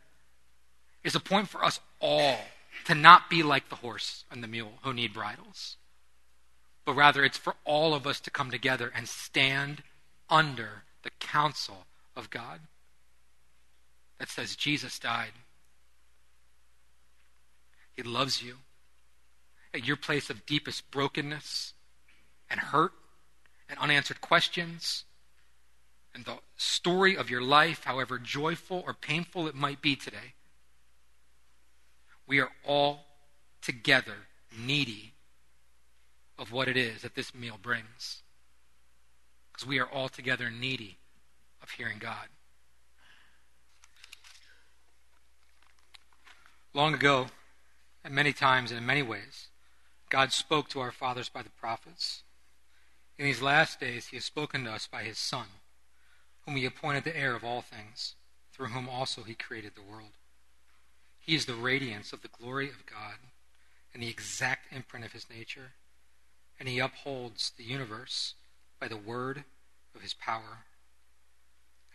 is 1.03 1.14
a 1.14 1.21
point 1.21 1.49
for 1.49 1.64
us 1.64 1.81
all 2.01 2.39
to 2.85 2.95
not 2.95 3.31
be 3.31 3.43
like 3.43 3.69
the 3.69 3.77
horse 3.77 4.25
and 4.31 4.43
the 4.43 4.49
mule 4.49 4.75
who 4.83 4.93
need 4.93 5.12
bridles, 5.12 5.77
but 6.89 6.95
rather 6.95 7.22
it's 7.22 7.36
for 7.36 7.55
all 7.66 7.93
of 7.93 8.07
us 8.07 8.18
to 8.18 8.30
come 8.30 8.51
together 8.51 8.91
and 8.97 9.07
stand 9.07 9.82
under 10.30 10.84
the 11.03 11.11
counsel 11.20 11.84
of 12.16 12.30
God 12.30 12.61
that 14.18 14.30
says 14.30 14.57
Jesus 14.57 14.99
died. 14.99 15.32
He 17.95 18.03
loves 18.03 18.43
you. 18.43 18.57
At 19.74 19.86
your 19.86 19.99
place 19.99 20.30
of 20.30 20.47
deepest 20.47 20.91
brokenness 20.91 21.74
and 22.49 22.59
hurt 22.59 22.93
and 23.68 23.78
unanswered 23.78 24.22
questions 24.22 25.05
and 26.14 26.24
the 26.24 26.39
story 26.57 27.18
of 27.18 27.28
your 27.28 27.43
life, 27.43 27.84
however 27.84 28.18
joyful 28.18 28.82
or 28.86 28.95
painful 28.95 29.47
it 29.47 29.55
might 29.55 29.82
be 29.82 29.95
today, 29.95 30.32
we 32.26 32.41
are 32.41 32.53
all 32.64 33.05
together 33.61 34.14
needy 34.59 35.12
of 36.39 36.53
what 36.53 36.68
it 36.68 36.76
is 36.76 37.03
that 37.03 37.14
this 37.14 37.34
meal 37.34 37.59
brings. 37.61 38.22
Because 39.53 39.66
we 39.66 39.78
are 39.78 39.93
altogether 39.93 40.51
needy 40.51 40.99
of 41.62 41.70
hearing 41.70 41.99
God. 41.99 42.28
Long 46.72 46.95
ago, 46.95 47.26
and 48.05 48.14
many 48.14 48.32
times 48.32 48.70
and 48.70 48.78
in 48.78 48.86
many 48.86 49.03
ways, 49.03 49.49
God 50.11 50.32
spoke 50.32 50.68
to 50.70 50.80
our 50.80 50.93
fathers 50.93 51.28
by 51.28 51.43
the 51.43 51.51
prophets. 51.51 52.22
In 53.18 53.24
these 53.24 53.43
last 53.43 53.80
days, 53.80 54.07
he 54.07 54.16
has 54.16 54.24
spoken 54.24 54.64
to 54.64 54.70
us 54.70 54.86
by 54.86 55.03
his 55.03 55.18
Son, 55.18 55.47
whom 56.47 56.57
he 56.57 56.64
appointed 56.64 57.05
the 57.05 57.16
heir 57.16 57.34
of 57.34 57.45
all 57.45 57.62
things, 57.62 58.14
through 58.53 58.68
whom 58.68 58.89
also 58.89 59.22
he 59.22 59.34
created 59.34 59.72
the 59.74 59.82
world. 59.82 60.12
He 61.18 61.34
is 61.34 61.47
the 61.47 61.55
radiance 61.55 62.12
of 62.12 62.22
the 62.22 62.28
glory 62.28 62.68
of 62.68 62.86
God 62.86 63.16
and 63.93 64.03
the 64.03 64.09
exact 64.09 64.72
imprint 64.72 65.05
of 65.05 65.12
his 65.12 65.26
nature, 65.28 65.72
and 66.59 66.69
he 66.69 66.79
upholds 66.79 67.53
the 67.57 67.65
universe 67.65 68.35
by 68.81 68.89
the 68.89 68.97
word 68.97 69.45
of 69.95 70.03
his 70.03 70.15
power. 70.15 70.65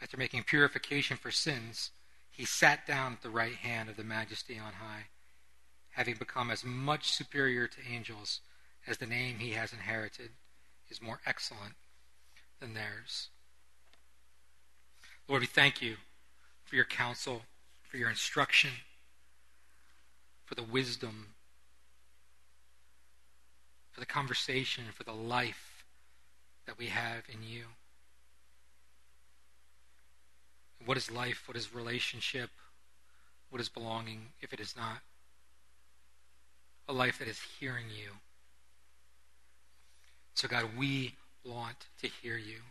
After 0.02 0.18
making 0.18 0.44
purification 0.44 1.18
for 1.18 1.32
sins, 1.32 1.92
he 2.30 2.46
sat 2.46 2.88
down 2.88 3.14
at 3.14 3.22
the 3.22 3.30
right 3.30 3.56
hand 3.56 3.90
of 3.90 3.98
the 3.98 4.04
majesty 4.04 4.58
on 4.58 4.74
high, 4.74 5.06
having 5.92 6.16
become 6.16 6.50
as 6.50 6.64
much 6.64 7.12
superior 7.12 7.68
to 7.68 7.80
angels 7.90 8.42
as 8.88 8.98
the 8.98 9.06
name 9.06 9.38
he 9.38 9.52
has 9.52 9.72
inherited 9.72 10.30
is 10.90 11.02
more 11.02 11.20
excellent 11.26 11.74
than 12.60 12.74
theirs. 12.74 13.30
Lord, 15.28 15.42
we 15.42 15.48
thank 15.48 15.82
you 15.82 15.96
for 16.66 16.76
your 16.76 16.86
counsel, 16.86 17.44
for 17.84 17.98
your 17.98 18.10
instruction, 18.10 18.72
for 20.46 20.56
the 20.56 20.64
wisdom, 20.64 21.28
for 23.94 24.00
the 24.00 24.06
conversation, 24.06 24.86
for 24.92 25.04
the 25.04 25.14
life 25.14 25.86
that 26.66 26.78
we 26.78 26.88
have 26.88 27.24
in 27.32 27.48
you. 27.48 27.66
What 30.84 30.98
is 30.98 31.12
life? 31.12 31.44
What 31.48 31.56
is 31.56 31.74
relationship? 31.74 32.50
What 33.50 33.62
is 33.62 33.70
belonging 33.70 34.30
if 34.42 34.52
it 34.52 34.60
is 34.60 34.76
not? 34.76 34.98
A 36.90 36.94
life 36.94 37.20
that 37.20 37.28
is 37.28 37.40
hearing 37.60 37.86
you. 37.90 38.14
So, 40.34 40.48
God, 40.48 40.66
we 40.78 41.14
want 41.46 41.86
to 42.02 42.08
hear 42.08 42.38
you. 42.38 42.62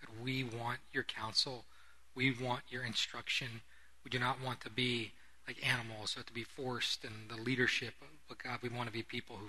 God, 0.00 0.24
we 0.24 0.42
want 0.42 0.78
your 0.92 1.04
counsel. 1.04 1.66
We 2.14 2.32
want 2.32 2.62
your 2.70 2.84
instruction. 2.84 3.60
We 4.02 4.10
do 4.10 4.18
not 4.18 4.38
want 4.42 4.62
to 4.62 4.70
be 4.70 5.12
like 5.48 5.66
animals 5.66 6.14
or 6.16 6.22
to 6.22 6.32
be 6.32 6.44
forced 6.44 7.04
in 7.04 7.12
the 7.34 7.42
leadership. 7.42 7.94
But, 8.28 8.38
God, 8.38 8.58
we 8.62 8.68
want 8.68 8.86
to 8.86 8.92
be 8.92 9.02
people 9.02 9.36
who 9.36 9.48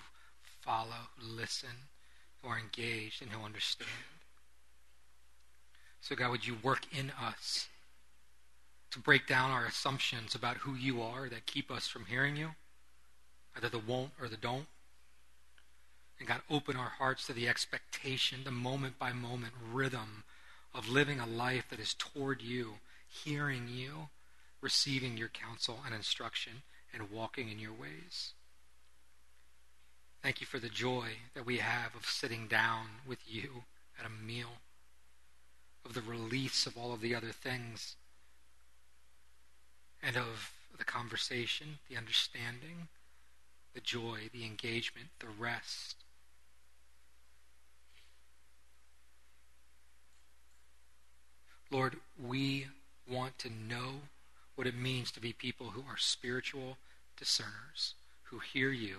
follow, 0.62 1.10
who 1.18 1.28
listen, 1.28 1.70
who 2.41 2.47
are 2.47 2.58
engaged, 2.58 3.22
and 3.22 3.30
who 3.32 3.43
understand. 3.43 3.89
So, 6.00 6.16
God, 6.16 6.32
would 6.32 6.47
you 6.47 6.56
work 6.64 6.84
in 6.97 7.12
us 7.22 7.68
to 8.91 9.00
break 9.00 9.28
down 9.28 9.52
our 9.52 9.66
assumptions 9.66 10.34
about 10.34 10.58
who 10.58 10.74
you 10.74 11.02
are 11.02 11.28
that 11.28 11.45
keep 11.45 11.70
us 11.70 11.88
from 11.88 12.06
hearing 12.06 12.38
you, 12.38 12.52
either 13.58 13.68
the 13.68 13.78
won't 13.78 14.12
or 14.22 14.30
the 14.30 14.38
don't? 14.38 14.68
And 16.18 16.30
God, 16.30 16.41
open 16.50 16.78
our 16.78 16.93
hearts 16.97 17.28
to 17.28 17.34
the 17.34 17.50
expectation, 17.50 18.39
the 18.45 18.52
moment 18.52 18.97
by 18.97 19.12
moment 19.12 19.54
rhythm 19.74 20.24
of 20.74 20.88
living 20.88 21.20
a 21.20 21.26
life 21.26 21.66
that 21.70 21.80
is 21.80 21.93
toward 21.93 22.41
you, 22.41 22.76
hearing 23.10 23.68
you, 23.68 24.08
receiving 24.62 25.18
your 25.18 25.30
counsel 25.30 25.80
and 25.86 25.93
instruction, 25.93 26.64
and 26.93 27.12
walking 27.12 27.49
in 27.49 27.60
your 27.60 27.72
ways. 27.72 28.34
Thank 30.22 30.41
you 30.41 30.47
for 30.47 30.60
the 30.60 30.70
joy 30.70 31.10
that 31.34 31.45
we 31.45 31.57
have 31.57 31.95
of 31.95 32.05
sitting 32.05 32.47
down 32.47 32.88
with 33.07 33.20
you 33.26 33.64
at 33.97 34.05
a 34.05 34.10
meal 34.10 34.60
of 35.86 35.93
the 35.93 36.01
release 36.01 36.66
of 36.66 36.78
all 36.78 36.93
of 36.93 37.01
the 37.01 37.16
other 37.16 37.32
things, 37.32 37.95
and 40.03 40.18
of 40.18 40.51
the 40.78 40.84
conversation, 40.84 41.80
the 41.89 41.97
understanding, 41.97 42.88
the 43.74 43.82
joy, 43.82 44.30
the 44.34 44.45
engagement, 44.45 45.07
the 45.20 45.28
rest. 45.28 45.95
Lord, 51.72 51.97
we 52.22 52.68
want 53.10 53.38
to 53.39 53.49
know 53.49 54.01
what 54.60 54.68
it 54.68 54.76
means 54.76 55.10
to 55.10 55.22
be 55.22 55.32
people 55.32 55.68
who 55.68 55.80
are 55.89 55.95
spiritual 55.95 56.76
discerners, 57.16 57.93
who 58.24 58.39
hear 58.39 58.72
you, 58.72 58.97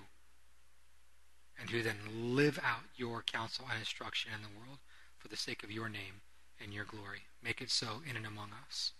and 1.60 1.68
who 1.68 1.82
then 1.82 1.98
live 2.34 2.58
out 2.64 2.80
your 2.96 3.20
counsel 3.20 3.66
and 3.70 3.78
instruction 3.78 4.32
in 4.34 4.40
the 4.40 4.58
world 4.58 4.78
for 5.18 5.28
the 5.28 5.36
sake 5.36 5.62
of 5.62 5.70
your 5.70 5.90
name 5.90 6.22
and 6.64 6.72
your 6.72 6.86
glory. 6.86 7.26
Make 7.44 7.60
it 7.60 7.70
so 7.70 8.00
in 8.08 8.16
and 8.16 8.24
among 8.24 8.48
us. 8.66 8.92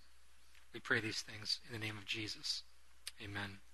We 0.75 0.81
pray 0.81 1.01
these 1.01 1.23
things 1.23 1.61
in 1.67 1.73
the 1.73 1.87
name 1.87 1.97
of 1.97 2.05
Jesus. 2.05 2.63
Amen. 3.25 3.70